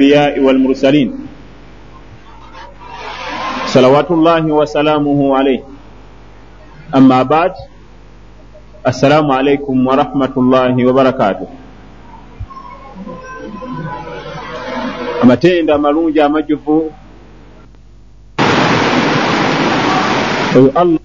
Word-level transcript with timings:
الأنبياء 0.00 0.39
والمرسلين 0.45 1.09
صلوات 3.65 4.09
الله 4.11 4.43
وسلامه 4.45 5.19
عليه 5.37 5.61
أما 6.95 7.23
بعد 7.23 7.53
السلام 8.87 9.31
عليكم 9.31 9.75
ورحمة 9.87 10.33
الله 10.37 10.75
وبركاته 10.85 11.47
amatenda 15.23 15.75
amalungi 15.75 16.21
amajjuvu 16.21 16.91
oyo 20.55 20.71
allah 20.75 20.99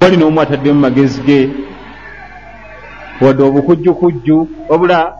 wali 0.00 0.16
n'omu 0.16 0.40
ataddemu 0.40 0.80
magezi 0.80 1.20
ge 1.22 1.50
wadde 3.20 3.42
obukujjukujju 3.42 4.48
wabula 4.68 5.16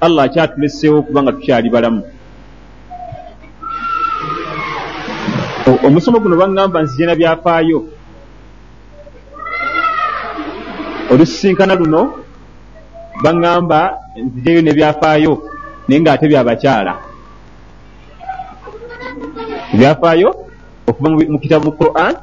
allah 0.00 0.24
akyatuleseewo 0.24 1.02
kubanga 1.02 1.32
tukyali 1.32 1.70
balamu 1.70 2.02
omusomo 5.86 6.18
guno 6.22 6.36
baŋŋamba 6.36 6.78
nzijena 6.82 7.14
byafaayo. 7.14 7.78
Olusisinkana 11.12 11.74
luno 11.80 12.02
baŋŋamba 13.22 13.80
nzijeyo 14.24 14.60
nebyafaayo 14.62 15.32
naye 15.86 16.00
ng'ate 16.00 16.24
byabakyala 16.30 16.92
ebyafaayo 19.74 20.30
okuva 20.88 21.08
mu 21.32 21.38
kitabu 21.42 21.64
mu 21.68 21.72
quran 21.80 22.14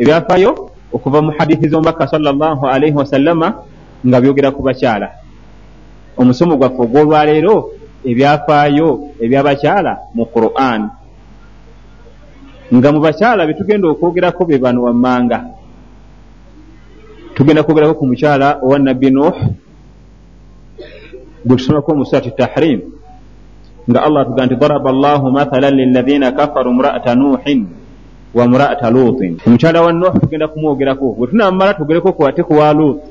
ebyafaayo 0.00 0.50
okuva 0.94 1.18
mu 1.24 1.30
hadithi 1.36 1.68
z'omubaka 1.70 2.06
salllah 2.06 2.58
alaihi 2.74 2.96
wasallama 2.96 3.48
nga 4.04 4.18
byogera 4.20 4.52
ku 4.52 4.60
bakyala. 4.62 5.08
Omusomo 6.20 6.56
gwaffe 6.56 6.80
ogw'olwaleero 6.84 7.54
ebyafaayo 8.04 8.88
ebyabakyala 9.24 9.92
mu 10.16 10.24
quran 10.28 11.03
nga 12.72 12.88
mu 12.92 13.00
bakyala 13.00 13.46
betugenda 13.46 13.88
okwogerako 13.88 14.44
be 14.48 14.56
bano 14.58 14.82
wammanga. 14.88 15.38
Tugenda 17.34 17.62
kwogerako 17.62 17.94
ku 17.98 18.06
mukyala 18.06 18.62
owa 18.62 18.78
nabbi 18.78 19.10
nuh 19.10 19.34
gwe 21.44 21.56
tusomako 21.56 21.94
mu 21.94 22.04
surati 22.06 22.30
tahrim 22.30 22.80
nga 23.90 24.00
allah 24.00 24.24
tuga 24.24 24.46
nti 24.46 24.56
daraba 24.56 24.92
llahu 24.92 25.28
mathalan 25.28 25.76
lilahina 25.76 26.32
kafaru 26.32 26.72
mraata 26.72 27.12
nuhin 27.14 27.68
wa 28.32 28.44
mraata 28.48 28.88
lutin 28.90 29.36
omukyala 29.46 29.82
wa 29.82 29.92
nuh 29.92 30.14
tugenda 30.20 30.48
kumwogerako. 30.48 31.12
Bwe 31.18 31.26
tunamala 31.26 31.74
twogereko 31.74 32.12
kwate 32.12 32.42
kuwa 32.42 32.72
lut 32.72 33.02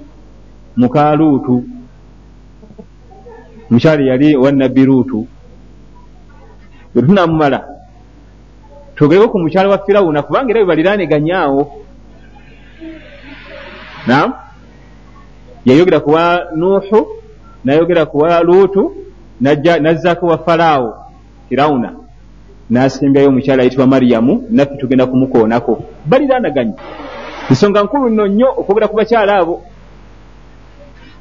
muka 0.76 1.16
luutu 1.16 1.64
mukyala 3.70 4.02
yali 4.02 4.36
owa 4.36 4.52
nabbi 4.52 4.86
luutu. 4.86 5.28
Bwe 6.96 7.02
tunamumala 7.04 7.73
twogereko 8.96 9.30
ku 9.30 9.40
mukyala 9.40 9.70
wa 9.70 9.78
firawuna 9.86 10.22
kubanga 10.22 10.50
era 10.52 10.60
bebaliraneganyaawo 10.60 11.62
nam 14.08 14.34
yayogera 15.66 16.00
kuwa 16.00 16.48
nuhu 16.56 17.08
nayogera 17.64 18.06
kuwa 18.06 18.44
luutu 18.44 18.96
nazzaako 19.42 20.26
wa 20.26 20.38
falaawo 20.38 20.94
firawuna. 21.50 21.94
N'asimbyayo 22.70 23.28
omukyala 23.30 23.62
ayitibwa 23.62 23.88
mariyamu 23.88 24.48
naffe 24.50 24.78
tugenda 24.78 25.06
kumukoonako. 25.06 25.84
Baliranaganya 26.06 26.74
nsonga 27.50 27.84
nkulu 27.84 28.10
nno 28.10 28.28
nnyo 28.28 28.50
okwogera 28.58 28.88
ku 28.88 28.96
bakyala 28.96 29.38
abo. 29.38 29.62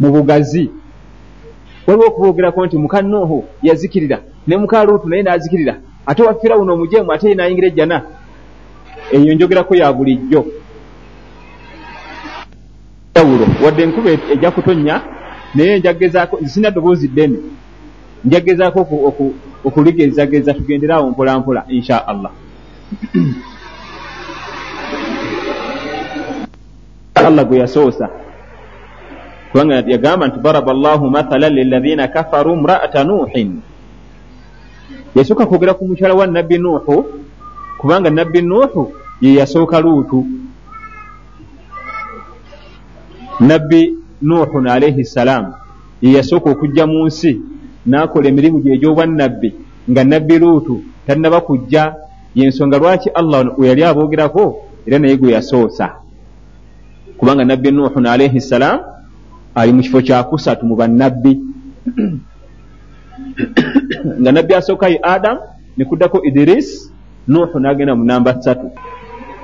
Mu 0.01 0.11
bugazi. 0.11 0.71
Waliwo 1.87 2.07
okuboogerako 2.09 2.67
nti 2.67 2.77
muka 2.79 3.03
nuhu 3.03 3.45
yazikirira 3.63 4.19
ne 4.47 4.57
muka 4.57 4.85
luutu 4.85 5.09
naye 5.09 5.23
n'azikirira 5.23 5.77
ate 6.07 6.23
wa 6.23 6.35
firawuna 6.35 6.73
omujeemu 6.73 7.13
ate 7.13 7.29
ye 7.29 7.35
nayingira 7.35 7.69
ejjana 7.69 8.03
eyo 9.13 9.35
njogerako 9.35 9.75
ya 9.75 9.93
bulijjo. 9.93 10.47
Jawulo 13.15 13.47
wadde 13.65 13.83
enkuba 13.83 14.11
ejja 14.11 14.51
kutonnya 14.51 15.01
naye 15.55 15.79
njagezaako 15.79 16.39
nzisina 16.41 16.71
ddoboozi 16.71 17.09
ddene 17.09 17.39
njagezaako 18.25 18.81
okuligezageza 19.65 20.55
tugenderaawo 20.55 21.11
mpola 21.11 21.39
mpola 21.39 21.65
insha 21.69 22.09
allah 22.09 22.31
allah 27.27 27.45
gwe 27.45 27.59
yasoosa 27.59 28.09
kubanga 29.53 29.75
yagamba 29.87 30.27
nti 30.27 30.41
daraba 30.41 30.73
llahu 30.73 31.11
mathalan 31.11 31.53
lilahina 31.55 32.09
kafaru 32.09 32.57
mraata 32.57 33.05
nuhin 33.05 33.61
yasooka 35.15 35.47
kwogera 35.47 35.75
ku 35.75 35.85
mukyala 35.89 36.15
wa 36.15 36.27
nabbi 36.27 36.59
nuuhu 36.59 37.05
kubanga 37.79 38.11
nabbi 38.11 38.43
nuuhu 38.43 38.93
ye 39.21 39.35
yasooka 39.35 39.81
luutu. 39.81 40.27
Nabbi 43.41 43.95
nuuhun 44.23 44.67
alaihi 44.67 45.05
ssalaamu 45.05 45.55
ye 46.03 46.13
yasooka 46.13 46.51
okujja 46.51 46.87
mu 46.87 47.07
nsi 47.07 47.41
n'akola 47.87 48.29
emirimu 48.29 48.61
gye 48.63 48.73
egy'obwannabbi 48.75 49.51
nga 49.91 50.05
nabbi 50.05 50.39
luutu 50.39 50.83
tannaba 51.07 51.41
kujja. 51.41 51.95
Yensonga 52.35 52.79
lwaki 52.79 53.09
allah 53.11 53.53
we 53.59 53.69
yali 53.69 53.85
aboogerako 53.85 54.45
era 54.87 54.99
naye 54.99 55.17
gwe 55.17 55.33
yasoosa? 55.33 56.01
Kubanga 57.19 57.45
nabbi 57.45 57.71
nuuhun 57.71 58.07
alaihi 58.07 58.41
ssalaamu 58.41 58.83
ali 59.55 59.73
mu 59.73 59.83
kifo 59.83 60.01
kyakusatu 60.01 60.67
mu 60.67 60.77
bannabbi 60.77 61.41
nga 64.21 64.33
nabbi 64.33 64.55
asooka 64.55 64.89
ye 64.89 64.99
adamu 65.03 65.41
ne 65.77 65.85
kuddako 65.85 66.25
idiris 66.25 66.93
nuuhu 67.29 67.59
n'agenda 67.59 67.95
mu 67.95 68.05
namba 68.05 68.35
ssatu. 68.35 68.71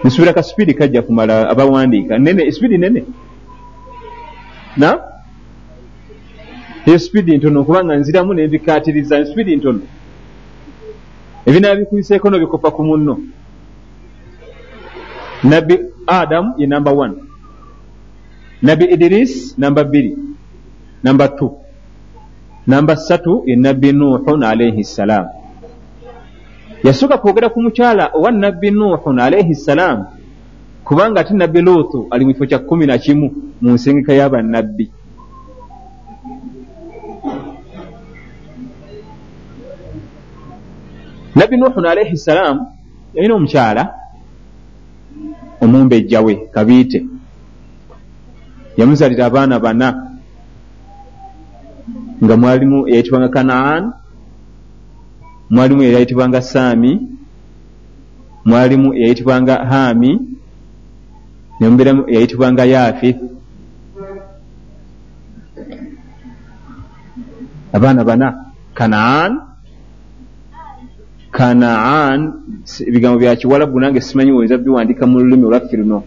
Nsuubira 0.05 0.33
ka 0.33 0.43
sipiidi 0.43 0.75
kajja 0.75 1.03
kumala 1.03 1.51
abawandiika. 1.51 2.19
Nene 2.19 2.43
esipiidi 2.47 2.79
nene? 2.79 3.05
Na? 4.77 4.99
Eyo 6.87 6.99
sipiidi 6.99 7.37
ntono 7.37 7.65
kubanga 7.65 7.97
nziramu 7.97 8.35
nebikaatiriza 8.35 9.27
sipiidi 9.27 9.57
ntono. 9.57 9.81
Ebinaba 11.47 11.77
bikuyiseeko 11.77 12.31
nobikopa 12.31 12.71
ku 12.71 12.83
munno. 12.85 13.19
Nabbi 15.45 15.79
adamu 16.07 16.55
ye 16.59 16.67
namba 16.67 16.93
one. 16.93 17.15
Nabbi 18.63 18.85
idiris 18.85 19.59
namba 19.59 19.85
bbiri 19.85 20.17
namba 21.03 21.29
two 21.29 21.68
namba 22.69 22.97
ssatu 22.97 23.43
ye 23.47 23.57
nabbi 23.57 23.93
nuuhun 23.93 24.43
alaihi 24.43 24.85
ssalaamu 24.85 25.31
yasooka 26.85 27.19
kwogera 27.19 27.49
ku 27.49 27.59
mukyala 27.63 28.11
owa 28.15 28.31
nabbi 28.31 28.71
nuuhun 28.71 29.19
alaihi 29.19 29.55
ssalaamu 29.55 30.05
kubanga 30.85 31.21
ate 31.21 31.35
nabbi 31.35 31.61
luutu 31.61 32.07
ali 32.11 32.25
mu 32.25 32.33
kifo 32.33 32.47
kya 32.47 32.59
kkumi 32.59 32.87
na 32.87 32.99
kimu 32.99 33.29
mu 33.61 33.71
nsengeka 33.73 34.13
y'abannabbi 34.13 34.87
nabbi 41.35 41.57
nuuhun 41.57 41.87
alaihi 41.87 42.17
ssalaamu 42.17 42.67
yalina 43.15 43.35
omukyala 43.35 43.95
omumbejja 45.61 46.21
we 46.21 46.35
kabiite. 46.55 47.07
Yamuzalira 48.77 49.27
abaana 49.27 49.59
bana 49.61 50.08
nga 52.25 52.35
mwalimu 52.37 52.79
eyayitibwanga 52.89 53.29
kanaan 53.29 53.83
mwalimu 55.51 55.83
eyayitibwanga 55.83 56.41
saami 56.43 56.93
mwalimu 58.45 58.89
eyayitibwanga 58.95 59.55
haami 59.71 60.13
nemubiramu 61.61 62.03
eyayitibwanga 62.11 62.65
yaafith 62.65 63.21
abaana 67.73 68.05
bana 68.05 68.29
kanaan 68.75 69.33
kanaan 71.31 72.21
ebigambo 72.89 73.19
bya 73.21 73.37
kiwalabu 73.37 73.81
nange 73.81 74.01
simanyi 74.01 74.33
oyinza 74.33 74.59
biwandiika 74.59 75.05
mu 75.07 75.19
lulimi 75.21 75.45
olwaffe 75.47 75.77
luno 75.77 75.99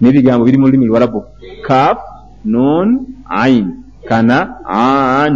naye 0.00 0.10
ebigambo 0.12 0.44
biri 0.44 0.58
mu 0.58 0.66
lulimi 0.66 0.86
lwalabu 0.86 1.20
kaf 1.66 1.98
nun 2.44 2.88
ain 3.42 3.66
kanaan 4.08 5.34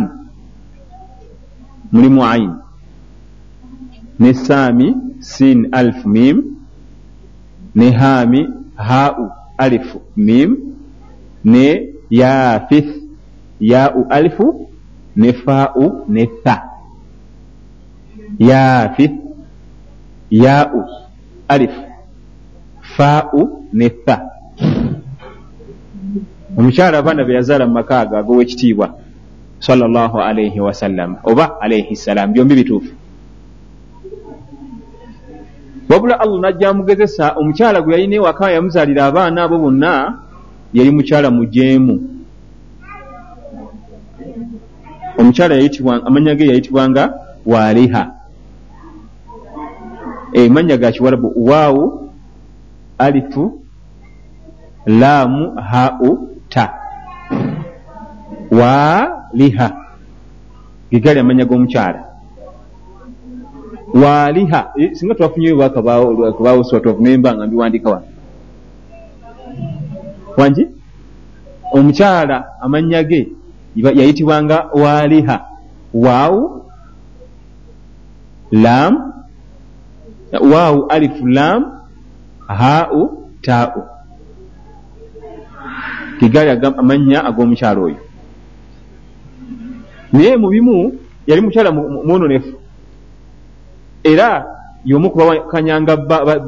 mulimu 1.92 2.22
ain 2.25 2.52
ne 4.20 4.34
saami 4.34 4.94
sin 5.20 5.69
alf 5.72 6.04
mim. 6.06 6.37
Ne 7.75 7.90
haami 7.90 8.48
hau 8.76 9.31
alifu 9.58 9.98
mim. 10.16 10.56
Ne 11.44 11.66
yaafith 12.10 12.90
yau 13.60 14.06
alifu 14.10 14.69
ne 15.16 15.32
fau 15.32 16.04
ne 16.08 16.26
tha 16.44 16.56
yaafith 18.38 19.14
yau 20.31 20.84
alif. 21.48 21.72
Fau 22.96 23.66
ne 23.72 23.88
tha 24.06 24.16
omukyala 26.58 26.98
abaana 26.98 27.25
be 27.25 27.32
yazaala 27.34 27.66
mu 27.66 27.72
maka 27.72 28.00
ago 28.00 28.16
agowekitiibwa 28.16 28.87
salllah 29.60 30.12
alaihi 30.14 30.60
wasallama 30.60 31.20
oba 31.24 31.60
alaihi 31.60 31.96
ssalaamu 31.96 32.32
byombi 32.32 32.54
bituufu. 32.54 32.92
Wabula 35.88 36.20
allah 36.20 36.40
najja 36.40 36.68
amugezesa 36.68 37.32
omukyala 37.36 37.82
gwe 37.82 37.92
yalina 37.92 38.16
ewaka 38.16 38.50
yamuzaalira 38.50 39.06
abaana 39.06 39.42
abo 39.42 39.58
bonna 39.58 40.18
yali 40.72 40.90
mukyala 40.90 41.30
mujeemu. 41.30 42.00
Omukyala 45.18 45.54
amanya 46.06 46.34
ge 46.34 46.46
yayitibwanga 46.46 47.14
waaliha. 47.46 48.14
Emanya 50.32 50.76
ga 50.76 50.92
kiwarabu 50.92 51.32
waawu 51.36 52.10
alifu 52.98 53.60
laamu 54.86 55.54
hau 55.60 56.28
ta 56.48 56.79
waaliha 58.50 59.69
gegali 60.91 61.20
amanya 61.20 61.44
g'omukyala 61.44 62.11
waaliha 63.94 64.61
singa 64.93 65.14
twafunyeyo 65.14 65.56
bwakabaawo 65.56 66.62
sort 66.64 66.87
of 66.87 67.00
memba 67.00 67.35
nga 67.35 67.47
mbiwandika 67.47 67.91
wano. 67.91 68.06
Wangi 70.37 70.67
omukyala 71.73 72.61
amanya 72.61 73.02
ge 73.02 73.29
yayitibwanga 73.76 74.70
waaliha 74.75 75.44
waawu 75.94 76.62
lam 78.50 79.12
waawu 80.52 80.87
alifu 80.87 81.26
lam 81.26 81.64
hau 82.47 83.26
tau. 83.43 83.82
Kigali 86.19 86.50
amanya 86.79 87.25
ag'omukyala 87.25 87.81
oyo 87.81 88.09
naye 90.12 90.36
mubimu 90.36 90.92
yali 91.26 91.40
mukyala 91.42 91.72
mwononefu. 91.72 92.54
Era 94.04 94.46
yomu 94.84 95.10
kubakanyanga 95.10 95.96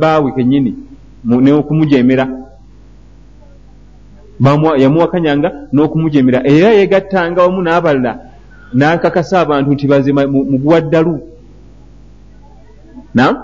baawe 0.01 0.33
kenyini 0.33 0.75
n'okumujemera 1.25 2.29
yamuwakanyanga 4.79 5.69
n'okumujemera 5.73 6.41
era 6.45 6.69
yegattanga 6.79 7.43
wamu 7.43 7.63
n'abalala 7.63 8.13
n'akakasa 8.75 9.41
abantu 9.41 9.73
nti 9.73 9.87
bazima 9.87 10.27
muguwa 10.27 10.81
ddalu 10.81 11.21
nam 13.15 13.35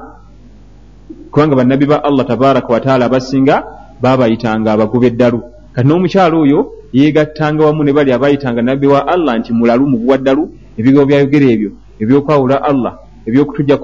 kubanga 1.30 1.54
bannabbi 1.56 1.86
ba 1.86 2.04
allah 2.04 2.26
tabaraka 2.26 2.72
wataala 2.72 3.04
abasinga 3.04 3.64
babayitanga 4.00 4.72
abagoba 4.72 5.06
eddalu 5.06 5.42
kati 5.72 5.86
n'omukyalo 5.88 6.36
oyo 6.40 6.60
yegattanga 6.92 7.64
wamu 7.66 7.84
ne 7.84 7.92
bali 7.92 8.12
abayitanga 8.12 8.62
nabbi 8.62 8.86
wa 8.86 9.08
allah 9.08 9.38
nti 9.38 9.52
mulalu 9.52 9.86
muguwa 9.86 10.18
ddalu 10.18 10.42
ebigambo 10.78 11.06
byayogera 11.06 11.46
ebyo 11.54 11.70
ebyokwawula 12.00 12.62
allah 12.62 12.92
ebyokutujja 13.28 13.76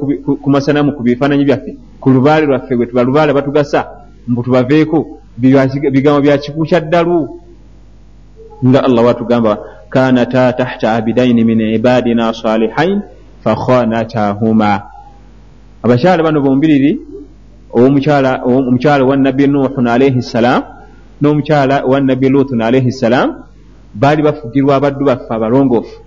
ku 0.42 0.48
masanamu 0.50 0.96
ku 0.96 1.02
bifaananyi 1.04 1.44
byaffe. 1.44 1.76
Ku 2.00 2.10
lubaale 2.10 2.46
lwaffe 2.46 2.72
bwe 2.76 2.86
tuba 2.86 3.02
lubaale 3.04 3.32
batugasa 3.32 4.08
mbu 4.28 4.42
tubaveeko 4.42 4.98
bigambo 5.92 6.20
bya 6.24 6.38
kiku 6.38 6.64
kya 6.64 6.80
ddalu. 6.80 7.28
Nga 8.64 8.84
allah 8.84 9.04
watugamba 9.04 9.58
kanata 9.90 10.52
tahta 10.52 10.92
abidaini 10.92 11.44
min 11.44 11.60
ibadina 11.60 12.32
salihain 12.32 13.02
fakhanatahuma 13.44 14.82
abakyala 15.84 16.22
bano 16.22 16.40
bombiriri 16.40 16.98
omukyala 17.72 18.40
wa 19.04 19.16
nabbi 19.16 19.46
nuhun 19.46 19.86
alaihi 19.86 20.22
ssalam 20.22 20.62
n'omukyala 21.20 21.84
wa 21.84 22.00
nabbi 22.00 22.28
lutun 22.28 22.62
alaihi 22.62 22.92
ssalam 22.92 23.44
baali 23.94 24.22
bafugirwa 24.22 24.76
abaddu 24.76 25.04
baffe 25.04 25.30
abalongoofu. 25.30 26.02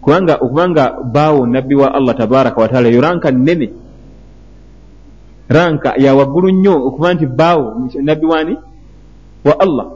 Kubanga 0.00 0.36
okubanga 0.36 1.02
baawo 1.02 1.46
nabbi 1.46 1.74
wa 1.74 1.94
allah 1.94 2.14
tabaraka 2.16 2.60
wataala 2.60 2.88
yo 2.88 3.00
ranka 3.00 3.30
nnene. 3.30 3.70
Ranka 5.48 5.94
yawaggulu 5.96 6.50
nnyo 6.50 6.74
okuba 6.86 7.14
nti 7.14 7.26
baawo 7.26 7.90
nabbi 8.02 8.26
wani? 8.26 8.54
Wa 9.44 9.60
allah. 9.60 9.86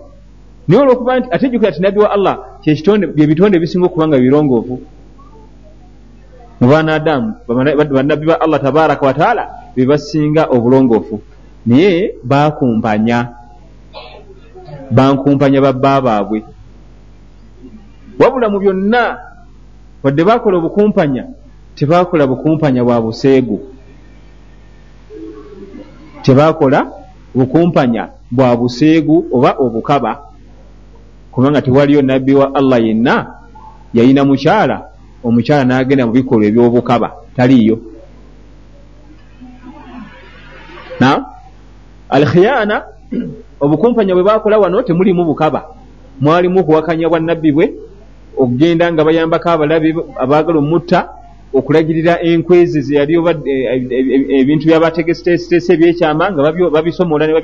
Naye 0.69 0.82
olwokuba 0.82 1.19
nti 1.20 1.28
atejjukira 1.31 1.72
ti 1.72 1.82
nabbi 1.82 1.98
wa 2.00 2.10
allah 2.10 2.38
byebitonde 3.14 3.56
ebisinga 3.56 3.87
okuba 3.87 4.08
nga 4.08 4.19
birongoofu. 4.19 4.81
Mu 6.60 6.66
baana 6.69 6.94
adamu 6.94 7.34
banabbi 7.48 8.26
ba 8.26 8.40
allah 8.40 8.60
tabaraka 8.60 9.06
wataala 9.06 9.44
bebasinga 9.76 10.50
obulongoofu. 10.50 11.20
Naye 11.66 12.14
bakumpanya 12.25 13.39
bankumpanya 14.90 15.60
babba 15.60 16.00
baabwe. 16.00 16.44
Wabula 18.19 18.48
mu 18.48 18.58
byonna 18.60 19.19
wadde 20.02 20.25
bakola 20.25 20.58
obukumpanya 20.58 21.25
tebakola 21.75 22.26
bukumpanya 22.26 22.84
bwa 22.84 23.00
buseegu 23.00 23.60
tebakola 26.22 26.87
bukumpanya 27.34 28.08
bwa 28.31 28.56
buseegu 28.56 29.26
oba 29.32 29.56
obukaba 29.58 30.12
kubanga 31.32 31.62
tewaliyo 31.62 32.02
nabbi 32.02 32.34
wa 32.34 32.54
allah 32.54 32.84
yenna 32.84 33.26
yayina 33.94 34.25
mukyala 34.25 34.90
omukyala 35.25 35.64
n'agenda 35.64 36.06
mu 36.06 36.12
bikolwa 36.12 36.46
ebyobukaba. 36.48 37.08
Taliiyo. 37.37 37.76
Na 41.00 41.25
alkhiyana 42.08 42.76
obukumpanya 43.60 44.14
bwe 44.14 44.22
bakola 44.22 44.58
wano 44.58 44.82
temulimu 44.82 45.24
bukaba. 45.24 45.64
Mwalimu 46.20 46.60
okuwakanya 46.60 47.08
bwa 47.08 47.20
nabbi 47.20 47.52
bwe 47.52 47.66
okugenda 48.36 48.92
nga 48.92 49.04
bayambako 49.04 49.48
abalabe 49.50 49.94
abaagala 50.16 50.58
omutta 50.58 51.08
okulagirira 51.52 52.22
enkwezi 52.22 52.80
zeyali 52.80 53.18
oba 53.18 53.32
e, 53.44 53.54
e, 53.74 53.76
e, 54.30 54.40
ebintu 54.40 54.66
byabategesiteesiteese 54.66 55.72
ebyekyama 55.74 56.30
nga 56.30 56.42
babisomola 56.70 57.26
ne 57.26 57.34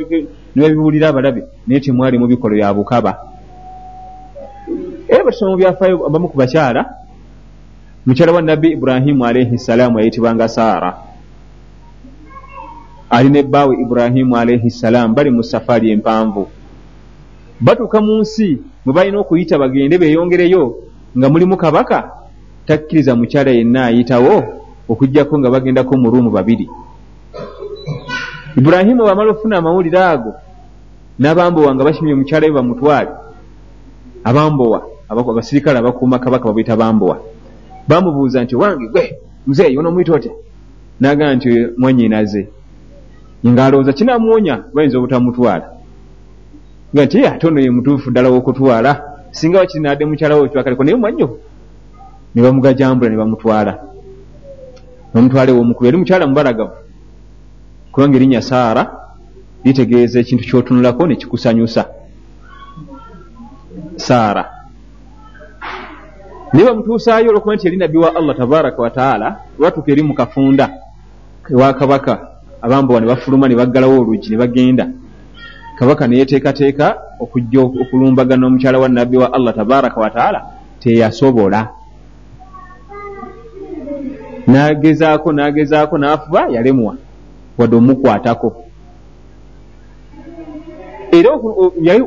babibuulira 0.54 1.08
abalabe 1.08 1.42
naye 1.66 1.80
temwali 1.80 2.18
mu 2.18 2.26
bikolo 2.26 2.54
bya 2.54 2.74
bukaba. 2.74 3.12
Era 5.08 5.24
batusoma 5.24 5.50
mu 5.50 5.58
byafaayo 5.58 6.06
abamu 6.06 6.28
ku 6.30 6.36
bakyala 6.38 6.82
mukyala 8.06 8.32
wa 8.32 8.42
nabbi 8.42 8.68
iburahimu 8.78 9.26
alaihi 9.26 9.58
ssalaamu 9.58 9.98
yayitibwanga 9.98 10.48
saara 10.48 11.05
ali 13.10 13.30
ne 13.30 13.42
bbaawe 13.42 13.76
iburahimu 13.82 14.36
alaihi 14.36 14.70
ssalaamu 14.70 15.14
bali 15.14 15.30
mu 15.30 15.42
safaari 15.42 15.90
empanvu. 15.90 16.48
Batuuka 17.60 18.00
mu 18.00 18.20
nsi 18.20 18.58
mwe 18.84 18.94
balina 18.94 19.18
okuyita 19.18 19.58
bagende 19.58 19.98
beeyongereyo 19.98 20.76
nga 21.18 21.28
mulimu 21.28 21.56
kabaka 21.56 22.10
takkiriza 22.66 23.16
mukyala 23.16 23.50
yenna 23.50 23.84
ayitawo 23.84 24.44
okugjako 24.88 25.38
nga 25.38 25.50
bagendako 25.50 25.96
mu 25.96 26.10
ruumu 26.10 26.30
babiri. 26.30 26.68
Iburahimu 28.58 29.02
bwamala 29.02 29.30
okufuna 29.30 29.58
amawulire 29.58 29.98
ago 29.98 30.32
n'abambowa 31.18 31.74
nga 31.74 31.84
bakimye 31.84 32.14
mukyala 32.14 32.46
we 32.46 32.52
bamutwale. 32.52 33.10
Abambowa 34.24 34.96
abasirikale 35.08 35.78
abakuuma 35.78 36.18
kabaka 36.18 36.44
babuyita 36.44 36.76
bambowa 36.76 37.20
bamubuuza 37.88 38.42
nti 38.44 38.56
wange 38.56 38.86
gwe 38.88 39.18
muzeeyi 39.46 39.78
onomwita 39.78 40.12
otya 40.14 40.32
nagaa 41.00 41.34
nti 41.34 41.66
mwanyinaze 41.78 42.48
ngaalowooza 43.46 43.92
kinamuwonya 43.92 44.54
bayinza 44.74 44.98
obutamutwala 44.98 45.66
nga 46.92 47.04
nti 47.04 47.26
ate 47.26 47.46
ono 47.46 47.60
ye 47.60 47.70
mutuufu 47.70 48.10
ddala 48.10 48.28
wokutwala 48.28 48.90
singa 49.30 49.58
wakiri 49.58 49.82
nadde 49.82 50.04
mukyala 50.04 50.36
we 50.36 50.48
twakaleko 50.48 50.84
naye 50.84 50.96
mwanyo 50.96 51.28
ne 52.34 52.42
bamugajambula 52.42 53.10
ne 53.10 53.16
bamutwala. 53.16 53.72
Bamutwala 55.14 55.50
ewomukulu 55.50 55.86
yali 55.86 55.96
mukyala 55.98 56.26
mubalagavu. 56.26 56.76
Kubanga 57.92 58.16
erinnya 58.16 58.42
saara 58.42 58.82
litegeeza 59.64 60.20
ekintu 60.20 60.44
kyotunulako 60.44 61.06
nekikusanyusa 61.06 61.82
saara. 63.96 64.44
Naye 66.52 66.66
bamutuusaayo 66.66 67.28
olwokuba 67.30 67.54
nti 67.54 67.66
yali 67.66 67.76
nabbi 67.76 67.98
wa 67.98 68.16
allah 68.16 68.36
tabaraka 68.36 68.82
wataala 68.82 69.36
lwatuuka 69.58 69.92
eri 69.92 70.02
mukafunda 70.02 70.70
ewa 71.50 71.74
kabaka 71.74 72.28
abambowa 72.62 73.00
ne 73.00 73.06
bafuluma 73.06 73.48
ne 73.48 73.54
baggalawo 73.54 74.00
oluugi 74.00 74.30
ne 74.30 74.36
bagenda. 74.36 74.88
Kabaka 75.78 76.06
neyeteekateeka 76.06 76.98
okujja 77.20 77.60
okulumbagana 77.60 78.46
omukyala 78.46 78.78
wa 78.78 78.88
nabbi 78.88 79.16
wa 79.16 79.32
allah 79.32 79.54
tabaraka 79.54 80.00
wataala 80.00 80.42
teyasobola. 80.80 81.68
Nagezaako 84.46 85.32
nagezaako 85.32 85.98
nafuba 85.98 86.48
yalemwa 86.48 86.96
wadde 87.58 87.76
omukwatako. 87.76 88.62
Era 91.12 91.30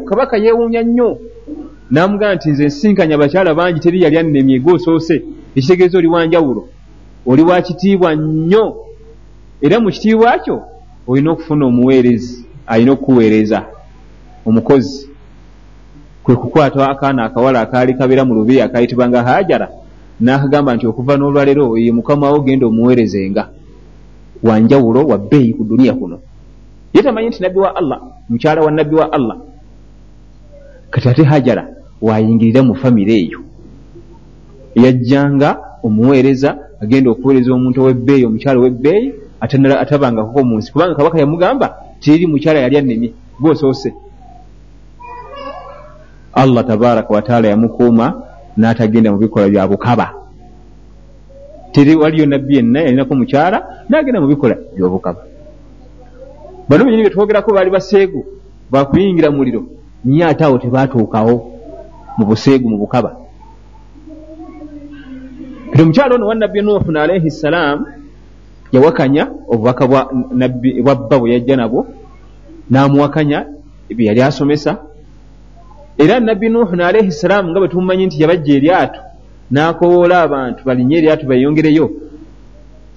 kabaka 0.05 0.37
yeewuunya 0.37 0.83
nnyo 0.83 1.17
namugamba 1.91 2.35
nti 2.35 2.49
nze 2.49 2.65
nsinkanya 2.65 3.15
abakyala 3.15 3.53
bangi 3.53 3.79
teri 3.79 4.01
yali 4.01 4.17
annemye 4.17 4.59
goosoose 4.59 5.23
ekitegeeza 5.55 5.97
oli 5.97 6.07
wanjawulo. 6.07 6.67
Oli 7.25 7.41
wakitiibwa 7.41 8.15
nnyo 8.15 8.75
era 9.61 9.79
mu 9.79 9.89
kitiibwa 9.91 10.39
kyo 10.39 10.63
olina 11.07 11.31
okufuna 11.31 11.65
omuweerezi 11.65 12.45
alina 12.67 12.91
okukuweereza 12.91 13.65
omukozi. 14.45 15.09
Kwe 16.23 16.35
kukwata 16.35 16.89
akaana 16.89 17.23
akawala 17.23 17.61
akaali 17.61 17.93
kabeera 17.93 18.25
mu 18.25 18.33
lubi 18.33 18.61
akayitibwanga 18.61 19.23
hajara 19.23 19.67
n'akagamba 20.21 20.75
nti 20.75 20.87
okuva 20.87 21.17
n'olwaleero 21.17 21.77
ye 21.77 21.91
mukamawo 21.91 22.39
genda 22.39 22.67
omuweerezenga. 22.67 23.49
Wanjawulo 24.43 25.03
wa 25.05 25.17
bbeeyi 25.17 25.53
ku 25.53 25.63
duniya 25.63 25.93
kuno. 25.93 26.19
Ye 26.93 27.03
tamanyi 27.03 27.27
nti 27.27 27.41
nabbi 27.41 27.59
wa 27.59 27.75
allah 27.75 27.99
mukyala 28.29 28.61
wa 28.61 28.71
nabbi 28.71 28.95
wa 28.95 29.11
allah. 29.11 29.37
Kati 30.89 31.09
ate 31.09 31.23
hajara 31.23 31.67
wayingirira 32.01 32.63
mu 32.63 32.75
famire 32.75 33.13
eyo. 33.13 33.39
Yajjanga 34.75 35.57
omuweereza 35.83 36.57
agenda 36.81 37.11
okuweereza 37.11 37.53
omuntu 37.53 37.81
owebbeeyi 37.81 38.25
omukyala 39.41 39.75
owebbeeyi 39.75 39.81
atabangakoko 39.81 40.43
mu 40.43 40.57
nsi. 40.57 40.71
Kubanga 40.71 40.95
kabaka 40.95 41.19
yamugamba 41.19 41.75
tiri 41.99 42.27
mukyala 42.27 42.59
yali 42.59 42.77
annemye 42.77 43.13
gwosoose 43.39 43.93
allah 46.33 46.65
tabaraka 46.65 47.13
wataala 47.13 47.47
yamukuuma 47.47 48.05
n'atagenda 48.57 49.11
mu 49.11 49.17
bikola 49.17 49.49
bya 49.49 49.67
bukaba. 49.67 50.13
Teri 51.71 51.95
waliyo 51.95 52.25
nabbi 52.25 52.55
yenna 52.55 52.79
yalinako 52.81 53.15
mukyala 53.15 53.85
n'agenda 53.89 54.21
mu 54.21 54.27
bikola 54.27 54.55
byobukaba 54.75 55.21
bano 56.69 56.85
benyini 56.85 57.03
betwogerako 57.03 57.53
baali 57.53 57.69
baseegu 57.69 58.25
bakuyingira 58.71 59.31
muliro. 59.31 59.63
Nye 60.05 60.25
ate 60.25 60.43
awo 60.43 60.57
tebatuukawo 60.57 61.35
mu 62.17 62.25
buseegu 62.25 62.69
mu 62.69 62.77
bukaba. 62.77 63.15
Kati 65.71 65.81
omukyala 65.81 66.15
ono 66.15 66.27
wa 66.27 66.35
nabbi 66.35 66.61
nuuhun 66.61 66.97
alaihi 66.97 67.31
ssalaamu 67.31 67.85
yawakanya 68.71 69.23
obubaka 69.47 69.87
bwa 69.87 70.01
bba 70.95 71.19
bwe 71.19 71.31
yajja 71.33 71.55
nabwo 71.55 71.87
n'amuwakanya 72.71 73.45
bye 73.95 74.05
yali 74.05 74.21
asomesa. 74.21 74.77
Era 75.97 76.19
nabbi 76.19 76.49
nuuhun 76.49 76.81
alaihi 76.81 77.11
ssalaamu 77.11 77.49
nga 77.49 77.59
bwe 77.59 77.67
tumumanyi 77.67 78.05
nti 78.05 78.21
yabajja 78.21 78.53
eryato 78.55 78.99
n'akowoola 79.51 80.21
abantu 80.21 80.59
balinye 80.65 80.97
eryato 80.97 81.25
bayongereyo 81.27 81.89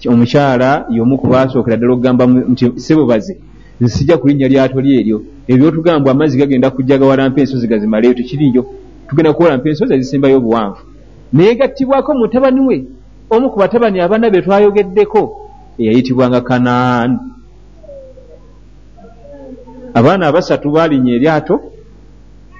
omukyala 0.08 0.86
y'omu 0.90 1.18
ku 1.18 1.26
baasookera 1.26 1.76
ddala 1.76 1.92
okugamba 1.92 2.26
nti 2.26 2.64
sebubaze 2.84 3.38
nzisijja 3.80 4.18
kulinnya 4.18 4.48
lyato 4.48 4.80
lyeryo 4.80 5.22
ebyotugamba 5.48 6.10
amazzi 6.10 6.38
gagenda 6.38 6.70
kujja 6.70 6.98
gawala 6.98 7.30
mpa 7.30 7.40
ensozi 7.40 7.66
gazimaleyo 7.66 8.14
tekiriyo 8.14 8.62
tugenda 9.08 9.32
kuwola 9.32 9.56
mpa 9.58 9.68
ensozi 9.68 9.94
ezisembayo 9.94 10.36
obuwanvu. 10.36 10.82
Naye 11.32 11.54
gattibwako 11.54 12.14
mutabani 12.14 12.60
we 12.68 12.76
omu 13.30 13.50
ku 13.50 13.58
batabani 13.58 14.00
abana 14.00 14.30
be 14.30 14.42
twayogeddeko 14.42 15.22
eyayitibwanga 15.82 16.40
kanaani 16.40 17.18
abaana 19.94 20.26
abasatu 20.26 20.70
baalinya 20.70 21.12
eryato 21.12 21.60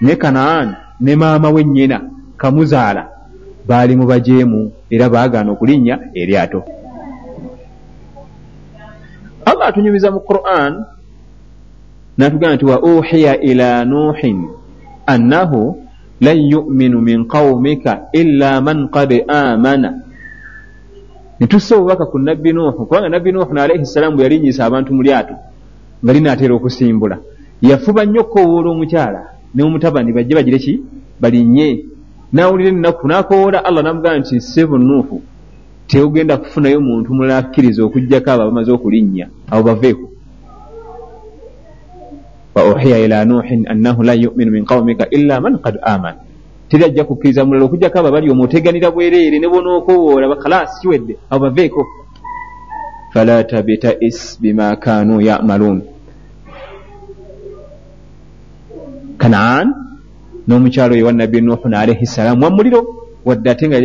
ne 0.01 0.15
kanaani 0.17 0.75
ne 1.01 1.17
maama 1.17 1.51
we 1.51 1.65
nnyina 1.65 1.99
kamuzaala 2.37 3.09
baali 3.69 3.97
mu 3.97 4.07
bajeemu 4.07 4.73
era 4.91 5.07
baagaana 5.09 5.53
okulinnya 5.53 6.11
eryato. 6.15 6.61
Allah 9.47 9.67
atunyumiza 9.71 10.11
mu 10.11 10.21
quran 10.21 10.85
natugamba 12.19 12.55
nti 12.55 12.65
wa 12.65 12.79
uhiya 12.83 13.41
ila 13.41 13.85
nuhin 13.85 14.51
annahu 15.07 15.83
lan 16.21 16.39
yuminu 16.39 17.01
min 17.03 17.27
qaumika 17.27 18.11
illa 18.15 18.61
man 18.61 18.87
qad 18.91 19.11
amana 19.27 20.02
netussa 21.43 21.75
obubaka 21.75 22.07
ku 22.07 22.19
nabbi 22.23 22.53
nuuhu 22.53 22.87
kubanga 22.87 23.09
nabbi 23.09 23.33
nuuhu 23.33 23.51
alaihi 23.59 23.83
ssalaamu 23.87 24.15
bwe 24.17 24.25
yalinyisa 24.25 24.63
abantu 24.65 24.95
mu 24.95 25.03
lyato 25.03 25.35
nga 26.03 26.13
linaatera 26.15 26.55
okusimbula. 26.55 27.19
Yafuba 27.63 28.07
nnyo 28.07 28.21
okukowoola 28.23 28.69
omukyala 28.71 29.21
ne 29.55 29.63
mutabani 29.67 30.15
bajje 30.15 30.35
bagire 30.35 30.59
ki? 30.59 30.75
Balinnye 31.21 31.85
nawulira 32.33 32.71
ennaku 32.71 33.07
nakowoola 33.09 33.59
allah 33.65 33.83
namugamba 33.83 34.19
nti 34.19 34.41
sebu 34.41 34.79
nuuhu 34.79 35.23
teogenda 35.87 36.37
kufunayo 36.37 36.81
muntu 36.81 37.11
mulala 37.15 37.39
akkiriza 37.39 37.83
okugjako 37.85 38.31
abo 38.31 38.43
bamaze 38.47 38.71
okulinnya 38.73 39.27
abo 39.51 39.63
baveeko 39.67 40.07
wa 42.55 42.63
uhiya 42.71 42.99
ila 43.05 43.25
nuhin 43.25 43.67
annahu 43.67 44.03
lan 44.03 44.19
yuminu 44.23 44.51
min 44.51 44.65
qaumika 44.65 45.11
illa 45.11 45.41
man 45.41 45.59
kad 45.59 45.79
amana 45.83 46.23
teri 46.73 46.85
ajja 46.85 47.05
kukkiriza 47.05 47.45
mulala 47.45 47.65
okugjako 47.65 47.99
abo 47.99 48.11
bali 48.11 48.31
omuoteganira 48.31 48.91
bwereere 48.91 49.39
ne 49.39 49.49
bonaokowoola 49.49 50.29
bakalasi 50.29 50.81
kiwedde 50.81 51.15
abo 51.31 51.45
baveeko. 51.45 51.87
Fala 53.13 53.45
tabitais 53.45 54.41
bima 54.41 54.77
kanu 54.77 55.21
yamaluun. 55.21 55.83
Kanaan 59.19 59.69
n'omukyalo 60.49 60.95
oyo 60.95 61.07
wa 61.07 61.13
nabbi 61.13 61.41
nuhun 61.41 61.75
alaihi 61.75 62.07
ssalaamu 62.07 62.45
wamuliro 62.45 62.81
wadde 63.25 63.51
ate 63.51 63.69
nga 63.69 63.79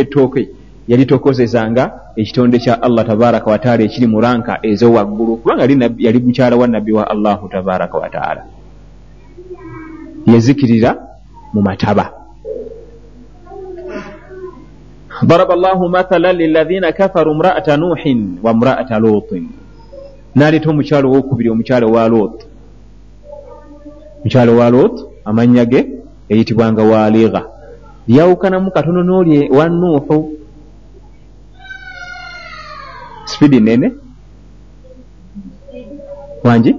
ettooke 0.00 0.48
yalitokozezanga 0.88 1.84
ekitonde 2.16 2.58
kya 2.58 2.82
allah 2.82 3.06
tabaraka 3.06 3.50
wataala 3.50 3.82
ekiri 3.84 4.06
mu 4.06 4.20
ranka 4.20 4.58
ezowaggulu 4.62 5.36
kubanga 5.36 5.62
yali 5.98 6.18
mukyala 6.18 6.56
wa 6.56 6.66
nabbi 6.66 6.92
wa 6.92 7.10
allahu 7.10 7.48
tabaraka 7.48 7.98
wataala 7.98 8.42
yazikirira 10.26 11.11
mu 11.53 11.61
mataba 11.61 12.05
ضرب 15.25 15.51
الله 15.51 15.87
مثلا 15.87 16.29
للذين 16.33 16.89
كفروا 16.89 17.33
امرأة 17.33 17.67
نوح 17.75 18.01
وامرأة 18.43 18.89
لوط 18.99 19.29
نالت 20.35 20.65
omukyalo 20.67 21.09
owokubiri 21.09 21.49
omukyalo 21.49 21.87
wa 21.91 22.07
lot 22.07 22.37
mukyalo 24.23 24.57
wa 24.57 24.69
lot 24.69 24.95
amannya 25.25 25.65
ge 25.65 25.81
eyitibwanga 26.29 26.83
waaliga 26.83 27.41
lyawukanamu 28.07 28.71
katono 28.71 29.01
n'oli 29.03 29.49
wa 29.49 29.65
nuuhu 29.69 30.37
sipidi 33.25 33.59
nene 33.59 33.91
wangi 36.43 36.69
e, 36.69 36.75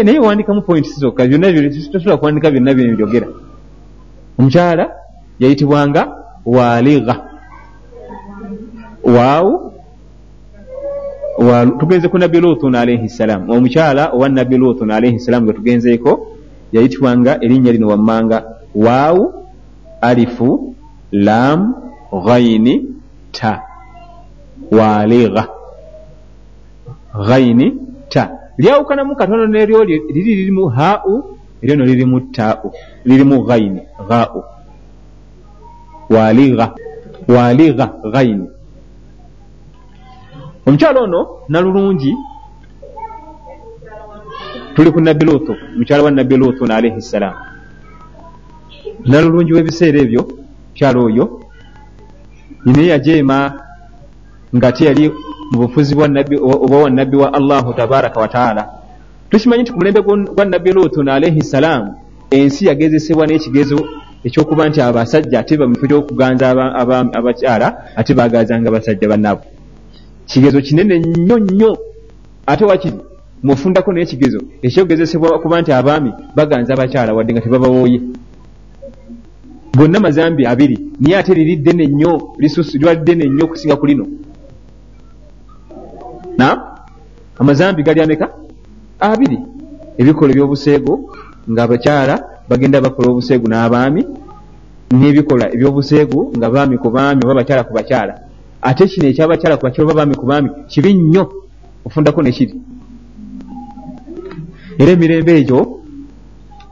naye 0.00 0.18
wandikamu 0.18 0.62
points 0.62 0.98
zokka 1.00 1.28
tosobola 1.28 2.16
kuwandika 2.16 2.50
byonna 2.50 2.74
bino 2.74 2.96
byogera 2.96 3.26
omukyala 4.38 4.84
yayitibwanga 5.38 6.02
waaliga. 6.46 7.14
Waawu 9.04 9.72
tugenze 11.78 12.08
ku 12.08 12.18
nabbi 12.18 12.40
lutun 12.40 12.74
alaihi 12.74 13.08
ssalaamu 13.08 13.52
omukyala 13.52 14.12
owa 14.14 14.28
nabbi 14.28 14.56
lutun 14.56 14.90
alaihi 14.90 15.18
ssalaamu 15.20 15.46
gwe 15.46 15.54
tugenzeeko 15.54 16.26
yayitibwanga 16.72 17.38
erinnya 17.44 17.72
lino 17.72 17.88
wammanga 17.88 18.44
waawu 18.74 19.34
alifu 20.00 20.74
lam 21.12 21.74
ghaini 22.26 22.74
ta. 23.32 23.62
Waaliga. 24.70 25.48
Ghaini 27.28 27.74
ta 28.08 28.41
lyawukanamu 28.58 29.16
katono 29.16 29.46
neryo 29.46 29.84
liri 29.84 30.22
lirimu 30.24 30.68
haau 30.68 31.38
eryono 31.62 31.84
lirimu 31.84 32.20
taau 32.20 32.72
lirimu 33.04 33.44
ghaini 33.44 33.80
ghau. 34.08 34.44
Waaliga 36.10 36.74
waaliga 37.28 37.86
ghaini 38.12 38.48
omukyalo 40.66 41.02
ono 41.02 41.20
nalulungi. 41.48 42.12
Tuli 44.74 44.90
ku 44.92 45.00
nabbi 45.00 45.24
luutu 45.24 45.56
mukyala 45.76 46.02
wa 46.02 46.10
nabbi 46.10 46.36
luutu 46.36 46.64
alaihi 46.64 47.00
ssalaamu 47.02 47.38
nalulungi 49.04 49.52
w'ebiseera 49.52 49.98
ebyo 50.00 50.22
mukyalo 50.68 51.04
oyo. 51.04 51.24
Naye 52.64 52.86
yajeema 52.86 53.36
ng'ate 54.54 54.84
yali 54.84 55.10
mu 55.52 55.58
bufuzi 55.62 55.92
oba 56.64 56.76
wa 56.82 56.90
nabbi 56.90 57.16
wa 57.16 57.28
allahu 57.38 57.74
tabaraka 57.74 58.20
wataala 58.20 58.62
tukimanyi 59.30 59.62
nti 59.62 59.72
ku 59.72 59.78
mulembe 59.78 60.00
gwa 60.02 60.44
nabbi 60.44 60.72
luutu 60.72 61.00
alaihi 61.00 61.44
ssalaamu 61.44 61.94
ensi 62.30 62.66
yagezesebwa 62.66 63.26
n'ekigezo 63.26 63.78
ekyokuba 64.24 64.68
nti 64.68 64.80
abasajja 64.80 65.38
ate 65.40 65.56
bamufo 65.60 65.86
gyokuganza 65.86 66.44
abakyala 67.18 67.68
ate 67.96 68.12
bagazanga 68.14 68.70
basajja 68.70 69.08
bannabo 69.08 69.42
kigezo 70.26 70.60
kinene 70.60 70.98
nnyo 70.98 71.38
nnyo. 71.38 71.78
Ate 72.46 72.64
wakiri 72.64 72.96
mufundako 73.42 73.92
n'ekigezo 73.92 74.40
ekyogezesebwa 74.62 75.38
kuba 75.42 75.60
nti 75.60 75.72
abaami 75.72 76.10
baganza 76.36 76.74
abakyala 76.74 77.14
wadde 77.14 77.32
nga 77.32 77.40
tebabawooye. 77.44 78.00
Gonna 79.76 80.00
mazambi 80.00 80.46
abiri 80.46 80.76
naye 81.00 81.16
ate 81.16 81.34
liri 81.34 81.56
ddene 81.56 81.86
nnyo 81.86 82.12
liba 82.72 82.94
ddene 82.94 83.24
nnyo 83.28 83.44
okusinga 83.44 83.76
ku 83.76 83.86
lino. 83.86 84.04
na 84.04 84.31
amazambi 87.40 87.82
gali 87.82 88.00
ameka? 88.00 88.26
Abiri. 89.00 89.38
Ebikola 89.98 90.30
ebyobuseego 90.32 90.92
ngaabakyala 91.50 92.14
bagenda 92.48 92.80
bakola 92.80 93.06
obuseegu 93.10 93.46
n'abaami 93.48 94.02
n'ebikola 94.92 95.44
ebyobuseegu 95.54 96.20
nga 96.36 96.48
baami 96.50 96.76
ku 96.82 96.88
baami 96.90 97.20
oba 97.24 97.38
bakyala 97.40 97.62
ku 97.64 97.72
bakyala. 97.74 98.14
Ate 98.62 98.86
kino 98.86 99.06
ekyabakyala 99.08 99.56
ku 99.58 99.64
bakyala 99.66 99.84
oba 99.86 99.98
baami 99.98 100.14
ku 100.20 100.26
baami 100.26 100.48
kibi 100.70 100.94
nnyo 100.94 101.24
ofundako 101.86 102.22
nekiri 102.22 102.54
era 104.78 104.90
emirembe 104.92 105.32
egyo 105.40 105.58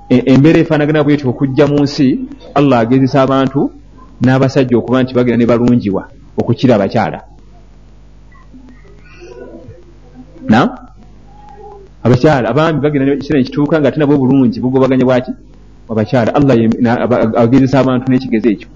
embeera 0.08 0.58
efaanagana 0.60 1.04
bwetyo 1.04 1.30
okujja 1.30 1.66
mu 1.66 1.78
nsi 1.84 2.08
allah 2.54 2.78
agezesa 2.80 3.22
abantu 3.22 3.70
n'abasajja 4.22 4.74
okuba 4.78 5.02
nti 5.02 5.14
bagenda 5.14 5.38
ne 5.38 5.50
balungiwa 5.50 6.02
okukira 6.40 6.74
abakyala 6.74 7.18
na 10.50 10.60
abakyala 12.02 12.50
abaami 12.50 12.78
bagenda 12.82 13.14
ekiseera 13.14 13.38
nekituuka 13.38 13.80
nga 13.80 13.92
tinabo 13.92 14.18
bulungi 14.18 14.58
bugobaganya 14.60 15.06
bwaki? 15.06 15.32
Abakyala 15.90 16.30
allah 16.34 16.54
agezesa 17.42 17.76
abantu 17.80 18.04
n'ekigezi 18.10 18.48
ekyo. 18.54 18.68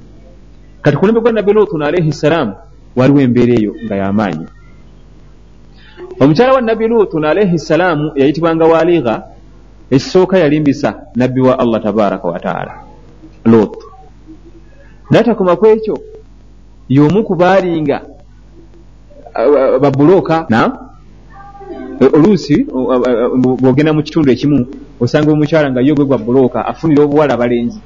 Kati 0.83 0.97
kulembe 0.97 1.21
gwa 1.21 1.33
nabbi 1.33 1.53
lutun 1.53 1.83
alaihi 1.83 2.13
ssalaamu 2.13 2.55
waliwo 2.97 3.21
embeera 3.21 3.55
eyo 3.55 3.73
nga 3.85 3.97
yamaanyi 3.97 4.47
omukyala 6.21 6.53
wa 6.53 6.61
nabbi 6.61 6.89
lutun 6.89 7.25
alaihi 7.25 7.59
ssalaamu 7.59 8.13
eyayitibwanga 8.15 8.65
waaliga 8.65 9.23
ekisooka 9.91 10.39
yalimbisa 10.39 10.95
nabbi 11.17 11.41
wa 11.41 11.59
allah 11.59 11.83
tabaraka 11.83 12.29
wataala 12.29 12.75
lut 13.45 13.75
natakoma 15.11 15.57
ku 15.57 15.67
ekyo 15.67 15.99
y'omu 16.89 17.25
ku 17.25 17.35
baalinga 17.35 18.01
babulooka 19.83 20.47
na 20.49 20.84
oluusi 22.01 22.67
bwogenda 23.61 23.93
mu 23.93 24.03
kitundu 24.03 24.31
ekimu 24.33 24.67
osanga 25.01 25.31
omukyala 25.33 25.71
nga 25.71 25.81
yogwe 25.81 26.05
gwa 26.05 26.19
bulooka 26.19 26.67
afunira 26.67 27.03
obuwala 27.03 27.37
balenzi 27.37 27.81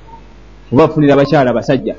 oba 0.72 0.84
afunira 0.84 1.14
abakyala 1.14 1.52
basajja. 1.52 1.94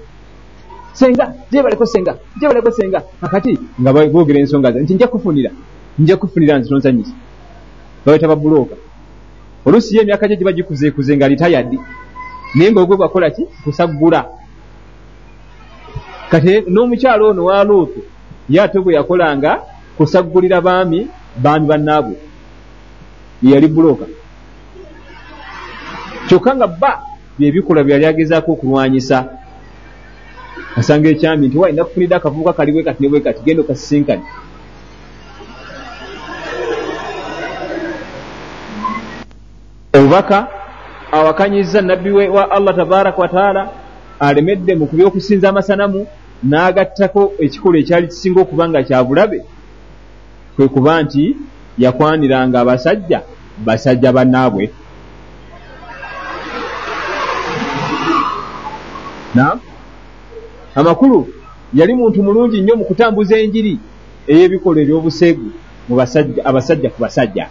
Senga 0.93 1.33
jebaleko 1.51 1.85
senga 1.85 2.17
jebaleko 2.39 2.71
senga 2.71 3.03
akati 3.21 3.59
nga 3.81 3.93
boogera 3.93 4.39
ensonga 4.39 4.71
nti 4.71 4.93
nja 4.93 5.07
kufunira 5.07 5.51
nja 5.99 6.17
kufunira 6.17 6.57
nzi 6.57 6.69
nonsanyisa 6.69 7.13
baweta 8.05 8.27
babulooka 8.27 8.75
oluusi 9.65 9.95
ye 9.95 10.01
emyaka 10.01 10.27
gye 10.27 10.35
giba 10.37 10.51
gikuzeekuze 10.51 11.17
nga 11.17 11.27
litayaddi 11.27 11.79
naye 12.55 12.71
nga 12.71 12.81
ogwe 12.81 12.97
bwakola 12.97 13.29
ki? 13.29 13.45
Kusaggula. 13.63 14.25
Kati 16.29 16.61
n'omukyalo 16.69 17.29
ono 17.29 17.45
wa 17.45 17.63
luutu 17.63 18.01
ye 18.49 18.61
ate 18.61 18.79
bwe 18.79 18.93
yakolanga 18.93 19.61
kusaggulira 19.97 20.61
baami 20.61 21.07
baami 21.43 21.67
bannaabwe 21.67 22.15
yeyali 23.43 23.67
bulooka 23.67 24.05
kyokka 26.27 26.55
nga 26.55 26.67
bba 26.67 26.91
byebikola 27.37 27.83
byeyali 27.83 28.05
agezaako 28.05 28.49
okulwanyisa 28.51 29.17
asanga 30.79 31.09
ekyami 31.09 31.47
nti 31.47 31.57
waina 31.57 31.85
kufunidde 31.85 32.15
akavubuka 32.15 32.53
kali 32.53 32.71
bwe 32.71 32.83
kati 32.83 33.01
ne 33.01 33.09
bwe 33.09 33.19
kati 33.25 33.41
genda 33.43 33.61
okasisinkani 33.63 34.23
obubaka 39.97 40.47
awakanyiza 41.11 41.81
nabbi 41.81 42.11
wa 42.11 42.51
allah 42.51 42.75
tabaraka 42.75 43.21
wataala 43.21 43.69
alemedde 44.19 44.75
mu 44.75 44.87
kubyokusinza 44.87 45.49
amasanamu 45.49 46.07
n'agattako 46.43 47.33
ekikolo 47.39 47.75
ekyali 47.79 48.07
kisinga 48.07 48.41
okuba 48.41 48.69
nga 48.69 48.83
kya 48.83 49.03
bulabe 49.03 49.39
kwe 50.59 50.67
kuba 50.67 51.03
nti 51.03 51.37
yakwaniranga 51.77 52.59
abasajja 52.59 53.21
basajja 53.65 54.11
bannaabwe. 54.11 54.71
Na? 59.35 59.59
Amakulu 60.75 61.27
yali 61.73 61.93
muntu 61.93 62.23
mulungi 62.23 62.61
nnyo 62.61 62.75
mu 62.75 62.85
kutambuza 62.85 63.37
enjiri 63.39 63.79
ey'ebikolo 64.27 64.77
ebyobuseegu 64.83 65.47
mu 65.87 65.93
basajja 65.95 66.41
abasajja 66.49 66.89
ku 66.89 66.99
basajja. 67.01 67.45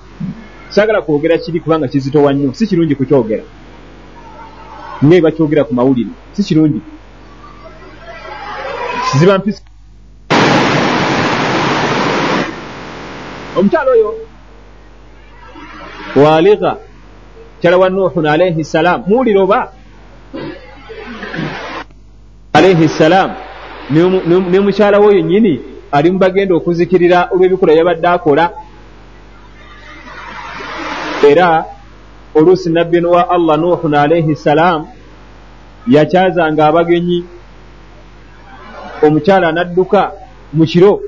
Saagala 0.69 1.03
kwogera 1.03 1.39
kiri 1.39 1.61
kubanga 1.61 1.89
kizitowa 1.89 2.33
nnyo 2.33 2.53
si 2.53 2.67
kirungi 2.67 2.95
kukyogera. 2.95 3.45
Nga 5.05 5.21
bakyogera 5.25 5.65
ku 5.65 5.73
mawulire 5.75 6.13
si 6.33 6.43
kirungi. 6.43 6.81
Kiziba 9.11 9.39
mpisa 9.39 9.68
omukyalo 13.59 13.91
oyo 13.93 14.11
waaliga 16.17 16.77
kyala 17.61 17.77
wa 17.79 17.91
nuhun 17.91 18.27
alaihi 18.27 18.65
ssalaamu 18.65 19.05
muwulire 19.07 19.41
oba? 19.41 19.73
Alaihi 22.53 22.89
ssalaamu 22.89 23.35
ne 24.51 24.59
mukyala 24.61 24.99
we 24.99 25.17
yennyini 25.17 25.61
ali 25.93 26.11
mu 26.11 26.19
bagenda 26.19 26.55
okuzikirira 26.55 27.29
olw'ebikola 27.33 27.73
yabadde 27.73 28.09
akola. 28.09 28.51
Era 31.29 31.65
oluusi 32.35 32.71
nabbi 32.71 33.01
wa 33.01 33.31
allah 33.31 33.57
nuhun 33.59 33.95
alaihi 33.95 34.37
ssalaamu 34.37 34.89
yakyazanga 35.89 36.67
abagenyi. 36.67 37.25
Omukyala 39.03 39.49
anadduka 39.49 40.13
mu 40.53 40.65
kiro 40.67 41.01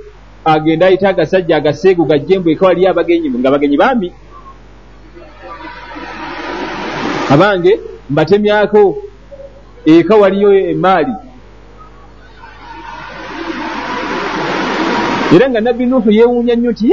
agenda 0.44 0.86
ayita 0.86 1.08
agasajja 1.08 1.56
agaseegu 1.56 2.04
gajjembu 2.04 2.50
eka 2.50 2.66
waliyo 2.66 2.90
abagenyi 2.90 3.30
nga 3.30 3.48
abagenyi 3.48 3.76
baami. 3.76 4.12
Abange 7.30 7.80
mbatemyako 8.10 8.98
eka 9.84 10.16
waliyo 10.16 10.70
emaali. 10.70 11.12
Era 15.34 15.50
nga 15.50 15.60
nabbi 15.60 15.86
nuuhu 15.86 16.10
yeewuunya 16.10 16.54
nnyo 16.56 16.70
nti 16.70 16.92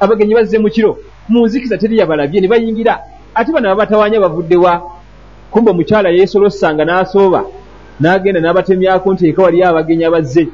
abagenyi 0.00 0.34
bazze 0.34 0.58
mu 0.58 0.68
kiro 0.70 0.98
munzikiza 1.28 1.78
teri 1.78 1.98
yabalabye 1.98 2.40
ne 2.40 2.48
bayingira. 2.48 2.98
Ate 3.34 3.52
bano 3.52 3.68
babatawanya 3.68 4.20
bavuddewa 4.20 4.82
kumba 5.50 5.70
omukyala 5.70 6.08
yeesolosanga 6.08 6.84
n'asooba 6.84 7.44
n'agenda 8.00 8.40
n'abatemyako 8.40 9.12
nti 9.12 9.28
eka 9.28 9.42
waliyo 9.42 9.68
abagenyi 9.68 10.04
abazze 10.04 10.48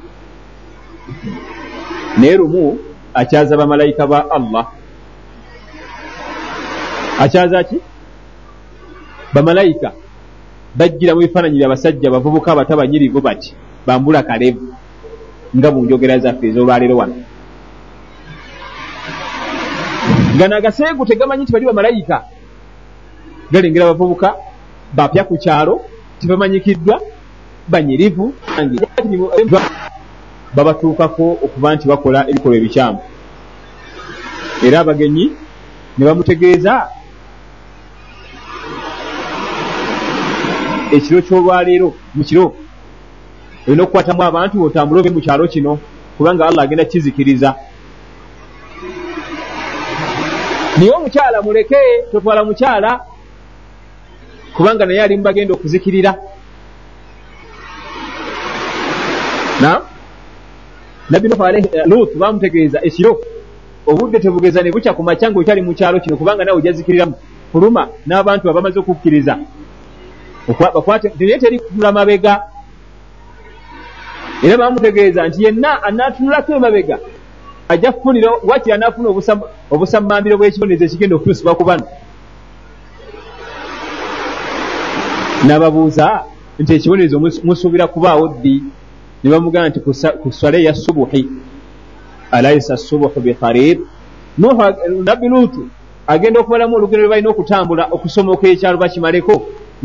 naye 2.17 2.37
lumu 2.37 2.79
akyaza 3.13 3.57
bamalayika 3.57 4.07
ba 4.07 4.25
allah. 4.31 4.65
Akyaza 7.19 7.63
ki? 7.63 7.77
Bamalayika 9.33 9.91
bajjira 10.75 11.13
mu 11.13 11.21
bifaananyi 11.21 11.57
bya 11.57 11.69
basajja 11.69 12.09
bavubuka 12.09 12.51
abatabanyirivu 12.51 13.21
bati 13.21 13.53
bambula 13.85 14.23
kalevu 14.23 14.73
nga 15.57 15.71
mu 15.71 15.85
njogera 15.85 16.19
zaffe 16.19 16.49
ez'olwaleero 16.49 16.97
wano. 16.97 17.15
Nga 20.35 20.47
nagaseegu 20.47 21.05
tegamanyi 21.05 21.43
nti 21.43 21.53
bali 21.53 21.65
bamalayika. 21.65 22.17
Galengera 23.51 23.85
abavubuka 23.85 24.33
bapya 24.93 25.23
ku 25.23 25.37
kyalo 25.37 25.81
tibamanyikiddwa 26.19 27.01
banyirivu 27.69 28.33
babatuukako 30.55 31.25
okuba 31.45 31.75
nti 31.75 31.87
bakola 31.87 32.29
ebikolwa 32.29 32.57
ebikyamu. 32.57 32.99
Era 34.65 34.79
abagenyi 34.79 35.25
ne 35.97 36.03
bamutegeeza 36.05 36.73
ekiro 40.95 41.19
ky'olwaleero 41.25 41.89
mu 42.15 42.23
kiro 42.27 42.45
olina 43.67 43.83
okukwatamu 43.83 44.21
abantu 44.23 44.55
otambule 44.65 44.99
obe 44.99 45.09
mu 45.15 45.21
kyalo 45.25 45.47
kino 45.47 45.79
kubanga 46.17 46.45
allah 46.45 46.63
agenda 46.63 46.85
kizikiriza. 46.85 47.49
Naye 50.77 50.91
omukyala 50.91 51.41
muleke 51.41 51.81
totwala 52.11 52.43
mukyala 52.45 52.91
kubanga 54.55 54.85
naye 54.85 55.01
ali 55.01 55.17
mu 55.17 55.23
bagenda 55.23 55.53
okuzikirira 55.53 56.11
nabbi 61.09 61.27
lut 61.85 62.15
bamutegeeza 62.15 62.79
ekiro. 62.83 63.19
Obudde 63.87 64.19
tebugeza 64.19 64.61
ne 64.61 64.71
bukya 64.71 64.93
ku 64.93 65.03
makya 65.03 65.31
ngaokyali 65.31 65.61
mu 65.61 65.73
kyalo 65.73 65.99
kino 65.99 66.17
kubanga 66.17 66.45
nawe 66.45 66.57
ojazikiriramu 66.57 67.15
fuluma 67.51 67.87
n'abantu 68.07 68.49
abamaze 68.49 68.79
okukkiriza. 68.79 69.37
Naye 71.19 71.39
teri 71.39 71.59
kutunula 71.59 71.91
mabega. 71.91 72.43
Era 74.43 74.57
bamutegeeza 74.57 75.27
nti 75.27 75.43
yenna 75.43 75.83
anatunulako 75.83 76.53
emabega. 76.55 76.99
Ajja 77.69 77.91
kufunira 77.91 78.31
wakiri 78.43 78.73
anaafuna 78.73 79.09
obusamambiro 79.71 80.37
bw'ekibonezo 80.37 80.85
ekigenda 80.85 81.15
okutuusibwa 81.15 81.55
ku 81.55 81.63
bano 81.63 81.87
n'ababuuza 85.45 86.23
nti 86.59 86.73
ekibonezo 86.73 87.19
musuubira 87.19 87.87
kubaawo 87.87 88.27
ddi 88.27 88.63
ne 89.23 89.29
bamugamba 89.31 89.69
nti 89.69 89.79
ku 90.21 90.31
swale 90.31 90.63
ya 90.63 90.73
subuhi 90.75 91.27
alaisa 92.31 92.77
subuhu 92.77 93.19
bikarib 93.19 93.79
nabbi 95.03 95.27
luutu 95.27 95.67
agenda 96.07 96.39
okubalamu 96.39 96.75
olugendo 96.75 97.03
lwe 97.03 97.09
balina 97.09 97.29
okutambula 97.29 97.83
okusomoka 97.95 98.47
ekyalo 98.47 98.77
bakimaleko 98.77 99.33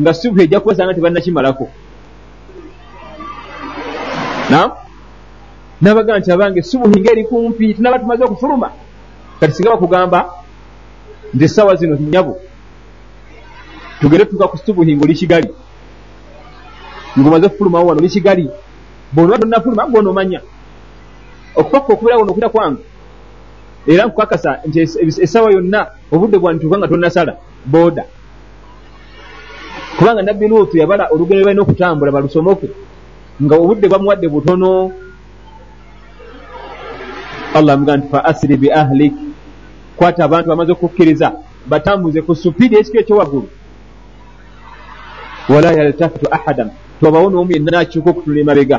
nga 0.00 0.14
subuhi 0.14 0.42
ejja 0.44 0.60
kubasanga 0.60 0.94
tebannakimalako 0.94 1.66
nabagamba 5.80 6.18
nti 6.18 6.32
abange 6.32 6.62
subuhi 6.62 7.00
ngaeri 7.00 7.24
kumpi 7.24 7.74
tunaba 7.74 7.98
tumaze 7.98 8.24
okufuluma. 8.24 8.70
Kati 9.40 9.52
singa 9.52 9.70
bakugamba 9.70 10.30
nti 11.34 11.44
essaawa 11.44 11.76
zino 11.76 11.96
nyabo 11.96 12.40
tugende 14.00 14.24
tuka 14.24 14.48
ku 14.48 14.58
subuhi 14.58 14.96
ngaoli 14.96 15.14
kigali. 15.14 15.48
Ngaomaze 17.18 17.46
okufulumawo 17.46 17.86
wano 17.86 18.00
oli 18.00 18.08
kigali 18.08 18.50
bonoba 19.12 19.38
tonnafuluma 19.38 19.86
gwonoomanya 19.86 20.40
okupakka 21.56 21.92
okubeera 21.92 22.18
wano 22.18 22.30
okwita 22.30 22.48
kwange. 22.48 22.82
Era 23.86 24.06
nkukakasa 24.06 24.60
nti 24.66 24.78
essaawa 25.24 25.52
yonna 25.52 25.86
obudde 26.12 26.38
bwanituuka 26.38 26.78
nga 26.78 26.88
tonnasala 26.88 27.32
booda. 27.64 28.04
Kubanga 29.98 30.22
nabbi 30.22 30.48
luutu 30.48 30.78
yabala 30.78 31.08
olugendo 31.12 31.44
balina 31.44 31.62
okutambula 31.62 32.12
balusomoke 32.12 32.68
nga 33.42 33.54
obudde 33.56 33.88
bamuwadde 33.88 34.28
butono. 34.28 34.92
Allah 37.54 37.74
amuga 37.74 37.96
nti 37.96 38.08
fa 38.08 38.24
asiri 38.24 38.56
bi 38.56 38.68
ahlik. 38.70 39.14
Kwata 39.96 40.24
abantu 40.24 40.48
bamaze 40.48 40.72
okukkiriza 40.72 41.32
batambuze 41.66 42.22
ku 42.22 42.34
supiidi 42.34 42.76
ekiko 42.76 42.98
ekyowaggulu 42.98 43.48
wala 45.48 45.72
yaltafitu 45.72 46.28
ahadan 46.30 46.70
tobawo 47.00 47.30
n'omu 47.30 47.52
yenna 47.52 47.70
nakiuka 47.70 48.10
okutunula 48.10 48.40
emabega 48.40 48.78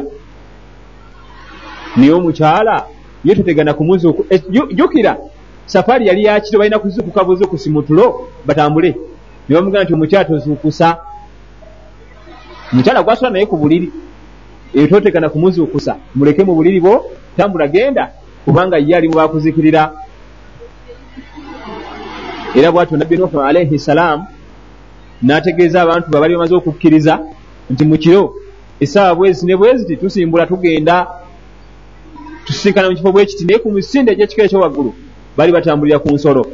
naye 1.95 2.11
omukyala 2.11 2.85
ye 3.23 3.35
totegana 3.35 3.73
kumuzuuku 3.73 4.25
eh, 4.29 4.41
jukira. 4.49 5.17
Safaari 5.65 6.07
yali 6.07 6.23
yakiro 6.23 6.59
balina 6.59 6.79
kuzuukuka 6.79 7.23
buzuukusi 7.23 7.69
mutulo 7.69 8.27
batambule. 8.45 8.95
Ne 9.49 9.55
bamugamba 9.55 9.83
nti 9.83 9.93
omukyala 9.93 10.25
tozuukusa. 10.25 10.97
Omukyala 12.73 13.03
gwasula 13.03 13.29
naye 13.29 13.45
ku 13.45 13.57
buliri. 13.57 13.91
Eyo 14.73 14.87
totegana 14.87 15.29
kumuzuukusa 15.29 15.97
muleke 16.15 16.43
mu 16.43 16.55
buliri 16.55 16.79
bwo 16.79 17.05
tambula 17.37 17.67
genda 17.67 18.11
kubanga 18.45 18.77
ye 18.77 18.95
ali 18.95 19.07
mubakuzikirira 19.09 19.93
era 22.55 22.71
bwatyo 22.71 22.97
nabbi 22.97 23.17
nuhu 23.17 23.41
alaihi 23.41 23.79
salaamu 23.79 24.25
n'ategeeza 25.21 25.81
abantu 25.81 26.09
be 26.09 26.19
bali 26.19 26.33
bamaze 26.33 26.55
okukkiriza 26.55 27.19
nti 27.69 27.85
mu 27.85 27.97
kiro 27.97 28.33
essaawa 28.79 29.15
bwezi 29.15 29.45
ne 29.45 29.55
bweziti 29.55 29.97
tusimbula 29.97 30.45
tugenda 30.45 31.07
tusisinkana 32.45 32.89
mu 32.89 32.95
kifo 32.95 33.11
bwe 33.11 33.25
kiti 33.25 33.45
naye 33.45 33.59
ku 33.59 33.71
misinde 33.71 34.11
egyekiko 34.11 34.41
ekyowaggulu 34.41 34.93
bali 35.37 35.51
batambulira 35.51 35.99
ku 35.99 36.09
nsolo. 36.15 36.45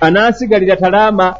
Anaasigalira 0.00 0.76
talaama 0.76 1.34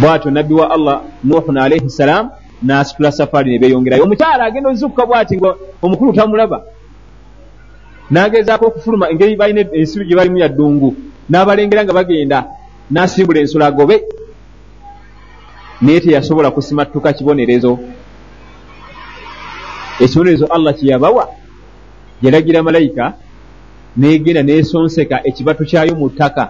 bwatyo 0.00 0.30
nabbi 0.30 0.54
wa 0.54 0.70
allah 0.70 1.02
nuhun 1.24 1.56
alaihi 1.58 1.90
salaamu 1.90 2.30
n'asitula 2.62 3.12
safaari 3.12 3.50
ne 3.50 3.58
beeyongerayo. 3.58 4.04
Omukyala 4.04 4.44
agenda 4.44 4.70
ozukuka 4.70 5.06
bwati 5.06 5.36
nga 5.36 5.54
omukulu 5.82 6.12
tamulaba. 6.12 6.62
N'agezaako 8.10 8.66
okufuluma 8.66 9.10
engeri 9.10 9.36
balina 9.36 9.60
ensibi 9.72 10.04
gye 10.06 10.16
balimu 10.16 10.38
ya 10.38 10.48
ddungu 10.48 10.96
n'abalengera 11.30 11.84
nga 11.84 11.92
bagenda 11.92 12.38
n'asimbula 12.90 13.40
ensolo 13.40 13.64
agobe 13.64 13.96
naye 15.80 16.00
teyasobola 16.00 16.50
kusimattuka 16.50 17.12
kibonerezo. 17.12 17.78
Ekibonerezo 20.00 20.46
allah 20.46 20.74
kyeyabawa. 20.74 21.28
Yalagira 22.22 22.62
malayika 22.62 23.12
negenda 23.96 24.42
nesonseka 24.42 25.26
ekibatu 25.28 25.64
kyayo 25.64 25.94
mu 25.96 26.08
ttaka. 26.10 26.44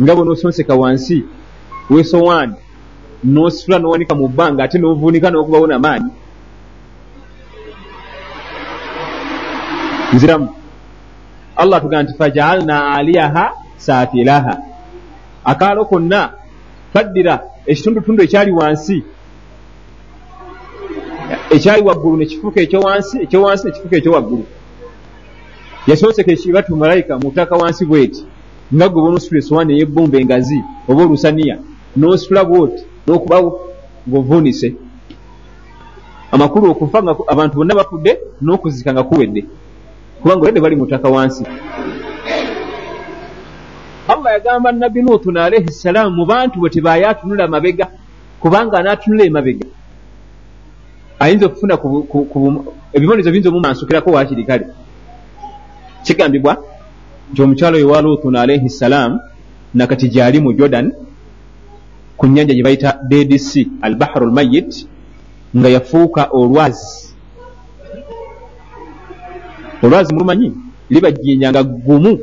Nga 0.00 0.14
bwe 0.14 0.24
nosonseka 0.24 0.74
wansi 0.74 1.24
wesowaani 1.90 2.54
nositula 3.24 3.78
nowanika 3.78 4.14
mu 4.14 4.28
bbanga 4.28 4.64
ate 4.64 4.78
novuunika 4.78 5.30
nokubawo 5.30 5.66
namaanyi. 5.66 6.10
Nziramu. 10.12 10.48
Allah 11.56 11.80
tugaa 11.82 12.02
nti 12.02 12.14
fajaalna 12.18 12.94
aliyaha 12.94 13.52
saafilaha 13.76 14.58
akaalo 15.44 15.84
konna 15.84 16.30
twaddira 16.92 17.40
ekitundutundu 17.70 18.20
ekyali 18.22 18.52
wansi. 18.58 18.96
Ekyali 21.54 21.82
waggulu 21.88 22.16
nekifuuka 22.16 22.60
ekyowansi 22.66 23.14
ekyowansi 23.24 23.62
nekifuuka 23.66 23.96
ekyowaggulu 24.00 24.44
yasooseka 25.88 26.30
ekibatu 26.32 26.76
malayika 26.76 27.12
mu 27.18 27.28
ttaka 27.30 27.54
wansi 27.60 27.84
bweti. 27.90 28.22
Nga 28.74 28.88
gwe 28.88 29.02
bonositula 29.02 29.38
esowaani 29.40 29.72
eyebbumba 29.74 30.16
engazi 30.18 30.58
oba 30.88 31.02
olusaniya 31.02 31.56
nositula 31.96 32.44
bwoti 32.44 32.82
nokubawo 33.06 33.48
ngaovuunise 34.08 34.68
amakulu 36.32 36.70
okufa 36.70 37.02
nga 37.02 37.12
abantu 37.32 37.54
bonna 37.56 37.74
bafudde 37.74 38.12
n'okuzika 38.42 38.92
nga 38.92 39.02
kuwedde 39.02 39.42
kubanga 40.22 40.42
oledde 40.42 40.60
bali 40.60 40.76
mu 40.76 40.86
ttaka 40.86 41.08
wansi 41.08 41.44
allah 44.12 44.32
yagamba 44.32 44.72
nabbi 44.72 45.02
nuutun 45.02 45.36
alaihi 45.36 45.72
ssalaamu 45.72 46.16
mu 46.16 46.24
bantu 46.26 46.60
bwe 46.60 46.70
tebaye 46.70 47.06
atunula 47.06 47.48
mabega 47.48 47.86
kubanga 48.40 48.78
anaatunula 48.78 49.24
emabega. 49.24 49.66
Ayinza 51.20 51.46
okufuna 51.46 51.74
ebibonezo 52.94 53.30
biyinza 53.30 53.48
omumansukirako 53.50 54.10
waakiri 54.10 54.44
kale 54.44 54.66
kigambibwa 56.04 56.52
nti 57.30 57.42
omukyalo 57.42 57.76
oyo 57.76 57.88
wa 57.88 58.02
luutun 58.02 58.36
alaihi 58.36 58.68
ssalaamu 58.70 59.20
nakati 59.74 60.08
gyali 60.08 60.40
mu 60.40 60.52
jordan 60.52 60.86
ku 62.16 62.26
nyanja 62.26 62.54
gye 62.54 62.62
bayita 62.62 62.98
sea 63.38 63.64
al 63.82 63.94
bahru 63.94 64.26
lmayit 64.26 64.86
nga 65.56 65.68
yafuuka 65.68 66.28
olwazi. 66.32 67.14
Olwazi 69.82 70.14
mulumanyi? 70.14 70.52
Libajinja 70.90 71.50
nga 71.50 71.62
gumu 71.62 72.18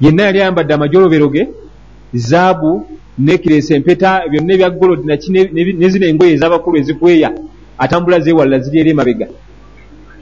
yenna 0.00 0.22
yali 0.22 0.40
ayambadde 0.40 0.74
amajoloberoge 0.74 1.48
zaabu 2.14 2.86
nekiresa 3.18 3.74
empeta 3.74 4.28
byonna 4.30 4.54
ebya 4.54 4.70
golodi 4.70 5.06
naki 5.06 5.30
nezino 5.80 6.06
engoye 6.06 6.32
ezabakulu 6.32 6.78
ezikweya 6.78 7.30
atambula 7.78 8.20
zewalala 8.20 8.58
ziri 8.58 8.78
eri 8.80 8.90
emabega. 8.90 9.26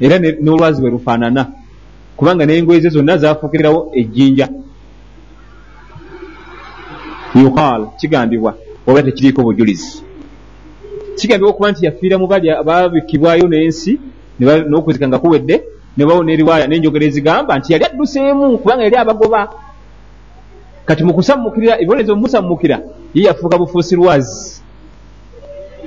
Era 0.00 0.18
n'olwazi 0.18 0.80
bwe 0.80 0.90
lufaanana 0.90 1.52
kubanga 2.16 2.46
n'engoye 2.46 2.80
ze 2.80 2.88
zonna 2.88 3.16
zafuukirirawo 3.16 3.90
ejjinja. 3.94 4.48
Yuqal 7.34 7.86
kigambibwa 7.98 8.54
oba 8.86 9.02
tekiriiko 9.02 9.42
bujulizi. 9.42 10.02
Kigambibwa 11.16 11.50
okuba 11.50 11.70
nti 11.70 11.86
yafiira 11.86 12.18
mu 12.18 12.26
bali 12.26 12.50
ababikibwayo 12.50 13.48
n'ensi 13.48 13.98
n'okuzika 14.40 15.08
nga 15.08 15.18
kuwedde 15.18 15.62
nebawo 16.00 16.24
neriwaaya 16.24 16.66
nenjogera 16.66 17.04
ezigamba 17.06 17.52
nti 17.58 17.72
yali 17.72 17.84
adduseemu 17.84 18.58
kubanga 18.58 18.82
yali 18.84 18.96
abagoba. 18.96 19.40
Kati 20.86 21.04
mukusammukirira 21.04 21.76
ebibonezo 21.76 22.16
mumusammukira 22.16 22.76
ye 23.14 23.22
yafuuka 23.28 23.58
bufuusirwazi 23.60 24.62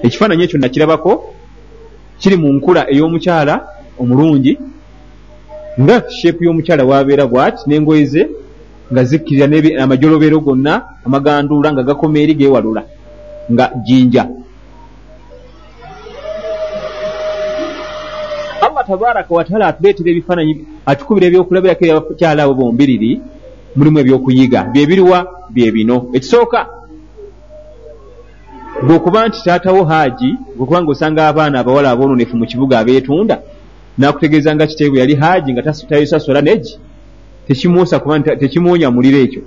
ekifaananyi 0.05 0.43
ekyo 0.43 0.59
nakirabako 0.59 1.11
kiri 2.19 2.35
mu 2.41 2.47
nkula 2.53 2.81
ey'omukyala 2.93 3.55
omulungi 4.01 4.53
nga 5.81 5.95
sheepu 6.17 6.43
y'omukyala 6.43 6.83
wabeera 6.85 7.25
bwati 7.31 7.61
n'engoye 7.65 8.05
ze 8.05 8.23
nga 8.91 9.01
zikkirira 9.03 9.45
amajolobero 9.83 10.39
gonna 10.45 10.73
amaganduula 11.05 11.73
nga 11.73 11.83
gakoma 11.83 12.19
eri 12.19 12.33
geewalula 12.39 12.83
nga 13.51 13.65
jinja 13.85 14.23
allah 18.83 18.87
tabaraka 18.87 19.33
wataala 19.33 19.67
atuleetera 19.67 20.09
ebifaananyi 20.11 20.65
atukubira 20.85 21.27
ebyokulabirako 21.27 21.83
ebyakyala 21.85 22.43
abo 22.43 22.53
bombiriri 22.53 23.21
mulimu 23.75 23.99
ebyokuyiga 23.99 24.59
byebiriwa 24.73 25.17
bye 25.49 25.71
bino. 25.71 26.09
Ekisooka 26.13 26.59
bweokuba 28.83 29.27
nti 29.27 29.43
taatawo 29.43 29.83
haaji 29.83 30.29
bwekuba 30.55 30.81
nga 30.81 30.91
osanga 30.91 31.27
abaana 31.27 31.59
abawala 31.59 31.91
aboononefu 31.91 32.37
mu 32.37 32.45
kibuga 32.45 32.79
abeetunda 32.79 33.41
nakutegeeza 33.97 34.55
nga 34.55 34.67
kiteebwe 34.67 34.99
yali 34.99 35.15
haaji 35.15 35.53
nga 35.53 35.61
tayisasola 35.89 36.41
negi 36.41 36.79
tekimuusa 37.47 37.99
kuba 37.99 38.19
tekimuwonya 38.19 38.91
muliro 38.91 39.17
ekyo. 39.25 39.41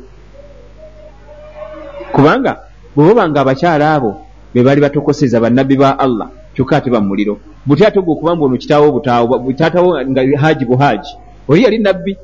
Kubanga 2.13 2.53
bwebaba 2.95 3.29
nga 3.29 3.41
abakyala 3.41 3.95
abo 3.95 4.11
be 4.55 4.63
baali 4.63 4.81
batokoseza 4.81 5.41
bannabbi 5.41 5.77
ba 5.77 5.99
allah 5.99 6.29
kyokka 6.57 6.77
ate 6.77 6.91
bamuliro 6.91 7.39
buti 7.67 7.85
ate 7.85 8.01
gwe 8.01 8.13
okuba 8.13 8.35
mbu 8.35 8.45
ono 8.45 8.57
kitaawo 8.57 8.93
butaawo 8.93 9.53
taatawo 9.53 10.05
nga 10.05 10.23
haaji 10.41 10.65
buhaaji 10.65 11.13
oli 11.49 11.63
yali 11.63 11.79
nabbi 11.79 12.17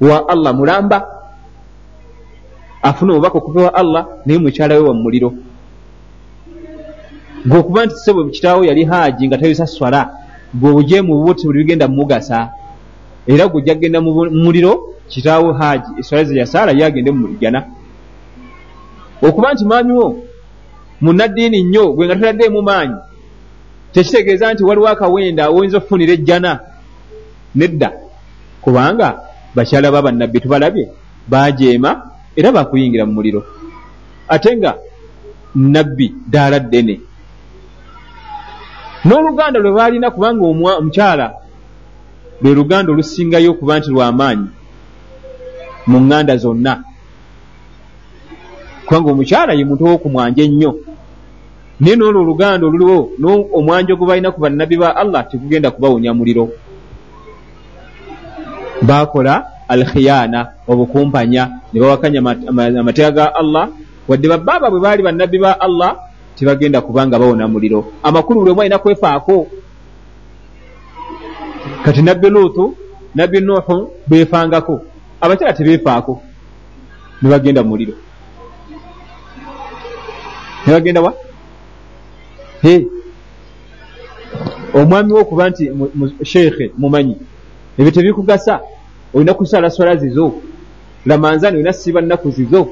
wa 0.00 0.28
allah 0.28 0.54
mulamba 0.54 1.06
afuna 2.82 3.12
obubaka 3.12 3.38
okuva 3.38 3.62
wa 3.62 3.74
allah 3.74 4.06
naye 4.26 4.38
mukyala 4.38 4.74
we 4.74 4.80
wamuliro 4.80 5.34
gwe 7.46 7.58
okuba 7.58 7.86
nti 7.86 7.94
sebo 7.94 8.24
kitaawo 8.24 8.64
yali 8.64 8.84
haaji 8.84 9.28
nga 9.28 9.38
tayisa 9.38 9.66
swala 9.66 10.10
gwe 10.54 10.70
obujeemu 10.70 11.14
bubuti 11.14 11.46
buli 11.46 11.58
bigenda 11.58 11.88
mumugasa 11.88 12.48
era 13.26 13.48
gujja 13.48 13.74
kgenda 13.74 14.00
mu 14.00 14.10
muliro 14.30 14.96
kitaawo 15.08 15.52
haaji 15.52 15.90
eswala 15.98 16.24
ze 16.24 16.38
yasaala 16.38 16.72
ye 16.72 16.84
agende 16.84 17.10
mumulijana 17.10 17.64
okuba 19.22 19.52
nti 19.52 19.64
maami 19.64 19.92
wo 19.92 20.16
munaddiini 21.00 21.62
nnyo 21.62 21.92
gwe 21.92 22.06
nga 22.06 22.16
totaddeemu 22.16 22.62
maanyi 22.62 22.96
tekitegeeza 23.92 24.52
nti 24.52 24.64
waliwo 24.64 24.88
akawenda 24.88 25.50
oyinza 25.50 25.78
okufunira 25.78 26.12
ejjana 26.12 26.60
nedda. 27.54 27.90
Kubanga 28.62 29.08
bakyala 29.54 29.90
ba 29.90 30.02
bannabbi 30.02 30.40
tubalabye 30.40 30.88
bajeema 31.28 31.90
era 32.36 32.52
bakuyingira 32.52 33.06
mu 33.06 33.12
muliro. 33.12 33.42
Ate 34.28 34.56
nga 34.56 34.74
nabbi 35.54 36.06
ddaala 36.26 36.58
ddene. 36.60 37.00
N'oluganda 39.04 39.58
lwe 39.60 39.72
baalina 39.72 40.10
kubanga 40.10 40.44
omukyala 40.46 41.26
lwe 42.42 42.54
luganda 42.54 42.92
olusingayo 42.92 43.50
okuba 43.50 43.78
nti 43.78 43.90
lwamaanyi 43.90 44.48
mu 45.86 45.98
ŋŋanda 46.00 46.36
zonna. 46.36 46.74
Kubanga 48.86 49.10
omukyala 49.10 49.52
ye 49.58 49.64
muntu 49.64 49.84
wokumwanja 49.84 50.42
ennyo 50.42 50.70
naye 51.80 51.96
noolwo 51.96 52.20
oluganda 52.22 52.66
oluliwo 52.66 53.10
omwanjo 53.56 53.96
gwe 53.96 54.06
balina 54.06 54.30
ku 54.32 54.40
bannabbi 54.40 54.76
ba 54.76 54.96
allah 54.96 55.24
tegugenda 55.28 55.70
kubawonya 55.70 56.14
muliro. 56.14 56.48
Bakola 58.82 59.46
alkhiyaana 59.68 60.40
obukumpanya 60.68 61.42
ne 61.72 61.80
bawakanya 61.80 62.18
amateeka 62.80 63.10
ga 63.10 63.34
allah. 63.34 63.68
Wadde 64.08 64.28
babbaaba 64.28 64.70
bwe 64.70 64.80
baali 64.80 65.02
bannabbi 65.02 65.38
ba 65.38 65.60
allah 65.60 65.96
tebagenda 66.36 66.80
kubanga 66.80 67.18
bawona 67.18 67.48
muliro. 67.48 67.92
Amakulu 68.02 68.40
buli 68.40 68.50
omu 68.50 68.60
alina 68.60 68.78
kwefaako. 68.78 69.46
Kati 71.84 72.02
nabbi 72.02 72.28
luutu 72.30 72.76
nabbi 73.14 73.40
nuuhu 73.40 73.90
beefangako. 74.06 74.80
Abakyala 75.20 75.52
tebeefaako. 75.52 76.22
Nebagenda 77.22 77.62
muliro. 77.62 77.92
Nebagenda 80.66 81.00
wa 81.00 81.14
omwami 84.74 85.12
wo 85.12 85.20
okuba 85.20 85.50
nti 85.50 85.70
sheekhe 86.22 86.72
mumanyi. 86.78 87.16
Ebyo 87.78 87.90
tebikugasa. 87.90 88.60
Olina 89.14 89.34
kusala 89.34 89.70
swala 89.70 89.96
zizo. 89.96 90.32
Lamanzani 91.06 91.56
olina 91.56 91.72
siba 91.72 92.00
nnaku 92.00 92.30
zizo. 92.30 92.68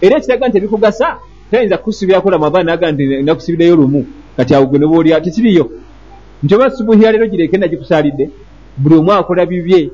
Era 0.00 0.16
ekiraga 0.18 0.48
nti 0.48 0.58
ebikugasa 0.58 1.18
tayinza 1.50 1.78
kukusibirako 1.78 2.30
ramadan 2.30 2.66
naga 2.66 2.92
nti 2.92 3.22
nakusibirayo 3.22 3.76
lumu. 3.76 4.06
Kati 4.36 4.54
awo 4.54 4.66
gwe 4.66 4.78
nobaolya 4.78 5.20
tekiriyo 5.20 5.70
nti 6.42 6.54
oba 6.54 6.70
subuhi 6.70 7.02
ya 7.02 7.12
leero 7.12 7.26
gireke 7.26 7.56
nagikusalidde 7.56 8.30
buli 8.76 8.94
omu 8.96 9.12
akola 9.12 9.46
bibye. 9.46 9.90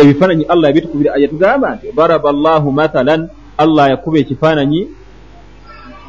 Ebifaananyi 0.00 0.44
allah 0.44 0.66
yabitukubira 0.70 1.16
yatugamba 1.16 1.74
nti 1.74 1.86
daraba 1.96 2.32
llahu 2.32 2.72
mathalan 2.72 3.28
allah 3.58 3.90
yakuba 3.90 4.18
ekifaananyi 4.18 4.88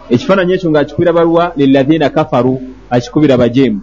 ekifaananyi 0.10 0.54
ekyo 0.54 0.70
ngaakikubira 0.72 1.14
baluwa 1.14 1.52
lilathina 1.56 2.10
kafaru 2.10 2.62
akikubira 2.90 3.38
bajeemu 3.38 3.82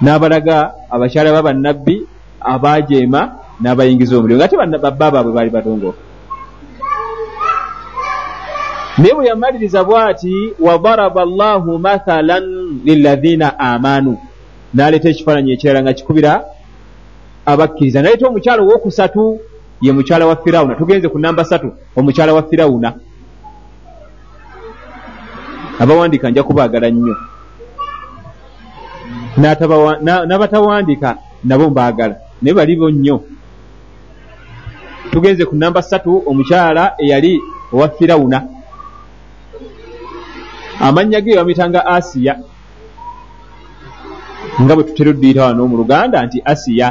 n'abalaga 0.00 0.72
abakyala 0.90 1.32
babannabbi 1.32 1.96
abajeema 2.40 3.20
n'abayingiza 3.60 4.16
omuliro. 4.16 4.38
Nga 4.38 4.48
te 4.48 4.56
babba 4.56 5.10
baabwe 5.10 5.32
baali 5.32 5.50
batongoofu 5.50 6.02
naye 8.98 9.14
bwe 9.14 9.26
yamaliriza 9.26 9.84
bw'ati 9.84 10.54
wadaraba 10.60 11.24
llahu 11.24 11.78
mathalan 11.78 12.44
lilathina 12.84 13.58
amanu 13.58 14.18
n'aleeta 14.74 15.08
ekifaananyi 15.10 15.52
ekirala 15.52 15.82
nga 15.82 15.92
kikubira 15.92 16.32
abakkiriza. 17.46 18.02
Naleeta 18.02 18.28
omukyala 18.28 18.62
owokusatu 18.62 19.40
ye 19.82 19.92
mukyala 19.92 20.26
wa 20.26 20.36
firawuna. 20.36 20.74
Tugenze 20.74 21.08
ku 21.08 21.18
namba 21.18 21.44
satu 21.44 21.74
omukyala 21.96 22.34
wa 22.34 22.42
firawuna 22.42 22.94
abawandiika 25.78 26.30
nja 26.30 26.42
kubaagala 26.42 26.90
nnyo. 26.90 27.16
N'abatawandiika 30.26 31.16
nabo 31.44 31.70
mbaagala. 31.70 32.16
Naye 32.42 32.54
balibo 32.54 32.90
nnyo. 32.90 33.24
Tugenze 35.10 35.44
ku 35.44 35.56
namba 35.56 35.82
satu 35.82 36.22
omukyala 36.26 36.94
eyali 36.98 37.40
owa 37.72 37.88
firawuna. 37.88 38.38
Amannya 40.80 41.20
ge 41.20 41.36
bamitanga 41.36 41.86
asiya. 41.86 42.34
Nga 44.62 44.74
bwe 44.74 44.84
tutera 44.84 45.10
odduyita 45.10 45.44
wano 45.44 45.66
mu 45.66 45.76
luganda 45.76 46.26
nti 46.26 46.38
asiya. 46.44 46.88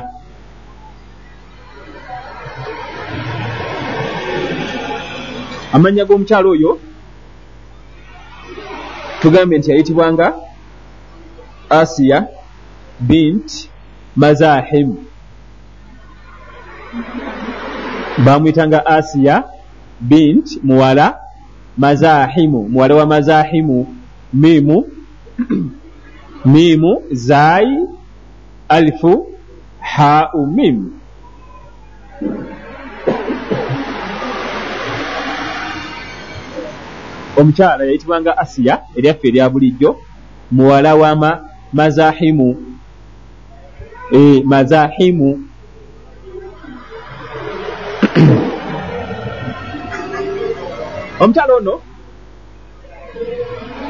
Amannya 5.73 6.05
g'omukyalo 6.05 6.49
oyo 6.53 6.79
tugambe 9.23 9.57
nti 9.57 9.71
yayitibwanga 9.71 10.33
asiya 11.69 12.27
bint 12.99 13.69
mazahim. 14.15 14.95
Bamwyitanga 18.25 18.85
asiya 18.85 19.43
bint 19.99 20.59
muwala 20.63 21.19
mazahimu. 21.77 22.69
Muwala 22.69 22.95
wa 22.95 23.05
mazahimu 23.05 23.95
mimu 24.33 24.89
mimu 26.45 27.01
zai 27.11 27.87
alifu 28.69 29.27
hau 29.79 30.47
mimu 30.47 30.91
omukyala 37.37 37.85
yayitibwanga 37.85 38.37
asiya 38.37 38.81
eryaffe 38.97 39.27
erya 39.27 39.49
bulijjo 39.49 39.97
muwala 40.51 40.95
wa 40.95 41.15
ma, 41.15 41.39
mazahimu. 41.73 42.57
E, 44.11 44.43
mazahimu. 44.45 45.43
Omukyala 51.19 51.53
ono 51.53 51.81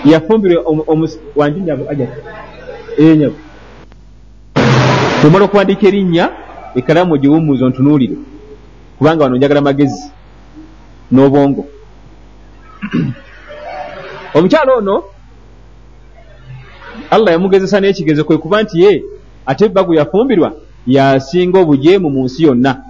yafumbirwe 0.05 0.63
wanjinyago 1.35 1.87
enyago 2.97 3.35
omala 5.25 5.45
okuwandiika 5.45 5.87
erinnya 5.87 6.29
ekalamu 6.75 7.17
giwumuuza 7.17 7.65
ontunuulire 7.65 8.15
kubanga 8.97 9.23
wano 9.23 9.37
njagala 9.37 9.61
magezi 9.61 10.11
n'obwongo 11.11 11.65
omukyala 14.33 14.73
ono 14.73 15.03
allah 17.09 17.31
yamugezesa 17.33 17.79
n'ekigezo 17.79 18.23
kwe 18.23 18.37
kuba 18.37 18.63
nti 18.63 18.81
ye 18.81 19.03
ate 19.45 19.65
ebba 19.65 19.83
gwe 19.83 19.97
yafumbirwa 19.97 20.49
yasinga 20.87 21.59
obujeemu 21.59 22.09
mu 22.09 22.23
nsi 22.25 22.43
yonna. 22.43 22.81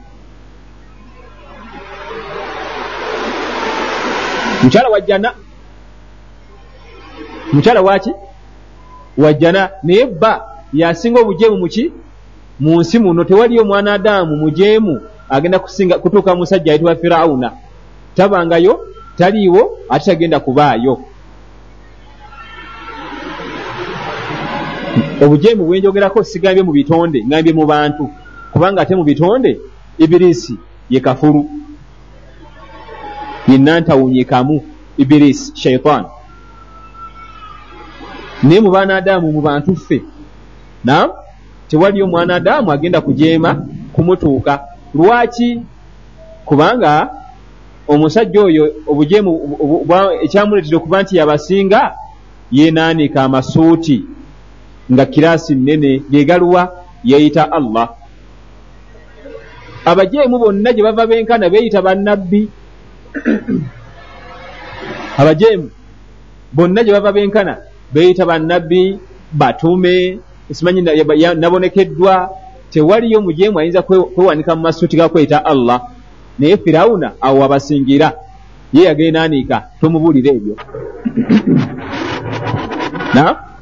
Mukyala 4.64 4.90
wajjana 4.90 5.34
mukyala 7.54 7.82
waki 7.82 8.12
wajjana 9.18 9.70
naye 9.84 10.06
bba 10.06 10.42
yasinga 10.74 11.22
obujeemu 11.22 11.58
muki 11.58 11.92
mu 12.60 12.80
nsi 12.82 13.00
muno. 13.00 13.24
Tewaliyo 13.24 13.62
omwana 13.62 13.94
adaamu 13.94 14.36
mujeemu 14.36 15.02
agenda 15.30 15.60
kusinga 15.60 16.00
kutuuka 16.00 16.36
musajja 16.36 16.72
ayitibwa 16.72 16.96
firawuna. 16.96 17.52
Tabangayo 18.16 18.88
taliiwo 19.18 19.78
ate 19.90 20.06
tagenda 20.06 20.40
kubaayo 20.40 21.00
obujeemu 25.22 25.66
bwenjogerako 25.66 26.24
sigambye 26.24 26.64
mu 26.64 26.72
bitonde 26.72 27.26
ngambye 27.26 27.54
mu 27.54 27.66
bantu. 27.66 28.10
Kubanga 28.52 28.82
ate 28.82 28.96
mu 28.96 29.04
bitonde 29.04 29.60
ibirisi 29.98 30.58
ye 30.90 31.00
kafulu. 31.00 31.50
Yenantawunyikamu 33.48 34.64
ibirisi 34.98 35.52
shaitan 35.56 36.06
naye 38.44 38.62
mu 38.62 38.72
baanaadaamu 38.72 39.32
mu 39.32 39.42
bantu 39.42 39.76
ffe 39.76 40.02
nam 40.84 41.10
tewaliyo 41.68 42.06
omwana 42.06 42.36
adaamu 42.36 42.72
agenda 42.72 43.02
kujeema 43.02 43.66
kumutuuka. 43.94 44.60
Lwaki? 44.96 45.62
Kubanga 46.46 47.10
omusajja 47.88 48.42
oyo 48.42 48.74
obujeemu 48.88 49.32
ekyamuleetera 50.24 50.78
okuba 50.78 51.02
nti 51.02 51.18
yabasinga 51.18 51.96
yenaanika 52.52 53.24
amasuuti 53.24 54.04
nga 54.92 55.06
kiraasi 55.06 55.56
nnene 55.56 56.02
gegaluwa 56.12 56.72
yeyita 57.04 57.52
allah. 57.52 57.90
Abajeemu 59.86 60.40
bonna 60.40 60.74
gye 60.74 60.84
bava 60.84 61.08
benkana 61.08 61.50
beeyita 61.50 61.82
bannabbi. 61.82 62.50
Abajeemu 65.20 65.70
bonna 66.54 66.84
gye 66.84 66.92
bava 66.92 67.12
benkana 67.12 67.58
beeyita 67.94 68.26
bannabbi 68.26 69.00
batume 69.32 70.20
simanyi 70.52 70.82
nabonekeddwa. 71.36 72.30
Tewaliyo 72.70 73.22
mujeemu 73.22 73.60
ayinza 73.60 73.82
kwewanika 73.82 74.56
mu 74.56 74.62
masuuti 74.62 74.98
gakweyita 74.98 75.46
allah. 75.46 75.82
Naye 76.40 76.58
firawuna 76.58 77.12
awo 77.22 77.40
wabasingira 77.40 78.14
ye 78.74 78.84
yagenaanika 78.84 79.64
tomubuulira 79.82 80.32
ebyo. 80.32 80.58
Na 83.14 83.53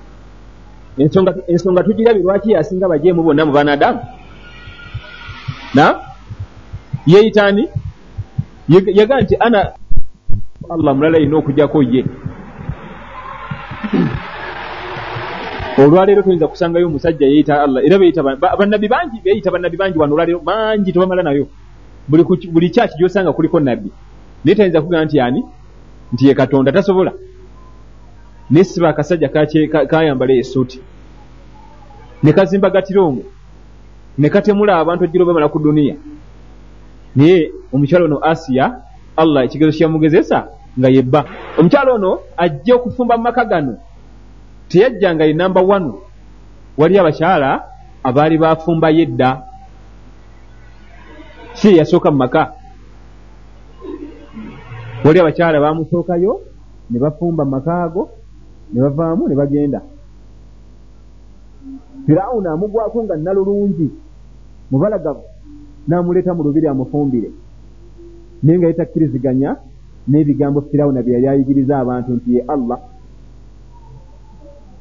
ensonga, 0.98 1.84
tugirabye 1.84 2.24
lwaki 2.24 2.52
yasinga 2.52 2.88
bajeemu 2.88 3.24
bonna 3.24 3.46
mu 3.46 3.52
banadamu? 3.52 4.00
Na? 5.74 5.96
Yeyitaani 7.08 7.70
yaga 8.70 9.22
nti 9.22 9.36
ana 9.40 9.72
allah 10.70 10.96
mulala 10.96 11.18
yina 11.18 11.38
okujjako 11.38 11.84
ye. 11.84 12.06
Olwaleero 15.78 16.22
toyinza 16.22 16.48
kusangayo 16.48 16.88
omusajja 16.88 17.28
yeeyita 17.28 17.64
allah. 17.64 17.86
Era 17.86 18.00
beyita 18.00 18.24
bannabbi 18.24 18.88
bangi 18.88 19.22
beeyita 19.24 19.52
bannabbi 19.52 19.78
bangi 19.78 19.98
wano 19.98 20.14
olwaleero 20.14 20.40
bangi 20.40 20.92
tebamala 20.94 21.24
nayo. 21.24 21.48
Buli 22.08 22.70
kyaki 22.70 22.98
gyosanga 22.98 23.34
kuliko 23.34 23.60
nabbi 23.60 23.92
naye 24.44 24.56
tayinza 24.56 24.82
kugamba 24.82 25.06
nti 25.06 25.20
ani? 25.20 25.44
Nti 26.14 26.28
ye 26.28 26.34
katonda 26.34 26.72
tasobola 26.72 27.14
naye 28.52 28.64
siba 28.64 28.90
akasajja 28.90 29.30
kayambala 29.88 30.34
esuuti. 30.34 30.80
Ne 32.24 32.34
kazimba 32.34 32.70
gatirongo 32.70 33.24
ne 34.18 34.30
katemula 34.30 34.80
abantu 34.80 35.06
ejjiro 35.06 35.26
bamala 35.26 35.50
ku 35.50 35.60
duniya. 35.60 35.96
Naye 37.16 37.52
omukyalo 37.74 38.06
ono 38.06 38.20
asiya 38.20 38.82
allah 39.18 39.46
ekigezo 39.46 39.72
kyeyamugezesa 39.72 40.48
nga 40.80 40.90
yebba. 40.90 41.26
Omukyalo 41.60 41.96
ono 41.96 42.20
ajja 42.38 42.76
okufumba 42.76 43.18
mu 43.18 43.24
maka 43.24 43.46
gano. 43.46 43.78
Teyajja 44.68 45.16
nga 45.16 45.26
ye 45.26 45.34
namba 45.34 45.62
wanu 45.62 45.94
wali 46.78 47.00
abakyala 47.00 47.64
abaali 48.04 48.38
bafumbayo 48.38 49.00
edda 49.00 49.42
si 51.54 51.68
ye 51.68 51.78
yasooka 51.78 52.12
mu 52.12 52.18
maka. 52.18 52.54
Wali 55.04 55.20
abakyala 55.20 55.60
bamusookayo 55.60 56.42
ne 56.90 57.00
bafumba 57.00 57.46
mu 57.46 57.52
maka 57.52 57.84
ago 57.84 58.21
ne 58.74 58.82
bavaamu 58.82 59.28
ne 59.28 59.36
bagenda. 59.36 59.82
Firawuna 62.06 62.52
amugwako 62.52 63.04
nga 63.04 63.16
nalulungi 63.16 63.92
mubalagavu 64.72 65.24
n'amuleeta 65.88 66.34
mu 66.34 66.44
lubiri 66.44 66.68
amufumbire. 66.68 67.32
Naye 68.44 68.58
nga 68.58 68.68
yetakkiriziganya 68.68 69.56
n'ebigambo 70.08 70.62
firawuna 70.62 71.02
bye 71.04 71.14
yali 71.14 71.28
ayigiriza 71.28 71.80
abantu 71.80 72.12
nti 72.14 72.36
ye 72.36 72.42
allah 72.48 72.80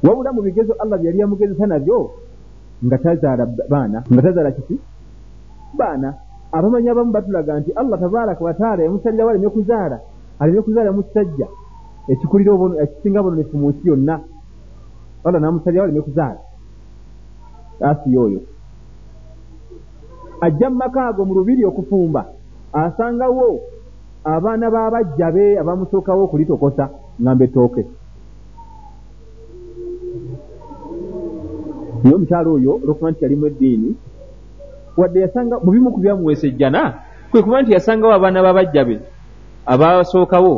wabula 0.03 0.33
mu 0.33 0.41
bigezo 0.41 0.73
allah 0.79 0.97
bye 0.97 1.07
yali 1.07 1.19
yamugezesa 1.19 1.65
nabyo 1.67 2.11
nga 2.85 2.97
tazaala 2.97 3.45
baana 3.69 4.03
nga 4.11 4.21
tazaala 4.21 4.51
kiki? 4.51 4.79
Baana. 5.77 6.13
Abamanyi 6.51 6.89
abamu 6.89 7.11
batulaga 7.11 7.59
nti 7.59 7.71
allah 7.71 7.99
tabaraka 7.99 8.43
wataala 8.43 8.83
yamusalirawo 8.83 9.29
aleme 9.29 9.49
kuzaala 9.49 9.99
aleme 10.39 10.61
kuzaala 10.61 10.91
mu 10.91 11.03
kisajja 11.03 11.47
ekikulira 12.07 12.51
ekisinga 12.83 13.23
bononefu 13.23 13.57
mu 13.57 13.69
nsi 13.69 13.87
yonna. 13.87 14.19
Allah 15.25 15.41
namusalirawo 15.41 15.85
aleme 15.85 16.01
kuzaala. 16.01 16.39
Asiya 17.81 18.19
oyo 18.21 18.41
ajja 20.41 20.69
mu 20.69 20.75
maka 20.75 21.07
ago 21.07 21.25
mu 21.25 21.33
lubiri 21.33 21.65
okufumba 21.65 22.25
asangawo 22.73 23.61
abaana 24.25 24.69
b'abajja 24.73 25.31
be 25.31 25.59
abamusookawo 25.61 26.23
okulitokosa 26.25 26.89
ngamba 27.21 27.43
ettooke 27.45 27.83
naye 32.01 32.15
omukyalo 32.15 32.49
oyo 32.57 32.71
olwokuba 32.81 33.11
nti 33.11 33.23
yalimu 33.23 33.45
eddiini 33.45 33.89
wadde 34.97 35.19
yasanga 35.21 35.55
mu 35.61 35.69
bimu 35.71 35.93
ku 35.93 35.99
byamuweesejjana 36.01 36.81
kwe 37.29 37.41
kuba 37.43 37.61
nti 37.61 37.73
yasangawo 37.73 38.13
abaana 38.13 38.41
b'abajja 38.41 38.85
be 38.85 38.95
abasookawo 39.65 40.53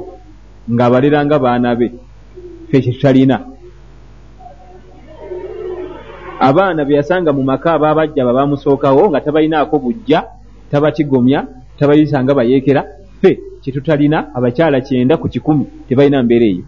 ng'abaleranga 0.70 1.40
baana 1.40 1.76
be 1.76 1.92
fe 2.70 2.82
kye 2.82 2.94
tutalina. 2.94 3.42
Abaana 6.40 6.86
be 6.86 6.96
yasanga 6.96 7.34
mu 7.34 7.44
maka 7.44 7.74
abaabajja 7.74 8.26
ba 8.26 8.34
bamusookawo 8.34 9.10
nga 9.10 9.22
tabalinaako 9.22 9.80
bujja 9.80 10.24
tabatigomya 10.72 11.48
tabayisa 11.80 12.24
nga 12.24 12.34
bayeekera 12.34 12.84
ffe 13.20 13.40
kye 13.62 13.72
tutalina 13.74 14.36
abakyala 14.36 14.82
kyenda 14.82 15.18
ku 15.18 15.28
kikumi 15.28 15.66
tebalina 15.88 16.24
mbeera 16.24 16.46
eyo. 16.46 16.64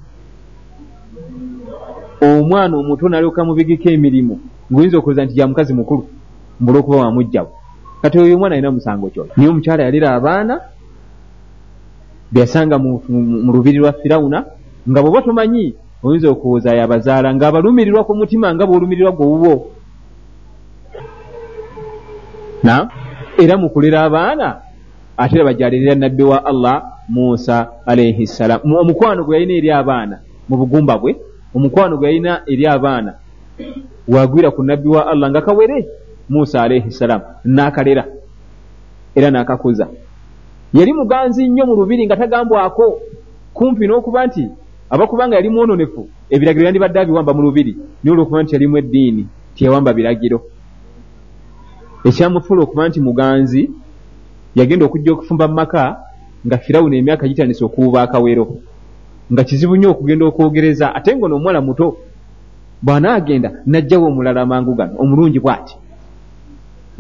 Omwana 2.22 2.78
omuto 2.78 3.10
nalyoka 3.10 3.44
mubigiko 3.44 3.90
emirimu 3.90 4.40
ngaoyinza 4.72 4.98
okulooza 4.98 5.26
nti 5.26 5.40
ya 5.40 5.48
mukazi 5.48 5.74
mukulu 5.74 6.04
mbula 6.60 6.80
okuba 6.80 6.98
wamugjawo 6.98 7.52
kati 8.02 8.20
oyo 8.20 8.36
omwana 8.36 8.56
alina 8.56 8.72
musango 8.72 9.10
kyola 9.10 9.32
naye 9.36 9.50
omukyala 9.50 9.84
yalira 9.84 10.16
abaana 10.16 10.62
byasanga 12.32 12.78
mu 12.80 13.52
lubiri 13.54 13.78
lwa 13.78 13.94
firawuna 13.94 14.46
nga 14.90 15.00
bweoba 15.02 15.22
tomanyi 15.22 15.76
oyinza 16.04 16.30
okuwooza 16.30 16.76
yabazaala 16.76 17.34
ng'abalumirirwa 17.34 18.04
ku 18.04 18.14
mutima 18.16 18.54
nga 18.54 18.66
bwolumirirwa 18.66 19.12
gwewubo 19.12 19.54
na? 22.64 22.90
Era 23.38 23.58
mu 23.58 23.70
kulera 23.70 24.08
abaana 24.08 24.66
ate 25.18 25.36
era 25.36 25.46
bajalirira 25.46 25.96
nabbi 25.96 26.24
wa 26.24 26.46
allah 26.46 26.84
musa 27.10 27.68
alaihi 27.86 28.28
ssalam 28.28 28.60
omukwano 28.64 29.24
gwe 29.24 29.36
yalina 29.36 29.54
eri 29.54 29.72
abaana 29.72 30.20
mu 30.50 30.58
bugumba 30.58 30.98
bwe 30.98 31.16
omukwano 31.56 31.98
gwe 31.98 32.08
yalina 32.08 32.42
eri 32.48 32.68
abaana 32.68 33.14
wagwira 34.08 34.52
ku 34.52 34.64
nabbi 34.64 34.88
wa 34.88 35.08
allah 35.08 35.30
nga 35.30 35.42
kawere 35.42 35.88
musa 36.30 36.62
alaihi 36.62 36.92
ssalam 36.92 37.22
n'akalera 37.46 38.06
era 39.16 39.32
n'akakuza 39.32 39.88
yali 40.74 40.94
muganzi 40.94 41.48
nnyo 41.48 41.66
mu 41.66 41.76
lubiri 41.76 42.06
nga 42.06 42.18
tagambwako. 42.18 43.00
Kumpi 43.54 43.88
n'okuba 43.88 44.28
nti 44.28 44.44
abakubanga 44.90 45.36
yali 45.36 45.50
mwononefu 45.50 46.10
ebiragiro 46.30 46.66
yandibadde 46.66 47.00
abiwamba 47.00 47.34
mu 47.34 47.42
lubiri 47.42 47.74
naye 48.04 48.14
olwokuba 48.14 48.44
nti 48.44 48.56
yalimu 48.56 48.78
eddiini 48.78 49.24
tiyawamba 49.56 49.94
biragiro. 49.94 50.40
Ekyamufuula 52.04 52.62
okuba 52.64 52.88
nti 52.90 53.00
muganzi 53.02 53.72
yagenda 54.56 54.86
okujja 54.86 55.12
okufumba 55.14 55.48
mu 55.48 55.56
maka 55.56 55.84
nga 56.46 56.58
firawuna 56.58 56.96
emyaka 56.98 57.28
gitandisa 57.28 57.66
okuwuba 57.66 58.02
akawero 58.02 58.46
nga 59.32 59.44
kizibu 59.44 59.76
nnyo 59.76 59.90
okugenda 59.92 60.26
okwogereza 60.26 60.96
ate 60.96 61.16
nga 61.16 61.28
noomuwala 61.28 61.62
muto 61.62 61.98
bw'anaagenda 62.84 63.50
najjawo 63.66 64.06
omulala 64.08 64.42
amangu 64.42 64.76
gano 64.76 64.94
omulungi 65.02 65.40
bw'ati 65.40 65.76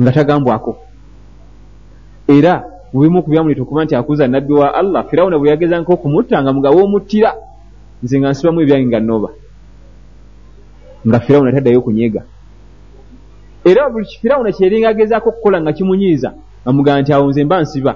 nga 0.01 0.11
tagambwako. 0.11 0.71
Era 2.27 2.63
mubimu 2.95 3.23
ku 3.23 3.29
byamuleeta 3.29 3.61
okuba 3.61 3.83
nti 3.83 3.95
akuza 3.95 4.27
nabbi 4.27 4.53
wa 4.53 4.71
allah. 4.73 5.03
Firawuna 5.09 5.37
bwe 5.37 5.49
yagezanko 5.49 5.93
okumutta 5.93 6.39
nga 6.39 6.53
mugawo 6.55 6.79
omuttira 6.87 7.35
nze 8.03 8.15
nga 8.19 8.29
nsibamu 8.31 8.61
ebyange 8.63 8.87
nga 8.87 8.99
noba 8.99 9.29
nga 11.07 11.19
firawuna 11.19 11.51
taddayo 11.51 11.79
okunyega 11.79 12.21
era 13.67 13.89
buli 13.91 14.05
firawuna 14.21 14.55
kyeringa 14.55 14.89
agezaako 14.89 15.29
okukola 15.29 15.57
nga 15.61 15.75
kimunyiiza 15.75 16.29
amugamba 16.65 17.01
nti 17.01 17.11
awo 17.13 17.27
nze 17.29 17.43
mba 17.43 17.61
nsiba 17.61 17.93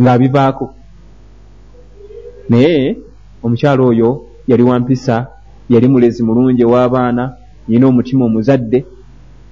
ng'abivaako. 0.00 0.66
Naye 2.48 2.96
omukyalo 3.42 3.82
oyo 3.90 4.10
yali 4.46 4.62
wampisa 4.62 5.26
yali 5.68 5.86
mulezi 5.88 6.22
mulungi 6.22 6.62
ow'abaana 6.64 7.24
yina 7.68 7.86
omutima 7.90 8.22
omuzadde 8.24 8.86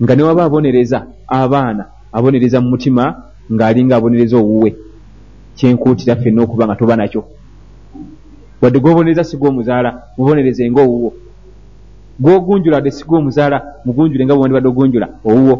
nga 0.02 0.12
newaba 0.14 0.44
abonereza 0.44 0.98
abaana 1.26 1.84
abonereza 2.12 2.62
mu 2.62 2.70
mutima 2.70 3.33
ng'alinga 3.52 3.96
abonereza 3.96 4.36
owuwe. 4.36 4.76
Kyenkuutira 5.56 6.16
ffenna 6.16 6.42
okuba 6.42 6.66
nga 6.66 6.76
toba 6.76 6.96
nakyo. 6.96 7.24
Wadde 8.60 8.78
gwobonereza 8.78 9.24
si 9.24 9.36
gwomuzaala 9.36 10.02
mubonereze 10.16 10.70
nga 10.70 10.82
owuwo. 10.82 11.12
Gwogunjula 12.20 12.76
wadde 12.76 12.90
si 12.90 13.04
gwomuzaala 13.04 13.62
mugunjule 13.84 14.24
nga 14.24 14.34
bwewandibadde 14.34 14.68
ogunjula 14.68 15.08
owuwo. 15.24 15.56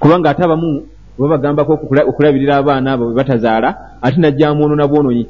Kubanga 0.00 0.30
ate 0.30 0.42
abamu 0.44 0.82
oba 1.18 1.28
bagambako 1.28 1.72
okulabirira 2.08 2.56
abaana 2.56 2.92
abo 2.92 3.08
bebatazaala 3.08 3.68
ate 4.02 4.20
najja 4.20 4.54
mwonoona 4.54 4.88
bwononyi 4.88 5.26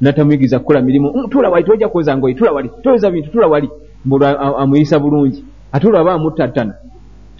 natamuyigiriza 0.00 0.58
kukola 0.58 0.82
mirimu 0.82 1.12
mm, 1.14 1.28
tula 1.28 1.50
wali 1.50 1.64
tojja 1.64 1.88
kwoza 1.88 2.16
ngoyi 2.16 2.34
tula 2.34 2.52
wali 2.52 2.70
toyeza 2.82 3.10
bintu 3.10 3.30
tula 3.30 3.46
wali 3.46 3.68
mbulu 4.04 4.26
amuyisa 4.26 4.98
bulungi. 4.98 5.44
Ate 5.72 5.86
olwaba 5.86 6.12
amuttattana 6.14 6.74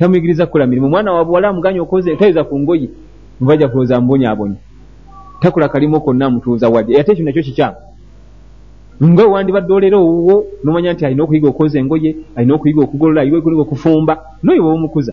tamuyigiriza 0.01 0.47
kukola 0.47 0.67
mirimu. 0.67 0.87
Omwana 0.87 1.13
wa 1.13 1.25
buwala 1.25 1.49
amuganya 1.49 1.83
okoze 1.83 2.17
toyeza 2.17 2.45
ku 2.45 2.59
ngoyi 2.61 2.91
mubajja 3.41 3.69
kulowooza 3.69 4.01
mbonyaabonyi 4.01 4.57
takola 5.41 5.69
kalimu 5.69 6.01
konna 6.01 6.27
amutuuza 6.27 6.69
wadde. 6.69 7.01
Ate 7.01 7.13
ekyo 7.13 7.25
nakyo 7.25 7.43
kikyamu. 7.43 7.77
Nga 9.05 9.25
wandibadde 9.27 9.73
olera 9.73 9.97
owuwo 9.97 10.45
nomanya 10.65 10.93
nti 10.93 11.05
alina 11.05 11.23
okuyiga 11.25 11.49
okwoza 11.49 11.79
engoye 11.79 12.17
alina 12.37 12.55
okuyiga 12.55 12.81
okugolola 12.83 13.21
alina 13.21 13.39
okuyiga 13.39 13.63
okufumba 13.63 14.15
noyo 14.43 14.63
bwe 14.63 14.73
omukuza. 14.73 15.13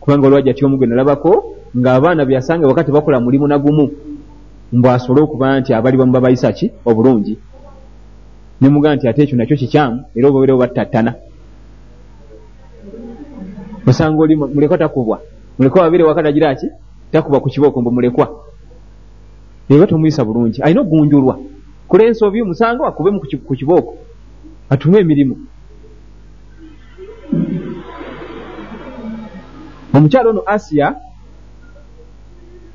Kubanga 0.00 0.26
olwajja 0.26 0.54
ty 0.54 0.64
omugwe 0.64 0.86
nalabako 0.86 1.56
ng'abaana 1.76 2.24
byasanga 2.24 2.68
wakati 2.68 2.92
bakola 2.92 3.20
mulimu 3.20 3.48
nagumu 3.48 3.90
mbw 4.72 4.88
asobole 4.90 5.24
okuba 5.24 5.60
nti 5.60 5.72
abali 5.74 5.96
bamu 5.96 6.12
babayisa 6.12 6.52
ki? 6.52 6.70
Obulungi. 6.84 7.38
Nemugaa 8.60 8.94
nti 8.94 9.08
ate 9.08 9.22
ekyo 9.22 9.36
nakyo 9.36 9.56
kikyamu 9.56 10.04
era 10.16 10.28
obabeerewo 10.28 10.58
battattana 10.58 11.14
osanga 13.86 14.22
oli 14.22 14.36
mulekwa 14.36 14.78
takubwa. 14.78 15.20
Mulekwa 15.58 15.82
wabeere 15.82 16.04
wakati 16.04 16.28
agira 16.28 16.54
ki? 16.54 16.66
Takubwa 17.12 17.40
ku 17.40 17.48
kibooko 17.48 17.80
mbu 17.80 17.90
mulekwa. 17.92 18.28
Eba 19.68 19.86
tomuyisa 19.86 20.24
bulungi. 20.24 20.62
Alina 20.62 20.80
okugunjulwa 20.80 21.38
kula 21.88 22.04
ensobi 22.04 22.42
musanga 22.42 22.86
akube 22.86 23.10
ku 23.46 23.54
kibooko 23.54 23.94
atume 24.70 24.98
emirimu. 24.98 25.36
Omukyalo 29.94 30.30
ono 30.30 30.42
asiya 30.46 30.96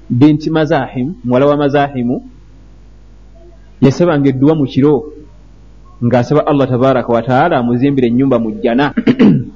binti 0.09 0.49
mazahimu 0.49 1.15
muwala 1.23 1.45
wa 1.45 1.57
mazahimu 1.57 2.29
yasabanga 3.81 4.29
edduwa 4.29 4.55
mu 4.55 4.65
kiro 4.65 5.13
ng'asaba 6.05 6.47
allah 6.47 6.67
tabaraka 6.69 7.13
wataala 7.13 7.57
amuzimbire 7.57 8.07
enyumba 8.07 8.39
mu 8.39 8.51
jjana 8.51 8.93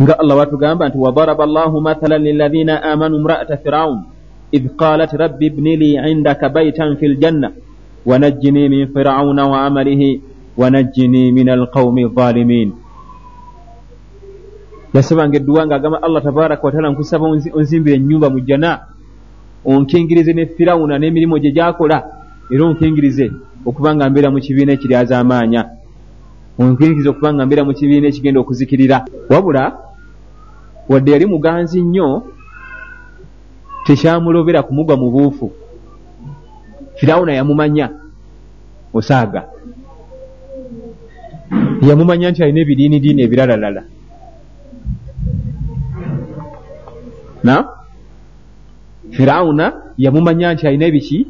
nga 0.00 0.18
allah 0.18 0.36
watugamba 0.36 0.88
nti 0.88 0.98
wadaraba 0.98 1.46
llahu 1.46 1.80
mathalan 1.80 2.22
lilathina 2.22 2.82
amanu 2.82 3.18
mraata 3.20 3.56
firaun 3.56 4.08
idh 4.52 4.72
qalat 4.76 5.12
rabbi 5.12 5.46
ibni 5.46 5.76
li 5.76 5.90
indaka 6.10 6.48
baitan 6.48 6.96
fi 6.96 7.08
ljanna 7.08 7.52
wanajjini 8.06 8.68
min 8.68 8.88
firauna 8.88 9.46
wa 9.46 9.66
amalihi 9.66 10.22
wanajjini 10.56 11.32
min 11.32 11.48
alqaumi 11.48 12.08
zalimin. 12.16 12.72
Yasabanga 14.94 15.36
edduwa 15.36 15.66
ngaagamba 15.66 16.02
allah 16.02 16.22
tabaraka 16.22 16.62
wataala 16.66 16.90
nkusaba 16.90 17.26
onzimbire 17.52 17.96
enyumba 17.96 18.30
mu 18.30 18.40
jjana 18.40 18.80
onkingirize 19.64 20.32
ne 20.32 20.46
firawuna 20.46 20.98
n'emirimu 20.98 21.38
gye 21.38 21.52
gyakola 21.52 22.04
era 22.50 22.64
onkingirize 22.64 23.32
okuba 23.64 23.94
nga 23.94 24.10
mbeera 24.10 24.30
mu 24.30 24.40
kibiina 24.40 24.72
ekiryaza 24.72 25.24
onkingirize 26.58 27.08
okuba 27.08 27.34
nga 27.34 27.46
mbeera 27.46 27.64
mu 27.64 27.72
kibiina 27.74 28.06
ekigenda 28.08 28.40
okuzikirira. 28.40 28.96
Wabula 29.30 29.64
wadde 30.88 31.10
yali 31.12 31.26
muganzi 31.26 31.80
nnyo 31.82 32.08
tekyamulobera 33.86 34.62
kumugwa 34.62 34.96
mu 34.96 35.08
buufu. 35.10 35.52
Firawuna 36.98 37.32
yamumanya 37.32 37.86
osaaga. 38.92 39.42
Yamumanya 41.82 42.30
nti 42.30 42.42
alina 42.42 42.60
ebidiinidiini 42.60 43.22
ebiralalala. 43.22 43.82
Na? 47.42 47.56
Firawuna 49.10 49.66
yamumanya 49.98 50.54
nti 50.54 50.66
alina 50.66 50.86
ebiki 50.86 51.26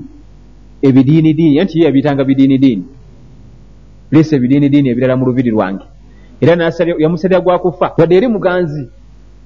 ebidiinidiini 0.83 1.61
anti 1.61 1.79
ye 1.79 1.85
yabiyitanga 1.87 2.25
bidiinidiini 2.25 2.85
leesa 4.13 4.37
ebidiinidiini 4.37 4.89
ebirala 4.91 5.17
mu 5.17 5.25
lubiri 5.27 5.51
lwange. 5.51 5.85
Era 6.41 6.53
yamusalira 6.99 7.41
gwakufa 7.41 7.95
wadde 7.99 8.15
yali 8.15 8.29
muganzi 8.29 8.89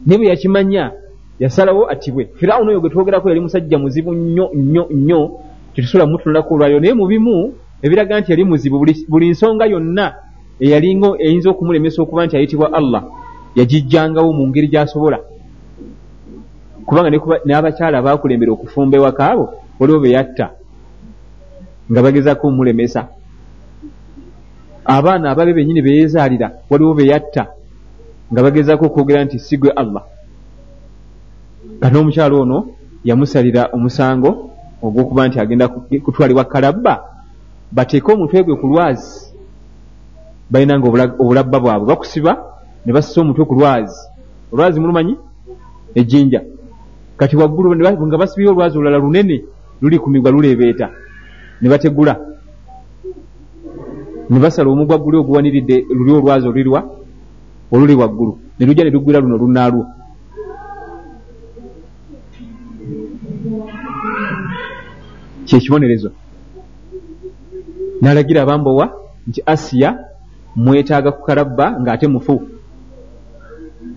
naye 0.07 0.19
bwe 0.19 0.29
yakimanya 0.29 0.93
yasalawo 1.39 1.91
atibwe 1.91 2.29
firawuna 2.37 2.71
oyo 2.71 2.81
gwe 2.81 2.91
twogerako 2.91 3.29
yali 3.29 3.41
musajja 3.41 3.79
muzibu 3.79 4.13
nnyo 4.15 4.51
nnyo 4.55 4.87
nnyo 4.91 5.21
tetusobola 5.75 6.07
mutunulako 6.07 6.55
olwaliro 6.55 6.81
naye 6.81 6.95
mu 6.95 7.07
bimu 7.07 7.53
ebiraga 7.83 8.21
nti 8.21 8.33
yali 8.33 8.45
muzibu 8.45 8.81
buli 9.09 9.29
nsonga 9.31 9.67
yonna 9.67 10.15
eyalinga 10.61 11.09
eyinza 11.21 11.51
okumulemesa 11.51 12.03
okuba 12.03 12.27
nti 12.27 12.37
ayitibwa 12.37 12.73
allah 12.73 13.03
yagijjangawo 13.57 14.33
mu 14.33 14.49
ngeri 14.49 14.69
gy'asobola. 14.69 15.19
Kubanga 16.87 17.11
n'abakyala 17.45 18.03
baakulembera 18.03 18.53
okufumba 18.53 18.97
ewakaabo 18.97 19.45
waliwo 19.79 20.01
be 20.01 20.11
yatta 20.17 20.47
nga 21.91 22.03
bagezako 22.03 22.49
omulemesa 22.49 23.09
abaana 24.87 25.31
ababe 25.31 25.53
bennyini 25.53 25.83
beyeezaalira 25.83 26.51
waliwo 26.71 26.95
be 26.95 27.07
yatta 27.07 27.47
nga 28.33 28.43
bagezako 28.43 28.87
okwogera 28.87 29.25
nti 29.25 29.39
sigwe 29.39 29.71
allah. 29.71 30.03
Kati 31.81 31.95
n'omukyalo 31.95 32.41
ono 32.43 32.59
yamusalira 33.05 33.71
omusango 33.75 34.31
ogw'okuba 34.83 35.29
nti 35.29 35.39
agenda 35.41 35.69
kutwalibwa 36.05 36.45
kalabba 36.45 36.95
bateeke 37.73 38.13
omutwe 38.13 38.43
gwe 38.43 38.57
ku 38.57 38.67
lwazi. 38.67 39.33
Balina 40.51 40.79
nga 40.79 40.87
obulabba 41.19 41.59
bwabwe 41.61 41.87
bakusiba 41.91 42.33
ne 42.85 42.93
bassa 42.93 43.21
omutwe 43.21 43.45
ku 43.45 43.55
lwazi. 43.55 43.99
Olwazi 44.53 44.81
mulumanyi? 44.81 45.15
Ejjinja. 45.95 46.41
Kati 47.17 47.37
waggulu 47.37 47.75
nga 47.77 48.19
basibye 48.19 48.51
olwazi 48.51 48.79
olulala 48.79 48.99
lunene 48.99 49.45
luli 49.83 49.99
ku 49.99 50.11
migwa 50.11 50.31
luleebeeta 50.31 50.91
ne 51.61 51.69
bategula 51.69 52.36
ne 54.31 54.39
basala 54.41 54.71
omugwa 54.71 54.99
guli 54.99 55.17
oguwaniridde 55.17 55.87
luli 55.91 56.13
olwazi 56.13 56.47
olulirwa 56.49 56.81
oluli 57.73 57.95
waggulu. 57.95 58.39
Ne 58.59 58.67
lujja 58.67 58.85
ne 58.85 58.91
luggwira 58.91 59.21
luno 59.21 59.37
lunaalwo 59.39 59.87
kyekibonerezo 65.47 66.11
n'alagira 68.03 68.43
abambowa 68.43 68.87
nti 69.29 69.43
asiya 69.47 69.91
mwetaaga 70.57 71.13
ku 71.13 71.23
kalabba 71.27 71.81
ng'ate 71.81 72.07
mufu. 72.07 72.43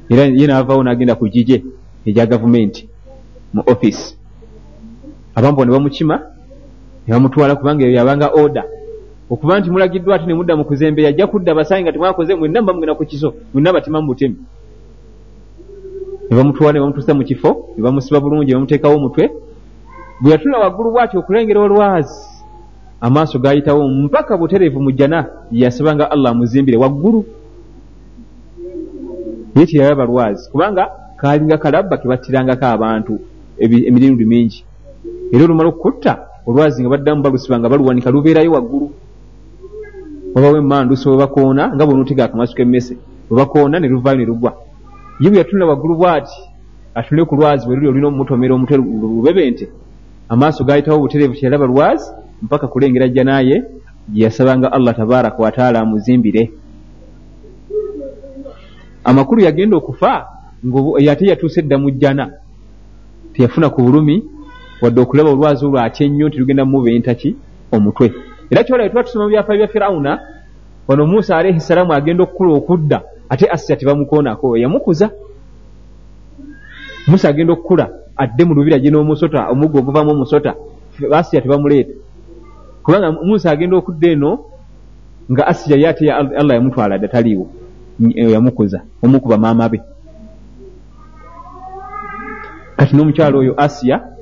Era 0.10 0.24
ye 0.26 0.48
naavaawo 0.48 0.84
n'agenda 0.84 1.16
ku 1.16 1.26
gije 1.28 1.64
egya 2.06 2.26
gavumenti 2.26 2.90
mu 3.54 3.62
offisi 3.66 4.16
abambowa 5.36 5.66
ne 5.66 5.72
bamukima 5.72 6.16
ne 7.06 7.14
bamutwala 7.14 7.56
kubanga 7.56 7.86
eyo 7.86 7.94
yabanga 7.98 8.28
oda 8.34 8.64
okuba 9.30 9.60
nti 9.60 9.70
mulagiddwa 9.70 10.16
ate 10.16 10.26
ne 10.26 10.34
mudda 10.34 10.56
mu 10.56 10.66
kuzembe 10.66 11.04
yajja 11.04 11.28
kudda 11.28 11.56
basange 11.56 11.84
nga 11.84 11.92
temwakoze 11.92 12.36
mwenna 12.36 12.62
mubamugenda 12.62 12.96
ku 12.96 13.06
kiso 13.06 13.34
mwenna 13.54 13.74
batema 13.74 14.02
mu 14.02 14.08
butemi 14.08 14.38
ne 16.30 16.38
bamutwala 16.38 16.74
ne 16.74 16.80
bamutuusa 16.80 17.14
mu 17.14 17.24
kifo 17.24 17.74
ne 17.76 17.84
bamusiba 17.84 18.20
bulungi 18.20 18.52
ne 18.52 18.54
bamuteekawo 18.54 18.96
omutwe. 18.96 19.30
Bwe 20.22 20.32
yatula 20.32 20.60
waggulu 20.60 20.92
bw'ati 20.92 21.18
okulengera 21.18 21.60
olwazi 21.60 22.20
amaaso 23.02 23.40
gayitawo 23.40 23.88
mpaka 23.88 24.38
butereevu 24.38 24.80
mu 24.82 24.92
jjana 24.92 25.26
yeyasabanga 25.52 26.12
allah 26.12 26.32
amuzimbire 26.32 26.78
waggulu. 26.78 27.26
Naye 29.56 29.66
teyalaba 29.68 30.06
lwazi 30.06 30.52
kubanga 30.52 30.84
kaalinga 31.18 31.58
kalabba 31.58 31.98
ke 31.98 32.08
battirangako 32.08 32.66
abantu 32.66 33.20
emirundi 33.58 34.26
mingi. 34.26 34.64
Era 35.34 35.44
olumala 35.44 35.70
okukutta 35.70 36.14
olwazi 36.46 36.82
nga 36.82 36.90
baddamu 36.90 37.24
balusiba 37.24 37.60
nga 37.60 37.70
baluwanika 37.70 38.12
lubeerayo 38.12 38.52
waggulu 38.52 38.92
wabawo 40.40 40.58
emanduso 40.58 41.12
we 41.12 41.18
bakoona 41.18 41.76
nga 41.76 41.86
bonootega 41.86 42.26
akamasu 42.26 42.56
k'emmese 42.56 42.98
we 43.30 43.38
bakoona 43.38 43.80
ne 43.80 43.88
luvaayo 43.88 44.18
ne 44.18 44.26
lugwa. 44.26 44.56
Ye 45.20 45.30
bwe 45.30 45.38
yatunula 45.38 45.66
waggulu 45.66 45.96
bw'ati 45.98 46.40
atunule 46.96 47.26
ku 47.26 47.36
lwazi 47.36 47.66
bwe 47.68 47.76
luli 47.76 47.88
olina 47.88 48.08
omumutomera 48.08 48.56
omutwe 48.56 48.78
lubebe 48.78 49.52
nte 49.52 49.70
amaaso 50.30 50.64
gayitawo 50.64 50.98
obutereevu 50.98 51.34
kyeyalaba 51.34 51.66
lwazi 51.66 52.12
mpaka 52.42 52.68
kulengera 52.68 53.08
jjanaaye 53.08 53.64
gye 54.10 54.24
yasabanga 54.24 54.72
allah 54.72 54.96
tabaraka 54.96 55.44
wataala 55.44 55.80
amuzimbire. 55.80 56.52
Amakulu 59.04 59.42
yagenda 59.42 59.78
okufa 59.78 60.28
ate 61.12 61.26
yatuuse 61.26 61.60
edda 61.60 61.78
mu 61.78 61.92
jjana. 61.92 62.32
Teyafuna 63.34 63.70
ku 63.70 63.82
bulumi 63.82 64.24
wadde 64.82 65.02
okulaba 65.02 65.30
olwazi 65.30 65.66
olwo 65.66 65.80
atya 65.80 66.06
ennyo 66.06 66.28
nti 66.28 66.38
lugenda 66.40 66.66
mumuba 66.66 66.92
entaki 66.92 67.36
omutwe 67.72 68.29
era 68.50 68.64
kyolabe 68.64 68.90
tuba 68.90 69.04
tusoma 69.04 69.24
mu 69.26 69.30
byafaayo 69.30 69.60
bya 69.60 69.68
firawuna 69.68 70.12
wano 70.88 71.06
musa 71.06 71.38
alaihi 71.38 71.60
salaamu 71.60 71.94
agenda 71.94 72.24
okukula 72.24 72.54
okudda 72.54 73.02
ate 73.30 73.46
asya 73.52 73.76
tebamukoonako 73.76 74.58
yamukuza 74.58 75.10
musa 77.08 77.30
agenda 77.30 77.54
okukula 77.54 77.90
adde 78.18 78.44
mu 78.46 78.54
lubira 78.54 78.80
gye 78.80 78.92
n'omusota 78.92 79.50
omuggo 79.50 79.80
oguvaamu 79.80 80.12
omusota 80.12 80.56
asiya 81.12 81.42
tebamuleeta 81.42 81.94
kubanga 82.84 83.12
musa 83.12 83.52
agenda 83.52 83.78
okudda 83.78 84.08
eno 84.10 84.32
nga 85.32 85.48
asiya 85.48 85.78
ye 85.78 85.88
ate 85.88 86.12
allah 86.12 86.56
yamutwala 86.58 86.98
dda 86.98 87.08
taliiwo 87.08 87.48
yamukuza 88.16 88.82
omukuba 89.04 89.38
maama 89.38 89.70
be. 89.70 89.82
Kati 92.78 92.96
n'omukyalo 92.96 93.40
oyo 93.40 93.54
asiya 93.58 94.19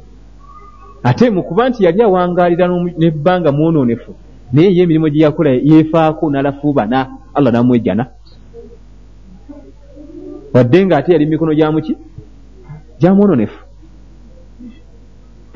ate 1.07 1.29
mukuba 1.29 1.69
nti 1.69 1.83
yali 1.85 2.01
awangaalira 2.01 2.67
nebbanga 2.97 3.51
mwonoonefu. 3.51 4.15
Naye 4.53 4.75
ye 4.75 4.83
emirimu 4.83 5.09
gye 5.09 5.23
yakola 5.23 5.49
yeefaako 5.69 6.29
n'alafuubana 6.29 6.99
allah 7.33 7.53
namwejjana. 7.53 8.05
Wadde 10.53 10.85
nga 10.85 10.97
ate 10.97 11.11
yali 11.11 11.25
mumikono 11.25 11.53
gyamuki 11.55 11.93
gyamwononefu 12.99 13.59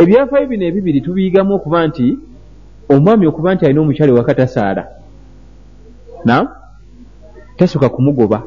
ebyafaayo 0.02 0.47
bino 0.47 0.66
ebibiri 0.66 1.02
tubiyigamu 1.02 1.54
okuba 1.56 1.88
nti 1.88 2.18
omwami 2.89 3.28
okuba 3.28 3.54
nti 3.54 3.66
alina 3.66 3.82
omukyalo 3.82 4.12
ewaka 4.14 4.34
tasaala. 4.34 4.84
Na 6.26 6.36
tasooka 7.58 7.89
kumugoba. 7.89 8.39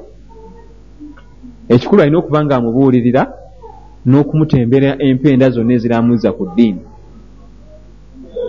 Ekikulu 1.69 2.03
alina 2.03 2.19
okuba 2.19 2.45
nga 2.45 2.57
amubuulirira 2.57 3.23
n'okumutembera 4.07 4.97
empenda 4.99 5.51
zonna 5.51 5.73
eziramuza 5.75 6.33
ku 6.33 6.45
ddiini 6.49 6.94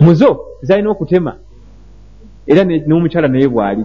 muzo 0.00 0.40
zalina 0.62 0.90
okutema. 0.90 1.36
Era 2.46 2.64
n'omukyala 2.64 3.28
naye 3.28 3.48
bw'ali. 3.48 3.84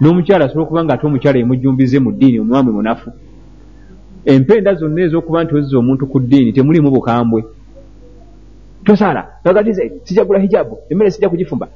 N'omukyala 0.00 0.44
asobola 0.44 0.64
okuba 0.64 0.84
nga 0.84 0.94
ate 0.94 1.06
omukyala 1.06 1.38
emujumbize 1.38 1.98
mu 1.98 2.10
ddiini 2.12 2.38
omwami 2.40 2.70
munafu. 2.72 3.10
Empenda 4.24 4.74
zonna 4.74 5.00
ez'okuba 5.04 5.44
nti 5.44 5.54
ozza 5.54 5.78
omuntu 5.78 6.06
ku 6.06 6.18
ddiini 6.20 6.52
temulimu 6.52 6.90
bukambwe. 6.90 7.44
Tosaala. 8.84 9.22
Agatize 9.44 9.92
sijagula 10.04 10.38
hijabu 10.38 10.78
emmere 10.90 11.10
sijja 11.10 11.28
kugifumba. 11.28 11.68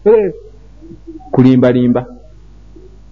Kulimbalimba. 1.32 2.06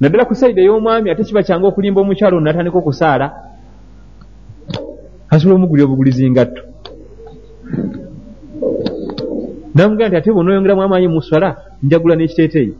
Naddala 0.01 0.25
ku 0.25 0.35
saidi 0.35 0.61
ey'omwami 0.61 1.11
ate 1.11 1.25
kiba 1.25 1.43
kyangu 1.43 1.67
okulimba 1.67 2.01
omukyalo 2.01 2.41
natandika 2.41 2.79
okusaala. 2.79 3.27
Asobola 5.31 5.57
omugulya 5.57 5.85
obugulizi 5.85 6.31
ngatto 6.31 6.63
namugamba 9.77 10.09
nti 10.09 10.17
ate 10.17 10.31
bw'onoyongeramu 10.33 10.83
amaanyi 10.83 11.09
mu 11.09 11.21
swala 11.23 11.49
njagula 11.85 12.15
n'ekiteeteeyi. 12.17 12.75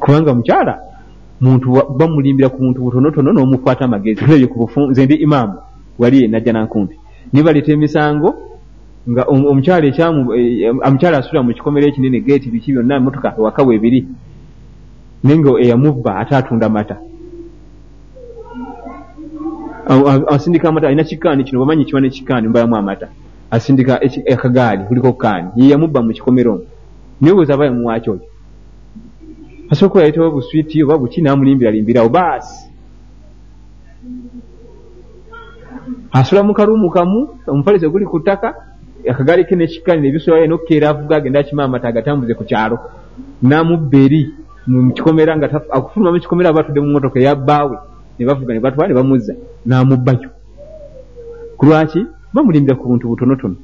Kubanga 0.00 0.30
omukyala 0.34 0.74
muntu 1.40 1.66
bamulimbira 1.98 2.48
ku 2.50 2.58
buntu 2.58 2.78
butonotono 2.84 3.30
n'omukwata 3.32 3.84
amagezi. 3.86 4.20
Ebyo 4.26 4.48
ku 4.50 4.56
bufu 4.62 4.80
nze 4.90 5.06
ndi 5.06 5.14
imaamu 5.26 5.56
wali 5.98 6.22
yenajja 6.22 6.52
nankumpi 6.52 6.96
nibaleeta 7.32 7.72
emisango 7.72 8.28
nga 9.10 9.22
omukyala 9.24 9.86
ekyamu 9.86 10.20
eh, 10.34 10.70
omukyala 10.86 11.18
asula 11.18 11.42
mu 11.42 11.50
kikomera 11.54 11.86
ekinene 11.86 12.20
geeti 12.20 12.50
biki 12.50 12.72
byonna 12.72 13.00
motoka 13.00 13.34
waka 13.38 13.62
weebiri 13.62 14.06
naye 15.22 15.38
nga 15.38 15.50
eyamubba 15.62 16.10
ate 16.20 16.34
atunda 16.36 16.68
mata 16.68 16.96
asindika 20.28 20.68
amata 20.68 20.86
alina 20.86 21.04
kikaani 21.04 21.44
kino 21.44 21.60
bamanyi 21.60 21.84
kiba 21.84 22.00
nekikaani 22.00 22.48
mbalamu 22.48 22.76
amata. 22.76 23.08
Asindika 23.50 24.00
akagaali 24.32 24.84
kuliko 24.84 25.12
kaani 25.12 25.48
yeyamubba 25.56 26.02
mu 26.02 26.12
kikomero. 26.12 26.52
Omwo 26.52 26.66
naye 27.20 27.32
obuuza 27.32 27.54
aba 27.54 27.64
yamuwaaki 27.64 28.10
oyo. 28.10 28.20
Asooka 29.70 30.00
yayitawo 30.00 30.30
buswiti 30.30 30.82
oba 30.82 30.98
buki 30.98 31.22
namulimbiralimbirawo 31.22 32.08
baasi 32.08 32.70
asula 36.12 36.42
mu 36.42 36.54
kaluumu 36.54 36.90
kamu 36.90 37.28
omufalise 37.46 37.88
guli 37.88 38.04
ku 38.06 38.20
ttaka 38.20 38.54
akagaali 39.10 39.44
ke 39.44 39.56
nekikkanira 39.56 40.08
ebisolayo 40.08 40.46
nokukeera 40.46 40.88
avuga 40.90 41.16
agenda 41.16 41.40
akima 41.40 41.64
amata 41.64 41.88
agatambuze 41.88 42.34
ku 42.34 42.44
kyalo. 42.44 42.78
Namubba 43.42 43.98
eri 43.98 44.30
mukikomera 44.66 45.36
nga 45.36 45.46
akufuluma 45.70 46.12
mukikomera 46.12 46.50
abatudde 46.50 46.80
mu 46.80 46.92
motoka 46.92 47.18
eyabbaawe 47.20 47.76
nebavuga 48.18 48.54
nebatwala 48.54 48.88
ne 48.88 48.94
bamuzza. 48.94 49.34
Namubbayo. 49.66 50.30
Ku 51.56 51.66
lwaki? 51.66 52.06
Bamulimbira 52.34 52.76
ku 52.76 52.88
buntu 52.88 53.08
butonotono. 53.08 53.56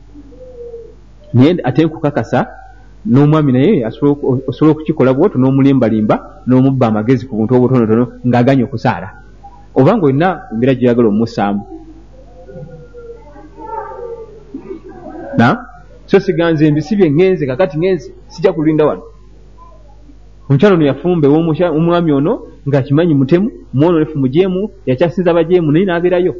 Naye 1.34 1.61
ate 1.64 1.84
nkukakasa 1.84 2.46
n'omwami 3.07 3.53
naye 3.53 3.86
osobola 4.49 4.72
okukikola 4.72 5.14
bwoto 5.14 5.38
n'omulimbalimba 5.38 6.44
n'omubba 6.46 6.86
amagezi 6.88 7.26
ku 7.26 7.36
buntu 7.36 7.55
obutonotono 7.55 8.05
ng'aganya 8.26 8.64
okusaala. 8.64 9.09
Oba 9.74 9.96
nga 9.96 10.07
olina 10.07 10.28
embeera 10.53 10.74
gyeyagala 10.74 11.09
omussaamu. 11.09 11.62
Na? 15.38 15.49
So 16.07 16.20
siganze 16.20 16.70
mbisibye 16.70 17.11
ngenze 17.11 17.46
kakati 17.46 17.78
ngenze 17.78 18.12
sijja 18.28 18.53
kulinda 18.53 18.86
wano. 18.86 19.03
Omukyalo 20.49 20.74
ono 20.74 20.84
yafumba 20.86 21.28
ewomwami 21.28 22.12
ono 22.12 22.32
ngaakimanyi 22.69 23.14
mutemu 23.14 23.51
mwononefu 23.75 24.19
mujeemu 24.19 24.71
yakyasinza 24.87 25.31
abajeemu 25.31 25.73
naye 25.73 25.85
naabeerayo 25.85 26.35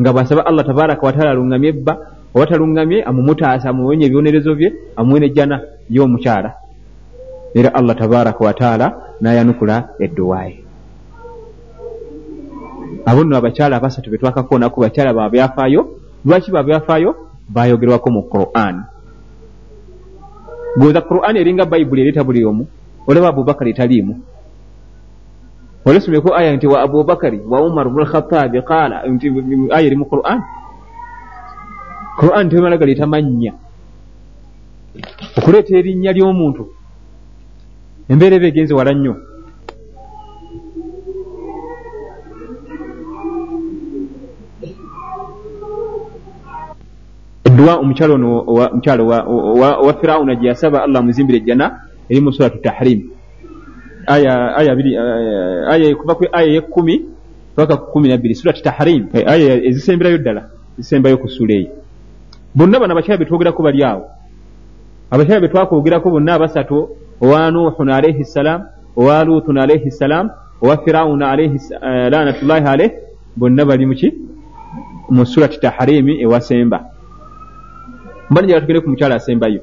nga 0.00 0.12
bwasaba 0.12 0.46
allah 0.46 0.66
tabaraka 0.66 1.06
wataala 1.06 1.30
aluŋŋamye 1.30 1.68
ebba 1.68 1.92
oba 2.34 2.46
taluŋŋamye 2.46 3.04
amumutaasa 3.08 3.68
amuwenye 3.70 4.04
ebibonerezo 4.06 4.54
bye 4.54 4.72
amuwe 4.96 5.20
nejjana 5.20 5.56
ye 5.90 6.00
omukyala 6.00 6.50
era 7.54 7.74
allah 7.74 7.96
tabaraka 7.96 8.44
wataala 8.44 8.86
nayanukula 9.20 9.88
edduwaaye 10.04 10.56
abo 13.06 13.24
nno 13.24 13.36
abakyala 13.36 13.76
abasatu 13.76 14.10
betwakakoonaku 14.10 14.80
bakyala 14.80 15.14
babyafaayo 15.14 15.80
lwaki 16.26 16.50
babyafaayo 16.50 17.14
bayogerwako 17.48 18.10
mu 18.10 18.22
quran. 18.26 18.82
Goza 20.76 21.00
quran 21.00 21.36
eringa 21.36 21.64
bayibuli 21.64 22.02
ereeta 22.02 22.24
buli 22.24 22.44
omu 22.44 22.66
olaba 23.06 23.28
abubakari 23.28 23.74
taliimu 23.74 24.20
olesomeko 25.86 26.34
aya 26.34 26.50
nti 26.56 26.66
wa 26.66 26.82
abubakari 26.82 27.38
wa 27.46 27.62
umar 27.62 27.86
bnu 27.88 28.02
lkhatabi 28.02 28.58
qaala 28.66 29.06
nti 29.06 29.26
aya 29.70 29.86
eri 29.86 29.96
mu 29.96 30.06
quran. 30.10 30.42
Quran 32.16 32.48
temala 32.48 32.80
galeeta 32.80 33.06
mannya 33.06 33.52
okuleeta 35.36 35.76
erinnya 35.76 36.16
ly'omuntu 36.16 36.64
embeera 38.08 38.36
eba 38.40 38.48
egenze 38.48 38.72
wala 38.72 38.96
nnyo 38.96 39.14
edduwa 47.44 47.76
omukyalo 47.84 48.14
ono 48.16 48.28
mukyalo 48.76 49.04
wa 49.84 49.92
firawuna 50.00 50.34
gye 50.40 50.48
yasaba 50.48 50.88
allah 50.88 51.04
amuzimbire 51.04 51.38
ejjana 51.44 51.66
eri 52.08 52.20
mu 52.24 52.32
suratu 52.32 52.64
tahrim 52.64 53.15
kuva 56.00 56.14
ku 56.14 56.24
aya 56.32 56.48
yekkumi 56.56 56.94
paka 57.56 57.76
ku 57.76 57.92
kumi 57.92 58.08
nabbiri 58.08 58.34
surati 58.34 58.62
tahrim. 58.62 59.08
Aya 59.14 59.62
ezisemberayo 59.68 60.18
ddala 60.18 60.42
zisembayo 60.78 61.18
ku 61.18 61.28
sula 61.28 61.54
eyo 61.54 61.70
bonna 62.54 62.80
bano 62.80 62.92
abakyala 62.92 63.18
betwogerako 63.18 63.62
bali 63.62 63.84
awo. 63.84 64.04
Abakyala 65.10 65.40
betwakwogerako 65.40 66.10
bonna 66.10 66.34
abasatu 66.34 66.88
owa 67.20 67.50
nuhun 67.50 67.88
alaihi 67.90 68.24
ssalam 68.24 68.62
owa 68.96 69.24
lutun 69.24 69.58
alaihi 69.58 69.90
ssalam 69.90 70.30
owa 70.62 70.76
firawuna 70.84 71.30
alaihi 71.30 71.56
eh, 71.56 72.10
lanatullahi 72.10 72.64
alaih 72.64 72.90
bonna 73.36 73.64
bali 73.64 73.86
muki 73.86 74.12
mu 75.10 75.26
surati 75.26 75.60
tahrimi 75.60 76.20
ewasemba 76.22 76.80
mbani 78.30 78.46
gyala 78.46 78.60
tugende 78.60 78.80
ku 78.80 78.90
mukyala 78.90 79.14
asembayo. 79.14 79.60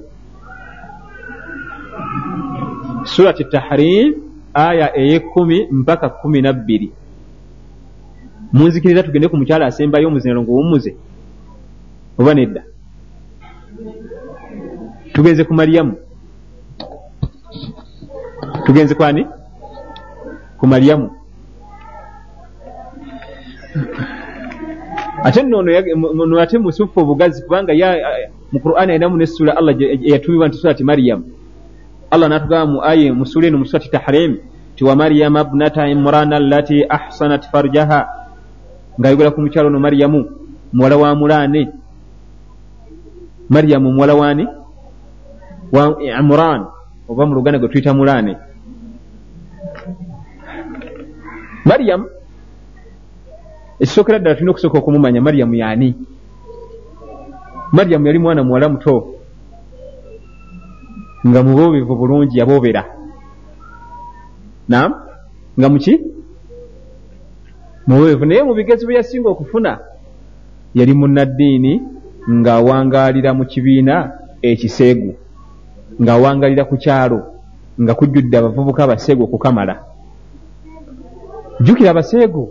Surati 3.03 3.43
tahrim 3.45 4.32
aya 4.53 4.97
eyekumi 4.97 5.67
mpaka 5.71 6.09
kumi 6.09 6.41
nabbiri. 6.41 6.91
Munzikiriza 8.53 9.03
tugende 9.03 9.27
ku 9.27 9.37
mukyala 9.37 9.65
asembayo 9.65 10.07
omuzinalo 10.07 10.41
ngaowumuze 10.41 10.91
oba 12.19 12.33
nedda? 12.33 12.61
Tugenze 15.13 15.43
ku 15.43 15.53
maryamu 15.53 15.93
tugenze 18.65 18.95
kwani? 18.95 19.25
Ku 20.57 20.67
maryamu 20.67 21.09
ate 25.23 25.43
nno 25.43 26.39
ate 26.41 26.57
musufu 26.57 26.99
obugazi 26.99 27.43
kubanga 27.43 27.73
mu 28.51 28.59
qur'ani 28.59 28.91
ayinamu 28.91 29.17
nesula 29.17 29.57
allah 29.57 29.73
eyatumibwa 29.81 30.47
nti 30.47 30.57
surati 30.57 30.83
maryamu 30.83 31.23
allah 32.14 32.30
natugamba 32.30 32.72
mu 32.72 32.80
aye 32.86 33.09
musula 33.11 33.47
eno 33.49 33.57
musurati 33.57 33.89
tahrim 33.89 34.38
ti 34.78 34.82
wa 34.86 34.93
maryama 34.95 35.41
bnata 35.43 35.89
imrana 35.89 36.38
allati 36.38 36.86
ahsanat 36.86 37.49
farjaha 37.49 38.05
ngaayogera 39.01 39.34
ku 39.34 39.41
mukyalo 39.41 39.68
ono 39.74 39.82
maryamu 39.82 40.22
muwala 40.74 40.95
wa 40.97 41.09
mulaane 41.18 41.61
maryamu 43.49 43.89
muwala 43.91 44.14
waani 44.14 44.45
wa 45.74 45.97
imran 46.22 46.61
oba 47.09 47.26
mu 47.26 47.34
luganda 47.34 47.59
gwe 47.59 47.70
tuyita 47.74 47.93
mulaane 47.97 48.38
maryamu 51.66 52.05
ekisookera 53.82 54.20
ddala 54.20 54.36
tulina 54.36 54.51
okusooka 54.53 54.78
okumumanya 54.78 55.22
maryamu 55.22 55.55
yaani 55.55 55.89
maryamu 57.74 58.07
yali 58.07 58.20
mwana 58.20 58.43
muwala 58.43 58.70
muto 58.70 59.22
nga 61.28 61.43
muboobevu 61.43 61.95
bulungi 61.95 62.39
yaboobera. 62.39 62.84
Nam 64.67 64.91
nga 65.59 65.69
muki 65.69 65.93
muboobevu 67.88 68.26
naye 68.26 68.43
mu 68.43 68.53
bigezo 68.53 68.88
bye 68.88 68.97
yasinga 68.97 69.30
okufuna 69.30 69.80
yali 70.76 70.93
munnaddiini 70.93 71.74
ng'awangaalira 72.30 73.34
mu 73.34 73.45
kibiina 73.45 73.95
ekiseegu 74.41 75.11
ng'awangaalira 76.01 76.63
ku 76.65 76.76
kyalo 76.84 77.19
nga 77.82 77.93
kujjudde 77.95 78.36
abavubuka 78.38 78.84
abaseegu 78.84 79.24
okukamala. 79.24 79.76
Jjukira 81.61 81.89
abaseegu 81.91 82.43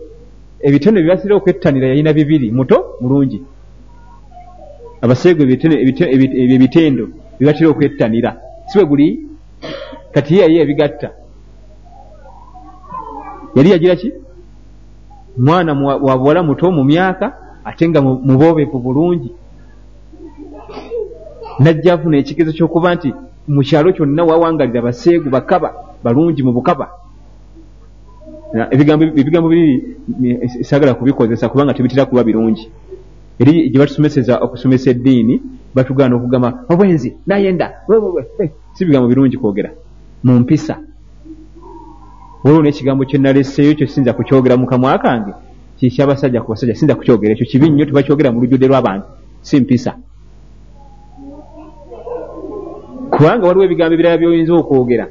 ebitono 0.67 0.97
byebatera 1.01 1.35
okwettanira 1.37 1.87
yalina 1.89 2.13
bibiri. 2.13 2.49
Muto? 2.51 2.97
Mulungi. 3.01 3.39
Abaseegu 5.05 5.43
ebitendo 5.43 7.05
byebatera 7.39 7.69
okwettanira 7.71 8.31
siwe 8.73 8.85
guli 8.85 9.27
kati 10.15 10.35
ye 10.35 10.43
yali 10.43 10.59
yabigatta 10.59 11.11
yali 13.55 13.71
yagira 13.71 13.97
ki? 13.97 14.13
Mwana 15.37 15.73
wa 15.75 16.19
buwala 16.19 16.43
muto 16.43 16.71
mu 16.71 16.85
myaka 16.85 17.37
ate 17.65 17.89
nga 17.89 18.01
muboobeevu 18.03 18.79
bulungi. 18.79 19.33
Najja 21.59 21.95
afuna 21.95 22.17
ekigezo 22.19 22.53
kyokuba 22.53 22.95
nti 22.95 23.15
mu 23.49 23.63
kyalo 23.63 23.93
kyonna 23.93 24.25
wawangalira 24.25 24.83
baseegu 24.83 25.31
bakaba 25.31 25.73
balungi 26.05 26.43
mu 26.43 26.53
bukaba. 26.53 26.89
Ebigambo 28.71 29.49
biri 29.49 29.97
sagala 30.65 30.95
kubikozesa 30.95 31.49
kubanga 31.49 31.75
tebitera 31.75 32.07
kuba 32.07 32.25
birungi. 32.25 32.69
Eri 33.39 33.71
gye 33.71 33.79
batusomeseza 33.79 34.39
okusomesa 34.41 34.91
eddiini 34.91 35.41
batugaana 35.75 36.17
okugamba 36.17 36.65
obwenzi 36.69 37.17
nayenda 37.27 37.67
si 38.73 38.85
bigambo 38.85 39.09
birungi 39.09 39.37
kwogera. 39.37 39.71
Mu 40.25 40.41
mpisa. 40.41 40.79
Waliwo 42.45 42.63
n'ekigambo 42.63 43.05
kyenaleseeyo 43.05 43.75
kyosinza 43.75 44.13
kukyogera 44.13 44.57
mu 44.57 44.67
kamwa 44.67 44.99
kange. 44.99 45.33
Kikyabasajja 45.79 46.43
ku 46.43 46.51
basajja 46.53 46.75
sinza 46.75 46.95
kukyogera. 46.95 47.33
Ekyo 47.33 47.47
kibi 47.47 47.71
nnyo 47.71 47.85
tebakyogera 47.85 48.33
mu 48.33 48.41
lujjudde 48.41 48.67
lw'abantu 48.69 49.07
si 49.41 49.61
mpisa. 49.61 49.93
Kubanga 53.11 53.47
waliwo 53.47 53.65
ebigambo 53.65 53.95
ebirala 53.95 54.19
byoyinza 54.19 54.53
okwogera. 54.55 55.07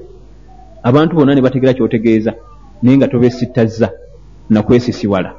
Abantu 0.84 1.16
bonna 1.16 1.36
ne 1.36 1.42
bategeera 1.42 1.74
kyotegeeza 1.74 2.34
naye 2.82 2.98
nga 2.98 3.08
tobesittazza 3.08 3.90
nakwesisiwala 4.50 5.34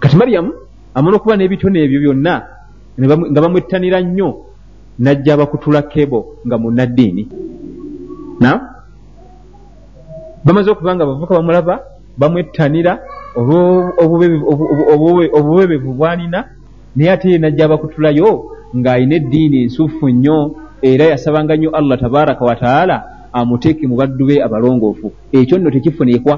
kati 0.00 0.16
maryamu 0.16 0.52
amala 0.94 1.16
okuba 1.16 1.36
n'ebitone 1.36 1.84
ebyo 1.84 2.00
byonna 2.00 2.34
nga 3.00 3.40
bamwettanira 3.40 4.00
nnyo 4.00 4.28
najja 4.98 5.34
abakutula 5.34 5.82
kebo 5.82 6.40
nga 6.46 6.58
munaddiini 6.58 7.28
na 8.40 8.60
bamaze 10.44 10.70
okuba 10.70 10.94
nga 10.96 11.06
bavuka 11.06 11.34
bamulaba 11.34 11.80
bamwettanira 12.16 12.98
obubebevu 15.38 15.92
bwalina 15.92 16.44
naye 16.96 17.10
ate 17.10 17.30
ye 17.30 17.38
najja 17.38 17.64
abakutulayo 17.64 18.50
ng'alina 18.76 19.14
eddiini 19.16 19.62
ensuufu 19.62 20.08
nnyo 20.08 20.56
era 20.82 21.04
yasabanga 21.04 21.56
nnyo 21.56 21.70
allah 21.70 22.00
tabaraka 22.00 22.44
wataala 22.44 22.96
amuteeke 23.32 23.86
mu 23.86 23.96
baddu 23.96 24.26
be 24.26 24.42
abalongoofu. 24.42 25.12
Ekyo 25.32 25.58
nno 25.58 25.70
tekifunikwa 25.70 26.34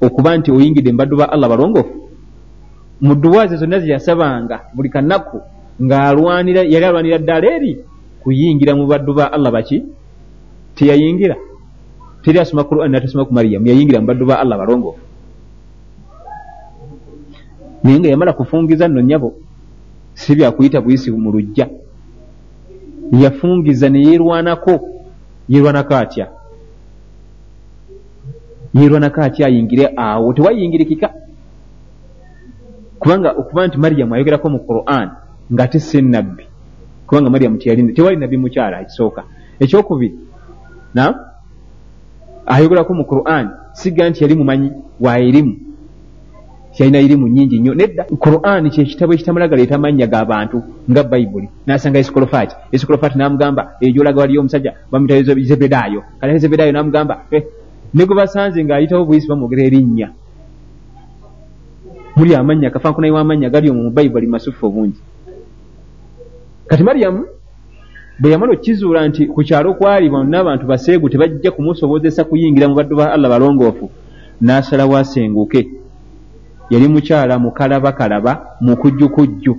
okuba 0.00 0.36
nti 0.36 0.52
oyingidde 0.52 0.92
mu 0.92 0.98
baddu 0.98 1.16
ba 1.16 1.32
allah 1.32 1.46
abalongoofu 1.48 2.03
mu 3.00 3.14
dduwaazi 3.14 3.56
zonna 3.56 3.80
zeyasabanga 3.80 4.60
buli 4.74 4.88
kanaku 4.90 5.40
ng'alwanira 5.82 6.62
yali 6.62 6.84
alwanira 6.84 7.18
ddala 7.18 7.46
eri 7.56 7.72
kuyingira 8.22 8.74
mu 8.74 8.86
baddu 8.86 9.12
ba 9.14 9.32
allah 9.32 9.52
baki? 9.52 9.84
Teyayingira. 10.74 11.36
Teri 12.22 12.38
asoma 12.38 12.64
quran 12.64 12.90
natasoma 12.90 13.24
ku 13.28 13.34
mariyamu 13.34 13.66
yayingira 13.68 14.00
mu 14.00 14.06
baddu 14.06 14.24
ba 14.26 14.40
allah 14.40 14.56
abalongoofu 14.56 15.02
naye 17.84 17.98
nga 18.00 18.08
yamala 18.08 18.32
kufungiza 18.32 18.88
nno 18.88 19.00
nyabo 19.04 19.34
si 20.14 20.34
byakuyita 20.34 20.80
buyisi 20.80 21.10
mu 21.12 21.30
lujja. 21.32 21.68
Yafungiza 23.12 23.88
neyerwanako 23.88 24.80
yerwanako 25.48 25.94
atya? 25.94 26.26
Yerwanako 28.74 29.20
atya 29.20 29.46
ayingire 29.46 29.92
awo? 29.96 30.32
Tewayingirikika 30.32 31.12
kubanga 33.04 33.30
okuba 33.36 33.66
nti 33.66 33.76
mariyamu 33.78 34.14
ayogerako 34.14 34.48
mu 34.48 34.60
quran 34.64 35.08
nga 35.52 35.64
te 35.68 35.78
si 35.78 36.00
nabbi 36.00 36.44
kubanga 37.06 37.28
mariyamu 37.30 37.60
tewali 37.60 38.16
nabbi 38.16 38.36
mukyala 38.40 38.80
ekisooka. 38.80 39.22
Ekyokubiri 39.60 40.16
na 40.96 41.04
ayogerako 42.48 42.92
mu 42.96 43.04
quran 43.04 43.44
siga 43.76 44.08
nti 44.08 44.24
yali 44.24 44.34
mumanyi 44.34 44.72
wa 45.00 45.20
erimu 45.20 45.54
kyalina 46.72 46.98
irimu 47.04 47.28
nyingi 47.28 47.60
nnyo. 47.60 47.74
Nedda 47.74 48.04
quran 48.24 48.72
kyekitabo 48.72 49.12
ekitamalaga 49.12 49.56
leeta 49.56 49.76
mannya 49.78 50.08
g'abantu 50.08 50.64
nga 50.88 51.02
bayibuli 51.04 51.48
nasanga 51.66 52.00
esikolofati 52.00 52.56
esikolofati 52.72 53.18
namugamba 53.18 53.76
ejolaga 53.84 54.20
waliyo 54.20 54.40
omusajja 54.40 54.72
bamuyita 54.90 55.34
zebedaayo. 55.44 56.00
Kale 56.20 56.38
zebedaayo 56.40 56.72
namugamba 56.72 57.28
eh, 57.30 57.44
ne 57.92 58.02
gwe 58.06 58.16
basanze 58.16 58.64
ng'ayitawo 58.64 59.04
buyisi 59.04 59.28
bamwogera 59.28 59.62
erinnya 59.68 60.08
muli 62.16 62.34
amannya 62.34 62.70
kafankunayi 62.70 63.12
w'amannya 63.12 63.50
gali 63.50 63.70
omwo 63.70 63.82
mu 63.82 63.90
bayibuli 63.90 64.26
masufu 64.26 64.66
obungi. 64.66 65.00
Kati 66.66 66.82
maryamu 66.82 67.24
bwe 68.18 68.30
yamala 68.30 68.52
okkizuula 68.52 69.08
nti 69.08 69.26
ku 69.26 69.42
kyalo 69.42 69.74
kwali 69.74 70.08
bonna 70.10 70.40
abantu 70.40 70.66
baseegu 70.66 71.08
tebajja 71.08 71.50
kumusobozesa 71.50 72.24
kuyingira 72.24 72.68
mu 72.68 72.74
baddu 72.74 72.96
ba 72.96 73.12
allah 73.12 73.30
balongoofu 73.30 73.90
n'asalawo 74.40 74.96
asenguke 74.96 75.68
yali 76.70 76.88
mukyala 76.88 77.38
mukalabakalaba 77.38 78.58
mukujjukujju. 78.60 79.54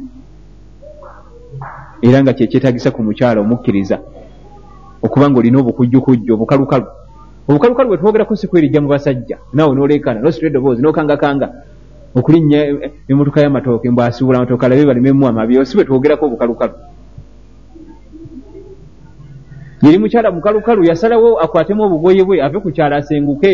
Era 2.01 2.23
nga 2.23 2.33
kyekyetagisa 2.33 2.91
ku 2.91 3.03
mukyala 3.03 3.41
omukkiriza 3.41 3.99
okuba 5.03 5.29
nga 5.29 5.39
olina 5.39 5.59
obukujjukujju 5.59 6.33
obukalukalu. 6.33 6.87
Obukalukalu 7.47 7.87
bwe 7.89 7.97
twogerako 7.97 8.35
si 8.35 8.47
kwerijja 8.47 8.81
mu 8.81 8.87
basajja 8.87 9.37
naawe 9.53 9.75
noleekana 9.75 10.19
nositula 10.23 10.49
eddoboozi 10.49 10.81
nokangakanga 10.81 11.47
okulinnya 12.15 12.59
emotoka 13.07 13.41
y'amatooke 13.41 13.91
mbw 13.91 14.01
asiibula 14.01 14.37
amatooke 14.37 14.65
alabe 14.65 14.85
balimemu 14.85 15.27
amabyo 15.27 15.65
si 15.65 15.75
bwe 15.75 15.85
twogerako 15.85 16.25
obukalukalu. 16.25 16.73
Yeri 19.81 19.97
mukyala 19.99 20.31
mukalukalu 20.31 20.83
yasalawo 20.85 21.39
akwatemu 21.39 21.83
obugoye 21.83 22.23
bwe 22.23 22.43
ave 22.43 22.59
ku 22.59 22.71
kyala 22.71 22.95
asenguke 22.95 23.51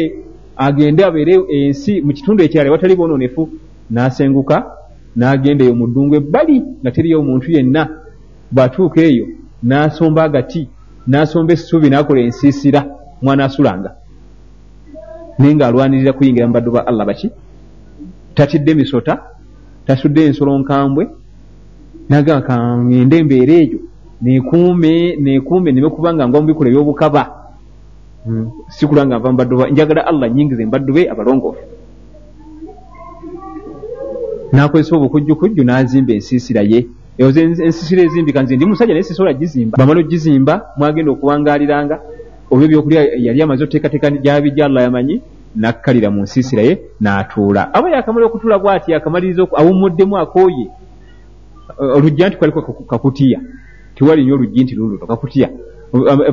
agende 0.57 1.01
abeere 1.05 1.41
ensi 1.49 2.01
mu 2.01 2.13
kitundu 2.13 2.43
ekirala 2.43 2.69
ewatali 2.69 2.95
bwononefu 2.95 3.49
n'asenguka 3.89 4.57
n'agenda 5.17 5.65
eyo 5.65 5.75
mu 5.75 5.87
ddungu 5.87 6.15
ebbali 6.15 6.57
nga 6.81 6.91
teriyo 6.91 7.19
omuntu 7.19 7.51
yenna. 7.51 7.83
Bw'atuuka 8.51 9.01
eyo 9.01 9.25
n'asomba 9.63 10.23
agati 10.23 10.69
n'asomba 11.07 11.53
essuubi 11.53 11.89
n'akola 11.89 12.21
ensiisira 12.21 12.85
mwana 13.21 13.45
asulanga. 13.45 13.89
Naye 15.39 15.55
ng'alwanirira 15.55 16.13
kuyingira 16.13 16.47
mu 16.47 16.53
baddu 16.53 16.71
ba 16.71 16.85
allah 16.87 17.05
baki 17.09 17.31
tatidde 18.35 18.73
misota 18.73 19.13
tasudde 19.85 20.25
ensolo 20.25 20.59
nkambwe 20.59 21.03
nagamba 22.09 22.47
kangende 22.47 23.15
embeera 23.17 23.53
eyo 23.53 23.79
nekuume 24.21 25.15
nekuume 25.17 25.71
neme 25.71 25.89
kubanga 25.89 26.27
ngwa 26.27 26.41
mu 26.41 26.47
bikola 26.47 26.69
ebyobukaba. 26.69 27.23
Hmm. 28.25 28.51
sikulanga 28.69 29.17
nva 29.17 29.31
mubaddu 29.31 29.55
njagala 29.71 30.05
allah 30.05 30.29
nyingize 30.29 30.65
mubaddu 30.65 30.93
be 30.93 31.09
abalongoofu. 31.09 31.63
Nakozesa 34.53 34.95
obukujjukujju 34.95 35.63
nazimba 35.63 36.13
ensiisira 36.13 36.61
ye. 36.61 36.85
Ezo 37.17 37.39
ensiisira 37.41 38.01
ezimbika 38.03 38.43
nze 38.43 38.55
ndi 38.55 38.65
musajja 38.65 38.93
naye 38.93 39.03
sisobola 39.03 39.33
gizimba. 39.33 39.77
Bamala 39.77 39.99
ogizimba 39.99 40.53
mwagenda 40.77 41.11
okuwangaliranga 41.11 41.95
oba 42.51 42.63
ebyokulya 42.65 43.01
yali 43.25 43.41
amaze 43.41 43.63
oteekateeka 43.63 44.11
gyabijja 44.23 44.65
allah 44.65 44.83
yamanyi 44.83 45.21
nakkalira 45.55 46.09
mu 46.11 46.23
nsiisira 46.23 46.61
ye 46.61 46.73
n'atuula. 46.99 47.73
Aba 47.73 47.89
yakamala 47.89 48.25
okutuula 48.25 48.59
bwati 48.59 48.91
yakamaliriza 48.91 49.47
awummuddemu 49.59 50.17
akooye. 50.17 50.67
Olujja 51.77 52.27
nti 52.27 52.37
kwaliko 52.37 52.61
kakutiya. 52.61 53.39
Tiwali 53.95 54.25
nyo 54.25 54.35
oluggi 54.35 54.63
nti 54.63 54.75
luluto 54.75 55.07
kakutiya. 55.07 55.49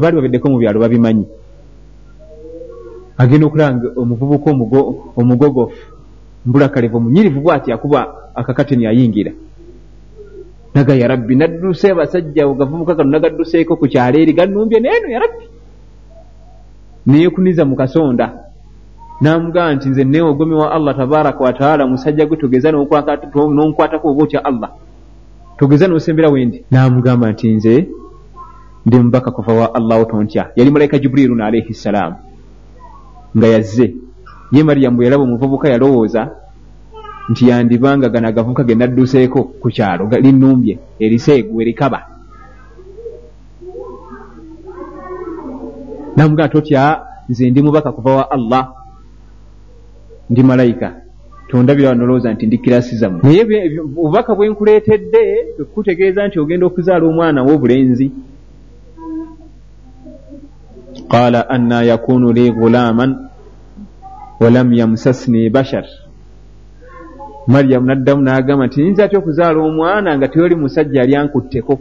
Baali 0.00 0.16
babeddeko 0.16 0.50
mu 0.50 0.58
byalo 0.58 0.80
babimanyi. 0.80 1.26
Agenda 3.18 3.46
okulanga 3.46 3.86
omuvubuka 3.96 4.50
omugogofu 5.16 5.82
mbulakalevu 6.46 6.96
omunyirivu 6.96 7.40
bwati 7.40 7.72
akuba 7.72 8.30
akakateni 8.34 8.86
ayingira. 8.86 9.32
Naga 10.74 10.94
yarabbi 10.94 11.34
nadduse 11.36 11.90
abasajja 11.90 12.46
gavubuka 12.46 12.94
gano 12.94 13.10
nagadduseeko 13.10 13.76
ku 13.76 13.86
kyalo 13.88 14.18
eri 14.18 14.32
ganumbye 14.32 14.80
neeno 14.80 15.10
yarabbi 15.10 15.44
neyekuniza 17.06 17.64
mu 17.64 17.74
kasonda 17.76 18.47
namugamba 19.20 19.74
nti 19.74 19.88
nze 19.88 20.04
neogomi 20.04 20.54
wa 20.54 20.72
allah 20.72 20.96
tabaraka 20.96 21.44
wataala 21.44 21.86
musajja 21.86 22.26
gwe 22.26 22.36
togeza 22.36 22.72
nonkwatako 22.72 24.08
oba 24.10 24.22
otya 24.22 24.44
allah. 24.44 24.70
Togeza 25.58 25.88
nosembera 25.88 26.28
wendi 26.28 26.64
namugamba 26.70 27.32
nti 27.32 27.52
nze 27.54 27.88
ndi 28.86 28.96
mubaka 28.98 29.30
kuva 29.30 29.52
wa 29.52 29.74
allahu 29.74 30.04
tontya 30.04 30.50
yali 30.56 30.70
malaika 30.70 30.98
jibuliru 30.98 31.34
alaihi 31.42 31.74
ssalaamu 31.74 32.16
nga 33.36 33.46
yazze. 33.46 33.94
Ye 34.52 34.62
mariyamu 34.62 34.96
bwe 34.96 35.04
yalaba 35.04 35.22
omuvubuka 35.22 35.68
yalowooza 35.68 36.30
nti 37.28 37.48
yandibanga 37.48 38.08
gano 38.08 38.28
agavubuka 38.28 38.64
ge 38.64 38.74
nadduseeko 38.74 39.42
ku 39.44 39.68
kyalo 39.70 40.08
linnumbye 40.08 40.78
eriseegu 40.98 41.60
erikaba. 41.62 42.06
Namugaa 46.16 46.48
totya 46.48 47.02
nze 47.28 47.50
ndi 47.50 47.62
mubaka 47.62 47.92
kuva 47.92 48.16
wa 48.16 48.30
allah 48.30 48.72
ndi 50.31 50.43
malayika. 50.43 50.95
Tondabira 51.49 51.89
wanolowooza 51.89 52.33
nti 52.33 52.47
ndi 52.47 52.59
kirasi 52.59 52.97
zammwe. 52.97 53.20
Naye 53.22 53.81
obubaka 53.81 54.35
bwe 54.35 54.49
nkuleetedde 54.49 55.22
kutegeeza 55.74 56.26
nti 56.26 56.39
ogenda 56.39 56.66
okuzaala 56.66 57.07
omwana 57.07 57.43
w'obulenzi. 57.43 58.12
Qala 61.11 61.49
anna 61.51 61.83
yakunu 61.83 62.33
li 62.33 62.51
gulaman 62.53 63.11
walam 64.41 64.72
yamsasni 64.72 65.51
bashar. 65.51 65.87
Maryamu 67.47 67.87
naddamu 67.87 68.22
n'agamba 68.22 68.66
nti 68.66 68.83
nyinza 68.83 69.05
atya 69.05 69.18
okuzaala 69.18 69.59
omwana 69.59 70.16
nga 70.16 70.29
tewali 70.29 70.55
musajja 70.55 71.01
yali 71.01 71.16
ankutteko 71.16 71.81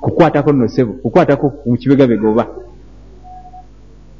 kukwatako 0.00 0.52
nno 0.52 0.68
sebo 0.68 0.92
kukwatako 0.92 1.52
mukibegabega 1.66 2.28
oba 2.28 2.46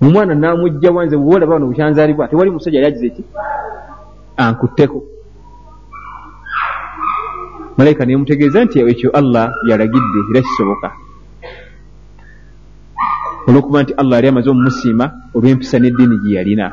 omwana 0.03 0.35
namugja 0.35 0.91
wanze 0.91 1.17
bwolaba 1.17 1.53
bano 1.53 1.67
bukyanzaalibwa 1.67 2.29
tewali 2.29 2.51
musajja 2.51 2.79
yali 2.81 2.87
agize 2.87 3.09
ki? 3.11 3.25
Ankutteko. 4.37 5.03
Malayika 7.77 8.05
nemutegeeza 8.05 8.65
nti 8.65 8.81
ekyo 8.81 9.11
allah 9.11 9.53
yalagidde 9.69 10.21
era 10.31 10.41
kisoboka. 10.43 10.93
Olwokuba 13.49 13.83
nti 13.83 13.93
allah 13.93 14.17
yali 14.19 14.29
amaze 14.29 14.51
omumusiima 14.51 15.05
olw'empisa 15.35 15.79
n'eddiini 15.79 16.17
gye 16.23 16.37
yalina. 16.37 16.67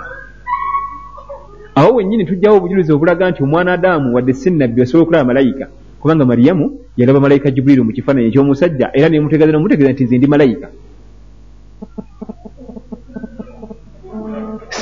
Awo 1.75 1.95
wennyini 1.95 2.25
tujjawo 2.25 2.57
obujulizi 2.57 2.91
obulaga 2.93 3.29
nti 3.31 3.43
omwana 3.43 3.73
adamu 3.73 4.15
wadde 4.15 4.33
sinabbi 4.33 4.81
asobola 4.81 5.03
okulaba 5.03 5.25
malayika 5.25 5.67
kubanga 5.99 6.25
mariyamu 6.25 6.79
yalaba 6.97 7.19
malayika 7.19 7.51
jibuliru 7.51 7.83
mu 7.83 7.91
kifaananyi 7.91 8.27
ekyomusajja 8.27 8.89
era 8.93 9.09
nemutegeeza 9.09 9.51
nomutegeeza 9.51 9.91
nti 9.91 10.03
nze 10.03 10.17
ndi 10.17 10.27
malayika 10.27 10.67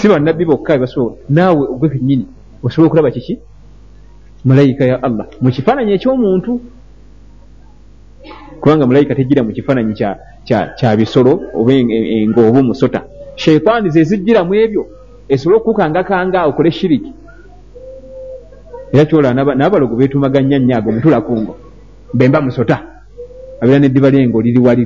si 0.05 0.09
bannabbi 0.09 0.45
bokka 0.45 0.77
basobola 0.77 1.15
naawe 1.29 1.65
ogwe 1.67 1.89
kennyini 1.89 2.27
osobola 2.63 2.87
okulaba 2.87 3.11
kiki? 3.11 3.39
Malayika 4.45 4.85
ya 4.85 5.03
allah. 5.03 5.25
Mu 5.41 5.49
kifaananyi 5.49 5.93
ekyomuntu 5.93 6.61
kubanga 8.61 8.85
malayika 8.85 9.15
tejjira 9.15 9.41
mu 9.43 9.51
kifaananyi 9.51 9.93
kya 10.45 10.97
bisolo 10.97 11.41
oba 11.57 11.73
engo 11.73 12.47
oba 12.47 12.59
omusota. 12.59 13.01
Sheitaani 13.35 13.89
zezijjiramu 13.89 14.53
ebyo 14.53 14.85
esobole 15.27 15.57
okukangakanga 15.57 16.45
okole 16.45 16.71
shiriki. 16.71 17.11
Era 18.93 19.05
kyola 19.05 19.33
n'abalogo 19.33 19.95
beetumaganya 19.95 20.59
nnyo 20.59 20.77
ago 20.77 20.91
mutulakungo 20.91 21.55
bemba 22.13 22.41
musota. 22.41 22.77
Abeera 23.61 23.79
neddiba 23.79 24.09
lyengo 24.09 24.41
liri 24.41 24.59
wali 24.59 24.85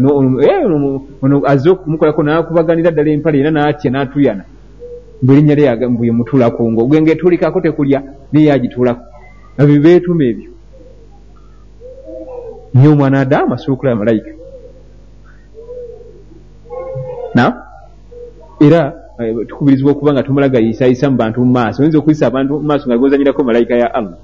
ono 1.22 1.44
azze 1.44 1.70
okumukolako 1.70 2.24
nakubaganira 2.24 2.92
ddala 2.92 3.12
empale 3.12 3.40
era 3.40 3.52
n'atya 3.52 3.92
n'atuyana 3.92 4.44
bwerinnya 5.22 5.56
lyembuye 5.56 6.12
mutulakungo 6.12 6.86
gwenge 6.88 7.12
etuulikako 7.12 7.62
tekulya 7.62 8.00
naye 8.32 8.52
agituulako 8.52 9.04
abyo 9.58 9.82
beetuma 9.82 10.24
ebyo. 10.24 10.50
Nye 12.76 12.88
omwana 12.88 13.20
adamu 13.20 13.54
asobola 13.54 13.74
okulaba 13.76 14.00
malayika. 14.00 14.32
Na? 17.36 17.46
Era 18.60 18.94
eh, 19.20 19.36
tukubirizibwa 19.48 19.92
okuba 19.92 20.14
nga 20.14 20.24
tumulagayisayisa 20.24 21.10
mu 21.10 21.18
bantu 21.18 21.40
mu 21.44 21.52
maaso. 21.52 21.82
Oyinza 21.82 21.98
okuyisa 22.00 22.28
abantu 22.28 22.54
mu 22.54 22.68
maaso 22.68 22.88
nga 22.88 22.98
gozanyirako 22.98 23.44
malayika 23.44 23.76
ya 23.76 23.94
allah. 23.94 24.18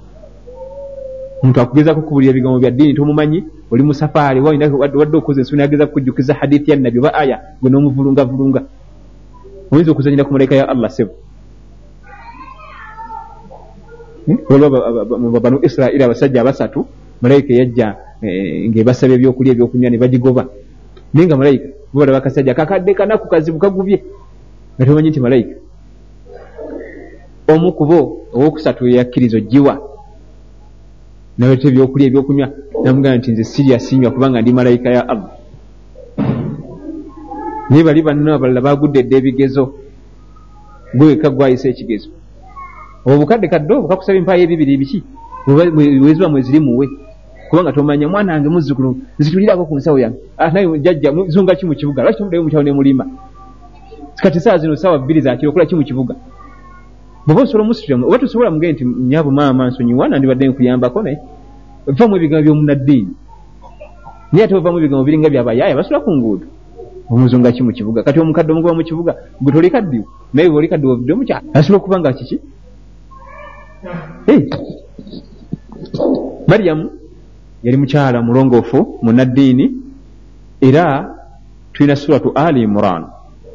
Omuntu 1.44 1.62
akugezako 1.62 2.00
okubulira 2.00 2.32
ebigambo 2.32 2.60
bya 2.60 2.72
ddiini 2.72 2.94
tomumanyi 2.94 3.44
oli 3.72 3.84
mu 3.84 3.94
safaari 3.94 4.40
wadde 4.42 5.18
okoza 5.18 5.42
ensuni 5.42 5.62
ageza 5.62 5.88
kukujjukiza 5.88 6.34
hadithi 6.34 6.72
ya 6.72 6.78
nabbi 6.78 7.00
oba 7.00 7.14
aya 7.14 7.38
gwe 7.62 7.70
n'omuvulungavulunga 7.70 8.62
oyinza 9.76 9.92
okuzanyira 9.92 10.24
ku 10.24 10.34
malayika 10.34 10.56
ya 10.56 10.70
allah 10.70 10.90
sebo 10.90 11.14
hmm? 14.28 15.40
banu 15.44 15.60
isirairi 15.62 16.04
abasajja 16.04 16.42
abasatu 16.42 16.86
malayika 17.22 17.54
yajja 17.54 17.88
eh, 18.22 18.70
ngaebasaba 18.70 19.14
ebyokulya 19.14 19.52
ebyokunywa 19.54 19.90
ne 19.90 19.98
bagigoba. 19.98 20.44
Naye 21.14 21.28
nga 21.28 21.38
malayika 21.38 21.68
balaba 21.94 22.22
kasajja 22.22 22.54
kakadde 22.54 22.94
kanaku 22.94 23.28
kazibu 23.28 23.60
kagubye. 23.60 24.04
Nga 24.76 24.86
tomanyi 24.86 25.10
nti 25.10 25.20
malayika 25.20 25.56
omu 27.48 27.72
kubo 27.74 28.28
owokusatu 28.34 28.88
eyakkiriza 28.88 29.38
ogiwa 29.38 29.74
naleta 31.38 31.68
ebyokulya 31.68 32.08
ebyokunywa 32.08 32.48
namugamba 32.84 33.18
nti 33.18 33.32
nze 33.32 33.44
sirya 33.44 33.80
sinywa 33.80 34.12
kubanga 34.12 34.42
ndi 34.42 34.52
malayika 34.54 34.90
ya 34.90 35.04
allah 35.10 35.32
naye 37.70 37.84
bali 37.84 38.02
banna 38.02 38.36
abalala 38.36 38.62
bagudde 38.62 39.04
dde 39.04 39.16
ebigezo. 39.18 39.74
Gweweka 40.94 41.30
gwayisa 41.30 41.70
ekigezo. 41.70 42.10
Obwo 43.06 43.18
bukadde 43.20 43.48
kadde 43.48 43.74
obwo 43.74 43.88
kakusaba 43.88 44.18
empaayo 44.18 44.44
ebibiri 44.44 44.78
biki 44.78 45.04
weziba 45.48 46.30
mweziri 46.30 46.60
muwe 46.60 46.90
kubanga 47.50 47.72
tomanya 47.72 48.08
mwana 48.08 48.34
wange 48.34 48.50
muzzukulu 48.50 48.98
nzitulirako 49.20 49.66
ku 49.66 49.76
nsawo 49.78 50.00
yange. 50.00 50.18
Ah, 50.38 50.52
naye 50.52 50.80
jajja 50.80 51.14
zunga 51.28 51.56
ki 51.56 51.66
mu 51.66 51.76
kibuga? 51.76 52.04
Lwaki 52.04 52.18
tomudayo 52.18 52.44
mukyawo 52.44 52.64
nemulima 52.64 53.06
kati 54.16 54.40
saa 54.40 54.58
zino 54.58 54.76
saawa 54.76 55.00
bbiri 55.00 55.22
zakiro 55.22 55.50
okola 55.52 55.66
ki 55.66 55.76
mu 55.76 55.84
kibuga? 55.84 56.16
Bwoba 57.28 57.42
osobola 57.42 57.64
omusitiramu 57.64 58.08
oba 58.08 58.18
tosobola 58.20 58.52
mugee 58.52 58.72
nti 58.72 58.86
nyabo 58.86 59.32
maama 59.32 59.68
nsonyiwa 59.68 60.08
nandibadde 60.10 60.48
nkuyambako 60.48 61.02
naye. 61.04 61.20
Vamu 61.88 62.16
ebigambo 62.16 62.44
byomunaddiini. 62.44 63.14
Naye 64.32 64.44
ate 64.46 64.56
ovamu 64.56 64.78
ebigambo 64.80 65.04
biringa 65.04 65.30
byabayaaya 65.30 65.76
basula 65.76 66.00
ku 66.00 66.12
nguudo 66.12 66.46
omuzunga 67.10 67.52
ki 67.52 67.64
mu 67.64 67.72
kibuga? 67.72 68.04
Kati 68.04 68.20
omukadde 68.20 68.52
omugoba 68.52 68.76
mu 68.76 68.84
kibuga 68.84 69.16
gwe 69.42 69.52
toli 69.54 69.70
kaddiwo? 69.70 70.06
Naye 70.34 70.50
bwe 70.50 70.58
oli 70.58 70.68
kaddiwo 70.68 70.94
ovudde 70.94 71.14
mukya 71.14 71.42
asobola 71.54 71.78
okuba 71.78 72.00
nga 72.00 72.14
kiki? 72.14 72.38
Maryamu 76.48 76.90
yali 77.64 77.78
mukyala 77.78 78.22
mulongoofu 78.22 79.00
munaddiini 79.02 79.72
era 80.62 81.16
tulina 81.74 81.96
suratu 81.96 82.32
ali 82.36 82.62
imuran 82.62 83.06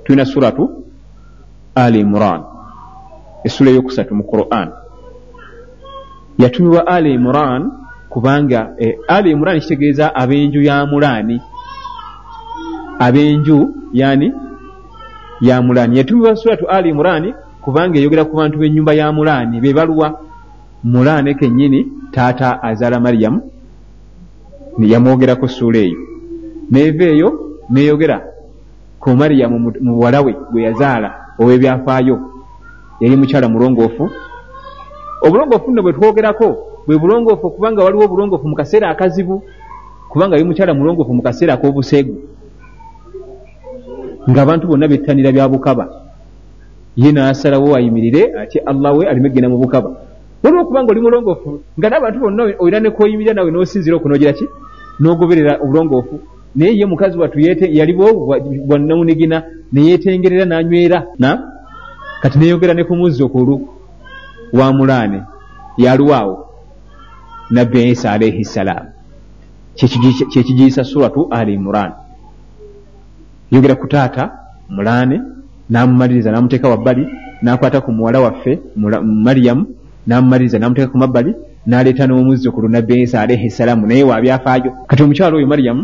tulina 0.05 0.25
suratu 0.25 0.71
ali 1.75 2.01
imuran 2.01 2.43
essula 3.45 3.71
eyokusatu 3.71 4.15
mu 4.15 4.25
quran. 4.25 4.69
Yatumibwa 6.39 6.87
ali 6.87 7.15
imuran 7.15 7.71
kubanga 8.09 8.75
eh, 8.79 8.99
ali 9.09 9.31
imuran 9.31 9.61
kitegeeza 9.61 10.15
ab'enju 10.15 10.63
ya 10.63 10.87
mulaani 10.87 11.41
ab'enju 13.01 13.59
yani 13.93 14.33
ya 15.41 15.63
mulaani. 15.63 15.99
Yatumibwa 15.99 16.37
suratu 16.37 16.69
ali 16.69 16.89
imuran 16.91 17.35
kubanga 17.65 17.99
eyogera 17.99 18.25
ku 18.25 18.37
bantu 18.37 18.59
b'ennyumba 18.59 18.93
ya 18.93 19.13
mulaani 19.13 19.61
be 19.61 19.73
baluwa 19.73 20.21
mulaane 20.85 21.35
kennyini 21.35 21.89
taata 22.13 22.63
azaala 22.63 23.01
maryamu 23.01 23.41
yamwogerako 24.79 25.49
suula 25.49 25.79
eyo. 25.79 25.99
Neeva 26.71 27.05
eyo 27.05 27.29
neyogera 27.71 28.21
ku 29.01 29.11
maryamu 29.11 29.73
mu 29.81 29.93
buwala 29.97 30.21
we 30.21 30.33
gwe 30.53 30.63
yazaala 30.63 31.11
ow'ebyafaayo. 31.41 32.17
Yali 33.01 33.17
mukyala 33.17 33.49
mulongoofu. 33.49 34.11
Obulongoofu 35.23 35.71
nno 35.71 35.83
bwe 35.83 35.93
twogerako 35.93 36.49
bwe 36.87 36.99
bulongoofu 36.99 37.47
okubanga 37.47 37.85
waliwo 37.85 38.05
obulongoofu 38.05 38.49
mu 38.49 38.57
kaseera 38.57 38.89
akazibu 38.91 39.43
kubanga 40.09 40.37
yali 40.37 40.49
mukyala 40.49 40.75
mulongoofu 40.75 41.15
mu 41.15 41.23
kaseera 41.23 41.55
ak'obuseegu 41.55 42.15
ng'abantu 44.29 44.67
bonna 44.67 44.89
bettanira 44.89 45.33
bya 45.33 45.49
bukaba. 45.49 45.85
Ye 46.97 47.13
n'asalawo 47.13 47.77
ayimirire 47.77 48.35
ati 48.43 48.59
allah 48.59 48.93
we 48.97 49.07
alime 49.07 49.31
genda 49.31 49.49
mu 49.49 49.59
bukaba. 49.59 49.91
Waliwo 50.43 50.63
okubanga 50.63 50.91
oli 50.93 51.01
mulongoofu 51.01 51.63
nga 51.79 51.89
n'abantu 51.89 52.19
bonna 52.21 52.43
olina 52.59 52.81
nekoyimirira 52.81 53.35
nawe 53.35 53.51
n'osinzira 53.51 53.97
okunogira 53.97 54.33
ki? 54.33 54.47
N'ogoberera 55.01 55.61
obulongoofu. 55.63 56.21
Naye 56.57 56.77
ye 56.79 56.87
mukazi 56.87 57.19
watu 57.19 57.39
yaliwo 57.79 58.07
bwanawunigina 58.67 59.43
neyetengerera 59.73 60.45
n'anywera. 60.45 61.07
Na? 61.19 61.31
Kati 62.23 62.39
neyogera 62.39 62.75
ne 62.75 62.85
ku 62.85 62.97
muzzukulu 62.97 63.69
wa 64.53 64.73
mulaane 64.73 65.23
yalwawo 65.79 66.47
nabbi 67.51 67.91
isa 67.91 68.13
alaihi 68.13 68.45
ssalaamu 68.45 68.89
kyekigiyisa 70.33 70.85
suratu 70.85 71.29
ali 71.31 71.55
imuran 71.55 71.93
yogera 73.51 73.75
ku 73.75 73.87
taata 73.87 74.31
mulaane 74.69 75.17
n'amumaliriza 75.71 76.31
n'amuteeka 76.31 76.69
wabbali 76.69 77.07
n'akwata 77.43 77.81
ku 77.81 77.91
muwala 77.93 78.21
waffe 78.21 78.53
maryamu 79.27 79.67
n'amumaliriza 80.07 80.59
n'amuteeka 80.59 80.91
ku 80.93 80.99
mabbali 80.99 81.35
n'aleeta 81.67 82.07
n'omuzzukulu 82.07 82.69
nabbi 82.69 83.03
isa 83.03 83.21
alaihi 83.21 83.51
ssalaamu 83.51 83.87
naye 83.87 84.03
wabyafaayo 84.05 84.71
kati 84.89 85.03
omukyalo 85.03 85.37
oyo 85.37 85.47
maryamu 85.47 85.83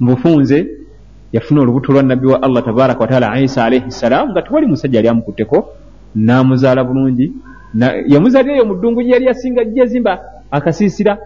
mubufunze 0.00 0.58
yafuna 1.32 1.60
olubuto 1.60 1.92
lwa 1.92 2.02
nabbi 2.02 2.26
wa 2.26 2.42
allah 2.42 2.64
tabaraka 2.64 3.00
wataala 3.00 3.40
isa 3.40 3.64
alaihi 3.64 3.90
ssalaamu 3.90 4.30
nga 4.32 4.42
tewali 4.42 4.66
musajja 4.66 4.98
yali 4.98 5.08
amukutteko 5.08 5.68
n'amuzaala 6.16 6.84
bulungi 6.84 7.32
yamuzaalira 8.12 8.54
eyo 8.54 8.64
mu 8.64 8.74
ddungu 8.76 9.02
gye 9.02 9.12
yali 9.12 9.26
yasinga 9.26 9.64
gyeyazimba 9.64 10.12
akasiisira 10.50 11.18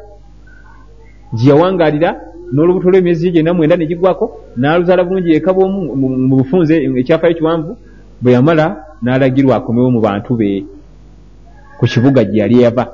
gye 1.37 1.49
yawangaalira 1.51 2.11
n'olubuto 2.53 2.91
lw'emyezi 2.91 3.31
gyenda 3.33 3.55
mwenda 3.55 3.77
ne 3.77 3.87
gigwako 3.87 4.25
n'aluzaala 4.57 5.05
bulungi 5.05 5.35
eka 5.35 5.53
bwomu 5.53 5.81
mu 6.29 6.37
bufunze 6.41 6.75
ekyafaayo 7.01 7.35
kiwanvu 7.35 7.73
bwe 8.23 8.33
yamala 8.33 8.67
n'alagirwa 9.03 9.57
akomewo 9.57 9.91
mu 9.91 10.01
bantu 10.01 10.37
be. 10.39 10.65
Ku 11.79 11.85
kibuga 11.87 12.25
gye 12.25 12.41
yali 12.41 12.63
yava 12.63 12.85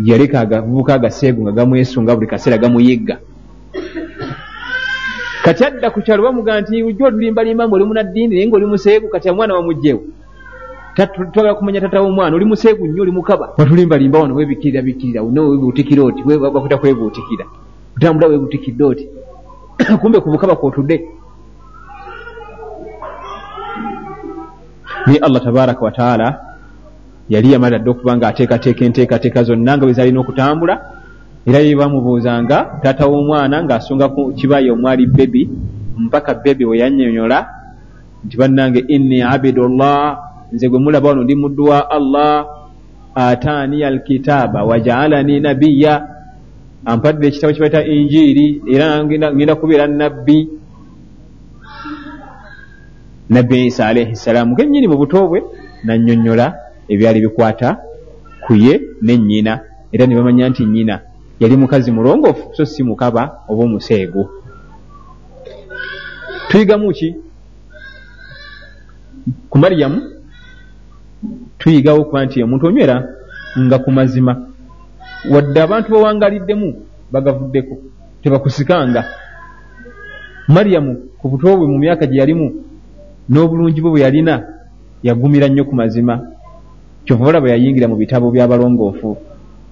gye 0.00 0.12
yaleka 0.12 0.40
agavubuka 0.40 0.94
agaseegu 0.94 1.42
nga 1.42 1.52
gamwesunga 1.52 2.16
buli 2.16 2.26
kaseera 2.26 2.58
gamuyigga. 2.58 3.18
Kati 5.44 5.64
adda 5.64 5.90
ku 5.90 6.00
kyalo 6.00 6.22
bamugaa 6.22 6.60
nti 6.60 6.82
ujja 6.82 7.06
otulimbalimba 7.06 7.68
mu 7.68 7.74
oli 7.74 7.84
munaddiini 7.84 8.34
naye 8.34 8.46
ngaoli 8.46 8.66
museegu 8.66 9.08
kati 9.08 9.30
omwana 9.30 9.54
wamugjewo 9.54 10.02
twagala 11.32 11.54
kumanya 11.54 11.80
tata 11.80 12.02
womwana 12.02 12.36
oli 12.36 12.44
museegu 12.44 12.86
nnyo 12.86 13.02
oli 13.02 13.10
mukaba. 13.10 13.54
Watulimbalimba 13.58 14.18
wano 14.18 14.34
webikirira 14.34 14.82
bikirira 14.82 15.22
nawe 15.22 15.48
webuutikira 15.48 16.02
oti 16.02 16.22
bakuta 16.22 16.78
kwebuutikira 16.78 17.44
otambula 17.96 18.26
webuutikidde 18.26 18.84
oti 18.84 19.08
kumbe 20.00 20.20
ku 20.20 20.30
bukaba 20.30 20.56
kwotudde. 20.56 20.96
Naye 25.06 25.18
allah 25.18 25.42
tabaraka 25.42 25.84
wataala 25.84 26.40
yali 27.28 27.52
yamala 27.52 27.78
dde 27.78 27.90
okuba 27.90 28.16
nga 28.16 28.28
ateekateeka 28.28 28.84
enteekateeka 28.84 29.42
zonna 29.42 29.76
nga 29.76 29.84
bwe 29.86 29.92
zalina 29.92 30.20
okutambula. 30.20 30.74
Era 31.46 31.58
ye 31.58 31.74
bamubuuzanga 31.74 32.78
taata 32.82 33.06
w'omwana 33.06 33.64
ng'asonga 33.64 34.08
ku 34.14 34.32
kibayi 34.38 34.70
omwali 34.70 35.06
bebi 35.06 35.50
mpaka 35.98 36.34
bebi 36.34 36.64
we 36.64 36.78
yannyonnyola 36.78 37.38
nti 38.24 38.36
bannange 38.36 38.80
inni 38.88 39.22
abidullah 39.22 40.18
nze 40.52 40.68
gwe 40.68 40.78
mulaba 40.78 41.08
wano 41.08 41.24
ndi 41.24 41.34
muddu 41.34 41.64
wa 41.64 41.90
allah 41.90 42.46
ataaniya 43.14 43.88
alkitaaba 43.88 44.64
wajaalani 44.64 45.40
nabiya 45.40 46.08
ampadde 46.84 47.26
ekitabo 47.26 47.52
kibaita 47.52 47.84
injiiri 47.84 48.62
era 48.66 49.04
ngenda 49.04 49.54
kubeera 49.54 49.86
nabbi 49.86 50.48
nabbi 53.30 53.66
isa 53.66 53.86
alaihi 53.86 54.16
ssalaamu 54.16 54.56
kenyini 54.56 54.88
mu 54.88 54.96
buto 54.98 55.28
bwe 55.28 55.40
nannyonnyola 55.84 56.46
ebyali 56.92 57.20
bikwata 57.24 57.78
ku 58.44 58.54
ye 58.54 58.74
nennyina 59.02 59.52
era 59.92 60.06
ne 60.06 60.14
bamanya 60.14 60.48
nti 60.50 60.66
nnyina 60.66 61.00
yali 61.40 61.56
mukazi 61.56 61.90
mulongoofu 61.92 62.54
so 62.54 62.64
si 62.64 62.82
mukaba 62.82 63.42
oba 63.48 63.62
omuseego. 63.64 64.30
Tuyigamu 66.48 66.92
ki? 66.92 67.16
Ku 69.50 69.58
mariyamu 69.58 69.98
tuyigawo 71.58 72.00
okuba 72.00 72.24
nti 72.24 72.42
omuntu 72.42 72.66
onywera 72.66 72.96
nga 73.58 73.78
ku 73.78 73.90
mazima 73.90 74.51
wadde 75.30 75.58
abantu 75.62 75.92
bawangaliddemu 75.92 76.68
bagavuddeko 77.12 77.74
tebakusikanga. 78.22 79.04
Mariyamu 80.48 81.14
ku 81.18 81.28
buto 81.28 81.56
bwe 81.56 81.66
mu 81.66 81.78
myaka 81.78 82.06
gye 82.06 82.18
yalimu 82.18 82.64
n'obulungi 83.28 83.80
bwe 83.80 83.90
bwe 83.90 84.00
yalina 84.02 84.34
yagumira 85.02 85.48
nnyo 85.48 85.64
ku 85.64 85.74
mazima. 85.74 86.34
Kyova 87.04 87.28
olaba 87.28 87.50
yayingira 87.50 87.88
mu 87.88 87.96
bitabo 87.96 88.30
by'abalongoofu. 88.30 89.16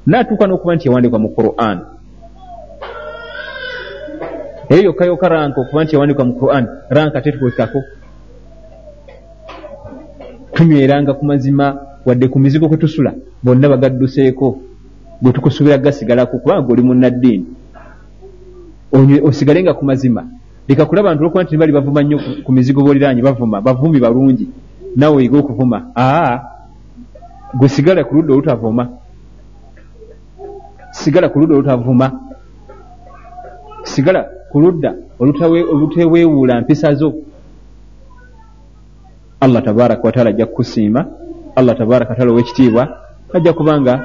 Naatuuka 0.06 0.46
n'okuba 0.46 0.74
nti 0.74 0.86
yawandikwa 0.88 1.18
mu 1.18 1.28
quran. 1.34 1.78
Eyo 4.70 4.82
yokka 4.90 5.04
yokka 5.06 5.28
ranka 5.28 5.60
okuba 5.60 5.84
nti 5.84 5.94
yawandikwa 5.94 6.24
mu 6.24 6.34
quran. 6.38 6.64
Ranka 6.90 7.22
tetukwekako 7.22 7.80
tunyweranga 10.54 11.14
ku 11.14 11.24
mazima 11.24 11.66
wadde 12.06 12.28
ku 12.28 12.38
mizigo 12.38 12.68
kwe 12.68 12.76
tusula 12.76 13.14
bonna 13.42 13.68
bagadduseeko 13.68 14.69
gwe 15.22 15.32
tukusubira 15.32 15.78
gasigalako 15.78 16.38
kubanga 16.38 16.72
oli 16.72 16.82
munnaddiini 16.82 17.46
osigale 19.22 19.62
nga 19.62 19.74
ku 19.74 19.84
mazima. 19.84 20.24
Leka 20.68 20.86
kulaba 20.86 21.14
nti 21.14 21.20
olwokuba 21.22 21.42
nti 21.42 21.52
nibali 21.54 21.72
bavuma 21.72 22.02
nnyo 22.02 22.18
ku 22.44 22.52
mizigo 22.52 22.82
booliraanyi 22.82 23.22
bavuma 23.22 23.60
bavumi 23.60 24.00
balungi 24.00 24.48
naawe 24.96 25.16
oyiga 25.16 25.38
okuvuma. 25.38 25.90
Aa 25.96 26.40
gwe 27.54 27.68
sigala 27.68 28.04
ku 28.04 28.14
ludda 28.14 28.34
olutavuma. 28.34 28.88
Sigala 30.92 31.28
ku 31.28 31.38
ludda 31.40 31.54
olutavuma. 31.54 32.06
Sigala 33.82 34.26
ku 34.50 34.60
ludda 34.60 34.94
oluteweewuula 35.18 36.60
mpisa 36.60 36.94
zo. 36.94 37.14
Allah 39.40 39.62
tabaraka 39.62 40.02
wataala 40.02 40.30
ajja 40.30 40.46
kukusiima. 40.46 41.06
Allah 41.56 41.78
tabaraka 41.78 42.10
wataala 42.10 42.32
owekitiibwa 42.32 42.82
ajja 43.32 43.52
kubanga 43.52 44.02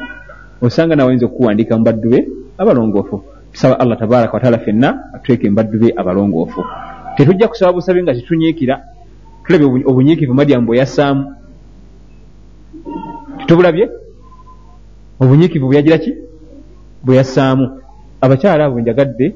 osanga 0.62 0.96
nawayinza 0.96 1.26
okukuwandiika 1.26 1.78
mu 1.78 1.84
baddu 1.84 2.10
be 2.10 2.20
abalongoofu. 2.58 3.24
Tusaba 3.52 3.80
allah 3.80 3.98
tabaraka 4.00 4.34
wataala 4.34 4.60
fenna 4.60 4.90
atuteeke 5.14 5.50
mu 5.50 5.56
baddu 5.56 5.80
be 5.80 5.94
abalongoofu. 5.96 6.62
Tetujja 7.18 7.48
kusaba 7.48 7.74
busabe 7.74 8.04
nga 8.04 8.14
tetunyiikira. 8.14 8.84
Tulabye 9.46 9.84
obunyiikivu 9.86 10.34
madyamu 10.34 10.68
bwe 10.68 10.78
yassaamu. 10.78 11.24
Tetubulabye? 13.40 13.90
Obunyiikivu 15.20 15.68
bweyagira 15.68 15.98
ki? 15.98 16.12
Bwe 17.04 17.16
yassaamu. 17.16 17.82
Abakyala 18.22 18.66
abo 18.66 18.80
njagadde 18.80 19.36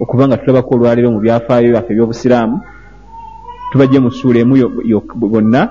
okuba 0.00 0.28
nga 0.28 0.36
tulabako 0.36 0.74
olwaleero 0.74 1.12
mu 1.12 1.20
byafaayo 1.20 1.68
byaffe 1.70 1.92
ebyobusiraamu 1.92 2.56
tubajje 3.70 3.98
mu 4.00 4.10
suula 4.10 4.40
emu 4.40 4.54
bonna 5.14 5.62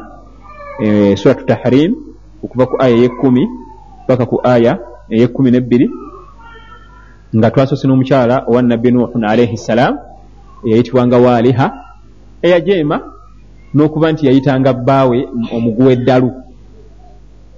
e, 0.80 1.18
suratu 1.18 1.44
tahrim 1.50 1.98
okuva 2.44 2.70
ku 2.70 2.76
aya 2.78 2.96
eyekumi 2.96 3.44
paka 4.10 4.26
ku 4.26 4.38
aya 4.44 4.74
eyekumi 5.14 5.50
nebbiri 5.54 5.88
nga 7.38 7.48
twasoose 7.52 7.86
n'omukyala 7.86 8.36
owa 8.50 8.62
nabbi 8.62 8.90
nuhun 8.92 9.24
alaihi 9.32 9.58
ssalam 9.58 9.94
eyayitibwanga 10.66 11.18
waaliha 11.26 11.66
eyajeema 12.46 12.98
n'okuba 13.74 14.12
nti 14.12 14.26
yayitanga 14.28 14.74
bbaawe 14.74 15.18
omuguwa 15.56 15.92
eddalu 15.96 16.30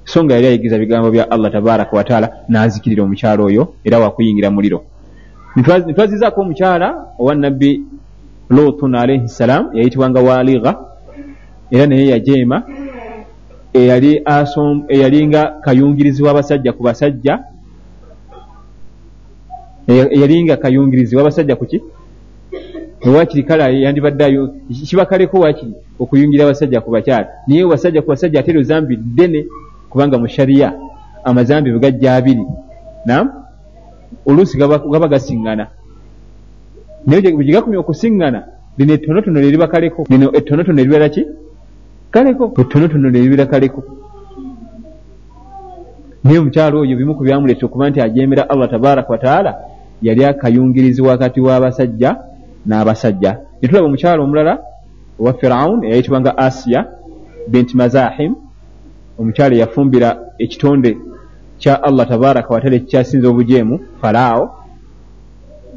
so 0.03 0.23
nga 0.23 0.33
yali 0.35 0.47
ayigiriza 0.47 0.77
bigambo 0.77 1.07
bya 1.11 1.31
allah 1.31 1.51
tabaraka 1.51 1.95
wataala 1.97 2.27
n'azikirira 2.49 3.03
omukyala 3.03 3.43
oyo 3.43 3.63
era 3.83 3.99
wakuyingira 3.99 4.51
muliro. 4.51 4.79
Nitwazizaako 5.55 6.41
omukyala 6.41 6.87
owa 7.19 7.35
nabbi 7.35 7.71
lutun 8.49 8.95
alaihi 8.95 9.27
ssalam 9.27 9.63
yayitibwanga 9.73 10.19
waligha 10.19 10.71
era 11.71 11.87
naye 11.87 12.07
yajeema 12.07 12.57
eyalinga 13.73 15.61
kayungirizi 15.63 16.23
w'abasajja 16.23 16.71
ku 16.73 16.83
basajja. 16.83 17.33
Eyalinga 19.87 20.57
kayungirizi 20.57 21.15
w'abasajja 21.15 21.55
kuki 21.55 21.81
ewakiri 23.01 23.43
kale 23.43 23.81
yandibaddeayo 23.81 24.53
kibakaleko 24.87 25.39
wakiri 25.39 25.73
okuyungira 25.99 26.43
abasajja 26.43 26.81
ku 26.81 26.91
bakyala? 26.91 27.27
Naye 27.47 27.65
basajja 27.65 28.01
ku 28.01 28.09
basajja 28.09 28.39
ate 28.39 28.51
ero 28.51 28.61
zambi 28.63 28.97
ddene 28.97 29.45
kubanga 29.89 30.17
mu 30.17 30.27
shariya 30.27 30.73
amazambi 31.23 31.71
bwe 31.71 31.79
gajja 31.79 32.15
abiri. 32.15 32.45
Nam 33.05 33.31
oluusi 34.25 34.57
gaba 34.57 35.07
gasiŋŋana 35.07 35.67
naye 37.07 37.31
bwe 37.33 37.45
gigakumya 37.45 37.79
okusiŋŋana 37.79 38.39
lino 38.77 38.93
ettonotono 38.93 39.39
lyeriba 39.39 39.67
kaleko 39.67 40.05
lino 40.09 40.29
ettonotono 40.37 40.79
eribeera 40.81 41.09
ki 41.09 41.25
kaleko 42.11 42.53
ettonotono 42.61 43.09
lyeribeera 43.09 43.45
kaleko 43.45 43.81
naye 46.23 46.39
omukyalo 46.39 46.79
oyo 46.79 46.95
bimu 46.97 47.15
ku 47.15 47.23
byamuleeta 47.23 47.65
okuba 47.65 47.89
nti 47.89 48.01
ajemera 48.01 48.49
allah 48.49 48.69
tabaraka 48.69 49.09
wataala 49.13 49.51
yali 50.01 50.25
akayungirizi 50.25 51.01
wakati 51.01 51.39
w'abasajja 51.41 52.09
n'abasajja. 52.67 53.31
Netulaba 53.61 53.85
omukyalo 53.87 54.23
omulala 54.23 54.53
owa 55.19 55.33
firaun 55.33 55.83
eyayitibwanga 55.83 56.37
asiya 56.37 56.85
binti 57.47 57.77
mazahim. 57.77 58.35
Omukyalo 59.19 59.55
eyafumbira 59.55 60.09
ekitonde 60.39 60.97
kya 61.57 61.83
allah 61.83 62.07
tabaraka 62.07 62.53
wataala 62.53 62.75
ekikyasinza 62.75 63.27
obujeemu 63.29 63.79
falaawo 64.01 64.45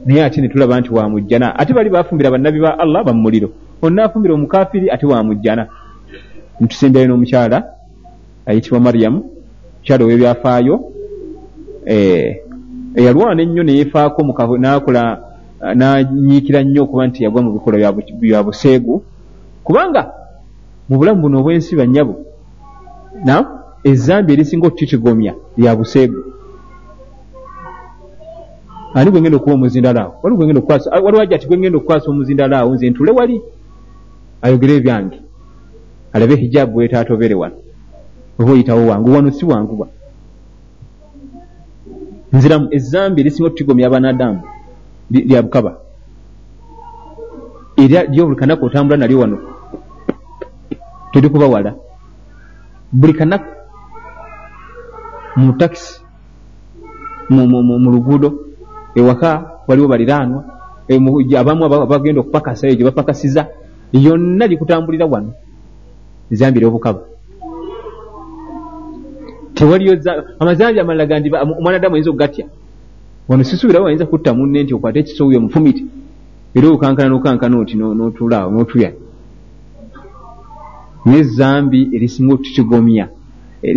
naye 0.07 0.25
ate 0.25 0.41
netulaba 0.41 0.81
nti 0.81 0.93
wamujjana 0.95 1.59
ate 1.59 1.73
bali 1.73 1.91
bafumbira 1.91 2.31
bannabi 2.31 2.61
ba 2.61 2.79
allah 2.79 3.05
bamumuliro 3.05 3.49
onna 3.83 4.05
afumbira 4.05 4.35
omukafiri 4.35 4.91
ate 4.91 5.07
wamujjana 5.07 5.69
ntusembayo 6.61 7.07
n'omukyala 7.07 7.59
ayitibwa 8.47 8.81
maryamu 8.81 9.21
mukyala 9.79 10.03
ow'ebyafaayo 10.05 10.75
eyalwana 12.99 13.43
ennyo 13.43 13.63
neyefaako 13.63 14.21
nakola 14.59 15.03
nanyiikira 15.75 16.63
nnyo 16.63 16.83
okuba 16.85 17.07
nti 17.07 17.25
yagwa 17.25 17.43
mu 17.43 17.51
bikolwa 17.53 17.93
bya 18.21 18.43
buseegu 18.47 19.03
kubanga 19.65 20.03
mu 20.89 20.95
bulamu 20.99 21.21
buno 21.23 21.37
obwensi 21.41 21.73
bannyabo 21.77 22.15
na 23.25 23.35
ezambi 23.85 24.33
erisinga 24.33 24.67
otutikigomya 24.67 25.33
lya 25.57 25.77
buseegu 25.77 26.21
ani 28.95 29.11
gwe 29.11 29.21
ngenda 29.21 29.37
okuba 29.39 29.55
omuzindalaawo 29.55 30.13
gwengenda 30.37 30.63
waliwo 31.05 31.23
ajja 31.23 31.37
ati 31.37 31.47
gwengenda 31.49 31.79
okukwasa 31.79 32.11
omuzindalaawo 32.11 32.75
nze 32.75 32.91
ntule 32.91 33.13
wali? 33.13 33.37
Ayogere 34.43 34.77
ebyange 34.77 35.24
alabe 36.15 36.37
hijaabu 36.37 36.73
bwetaatobere 36.73 37.35
wano. 37.35 37.57
Oba 38.39 38.53
oyitawo 38.53 38.87
wangu 38.87 39.13
wano 39.13 39.31
si 39.31 39.45
wanguwa 39.45 39.89
nziramu 42.33 42.69
ezambi 42.71 43.21
erisinga 43.21 43.47
otutigomya 43.47 43.87
abanadamu 43.87 44.41
lya 45.11 45.43
bukaba. 45.43 45.73
Era 47.77 48.05
lyo 48.05 48.25
buli 48.27 48.37
kanaku 48.37 48.65
otambula 48.65 48.97
nalyo 48.97 49.19
wano. 49.21 49.39
Terikubawala 51.13 51.75
buli 52.93 53.15
kanaku 53.15 53.51
mu 55.37 55.53
takisi 55.53 56.01
mu 57.31 57.91
luguudo 57.91 58.29
ewaka 58.95 59.31
waliwo 59.67 59.89
baliraanwa 59.89 60.45
abamu 61.39 61.69
bagenda 61.87 62.21
okupakasa 62.21 62.67
eyo 62.67 62.77
gye 62.77 62.85
bapakasiza 62.85 63.47
yonna 63.93 64.47
likutambulira 64.47 65.07
wano 65.07 65.33
ezambi 66.33 66.59
eryobukaba 66.59 67.01
tewaliyo 69.55 69.93
amazambi 70.41 70.81
amalala 70.81 71.07
gandi 71.07 71.31
omwanadamu 71.59 71.95
ayinza 71.95 72.11
okugatya. 72.11 72.47
Wano 73.29 73.45
sisuubirawo 73.45 73.87
ayinza 73.87 74.07
kutta 74.07 74.35
munne 74.35 74.63
nti 74.63 74.75
okwate 74.75 74.99
ekisowuyo 75.01 75.41
mufumite 75.41 75.83
era 76.55 76.69
okankana 76.69 77.09
nokankana 77.09 77.59
oti 77.59 77.75
notulaawo 77.77 78.51
notuya 78.53 78.91
naye 81.05 81.23
zambi 81.23 81.81
erisinga 81.95 82.35
otukigomya 82.35 83.09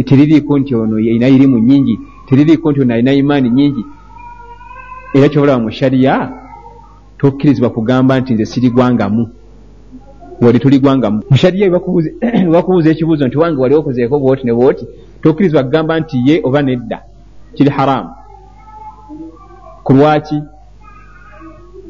teririiko 0.08 0.60
nti 0.60 0.76
ono 0.76 0.96
alina 0.98 1.28
irimu 1.28 1.60
nyingi 1.60 2.00
teririiko 2.28 2.72
nti 2.72 2.82
ono 2.82 2.94
alina 2.94 3.14
imaani 3.14 3.50
nyingi 3.50 3.84
era 5.16 5.30
kyobalaba 5.30 5.64
mu 5.64 5.72
shariya 5.72 6.14
tokkirizibwa 7.18 7.70
kugamba 7.70 8.20
nti 8.20 8.34
nze 8.34 8.46
sirigwangamu 8.46 9.24
wali 10.42 10.60
tuligwangamu 10.60 11.24
mu 11.30 11.38
shariya 11.38 11.70
bakubuuza 12.54 12.90
ekibuuzo 12.90 13.28
nti 13.28 13.38
wange 13.38 13.62
wali 13.62 13.76
okozeeko 13.76 14.20
bwoti 14.20 14.44
ne 14.46 14.54
bwoti 14.54 14.86
tokkirizibwa 15.22 15.64
kugamba 15.64 16.00
nti 16.00 16.18
ye 16.28 16.42
oba 16.44 16.62
nedda 16.62 17.00
kiri 17.56 17.70
haramu 17.70 18.10
ku 19.88 19.94
lwaki? 19.94 20.44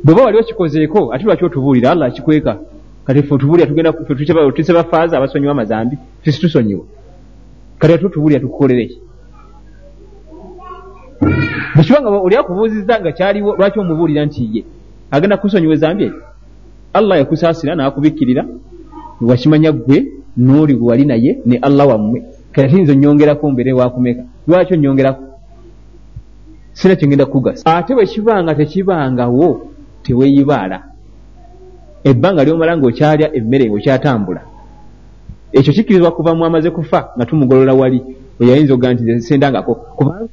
Bweba 0.03 0.23
wali 0.23 0.37
okikozeeko 0.37 1.13
ate 1.13 1.23
lwaki 1.25 1.45
otubuulira? 1.45 1.91
Allah 1.91 2.07
akikweka. 2.07 2.59
Kati 3.05 3.23
fe 3.23 3.33
otubuulira 3.33 3.67
tugenda 3.67 3.93
tuse 4.55 4.73
bafaaza 4.73 5.17
abasonyiwa 5.17 5.51
amazambi 5.51 5.97
fe 6.21 6.31
situsonyiwa 6.31 6.85
kati 7.79 7.93
ate 7.93 8.05
otubuulira 8.05 8.39
tukukolereki 8.39 9.01
bwekiba 11.75 12.01
nga 12.01 12.09
oli 12.09 12.35
akubuuzizza 12.35 12.99
nga 12.99 13.11
kyaliwo 13.11 13.55
lwaki 13.55 13.79
omubuulira 13.79 14.25
nti 14.25 14.49
ye? 14.53 14.63
Agenda 15.11 15.37
kusonyiwa 15.37 15.73
ezambi 15.73 16.03
eyo 16.03 16.21
allah 16.97 17.15
yakusaasira 17.21 17.71
n'akubikkirira 17.75 18.43
wakimanya 19.29 19.71
ggwe 19.71 19.97
n'oli 20.45 20.73
gwe 20.77 20.87
wali 20.89 21.05
naye 21.05 21.31
ne 21.45 21.55
allah 21.67 21.87
wammwe. 21.87 22.19
Kati 22.51 22.67
ate 22.67 22.81
nza 22.81 22.93
onyongerako 22.93 23.51
mbeere 23.51 23.71
wakumeka 23.73 24.23
lwaki 24.47 24.73
onyongerako? 24.73 25.23
Sina 26.73 26.95
kyengenda 26.95 27.25
kukugasa. 27.25 27.63
Ate 27.65 27.93
bwe 27.95 28.05
kibanga 28.05 28.55
tekibangawo 28.55 29.47
teweeyibaala 30.03 30.77
ebbanga 32.03 32.43
lyomala 32.45 32.77
ng'okyalya 32.77 33.27
emmere 33.37 33.65
ng'okyatambula 33.69 34.41
ekyo 35.57 35.71
kikkirizibwa 35.73 36.11
kuva 36.11 36.35
mu 36.35 36.45
amaze 36.45 36.69
kufa 36.69 36.99
nga 37.15 37.25
tumugolola 37.25 37.73
wali. 37.73 37.99
Oyayinza 38.41 38.73
oga 38.73 38.93
nti 38.93 39.21
sendangako 39.21 39.75
kubanga 39.97 40.29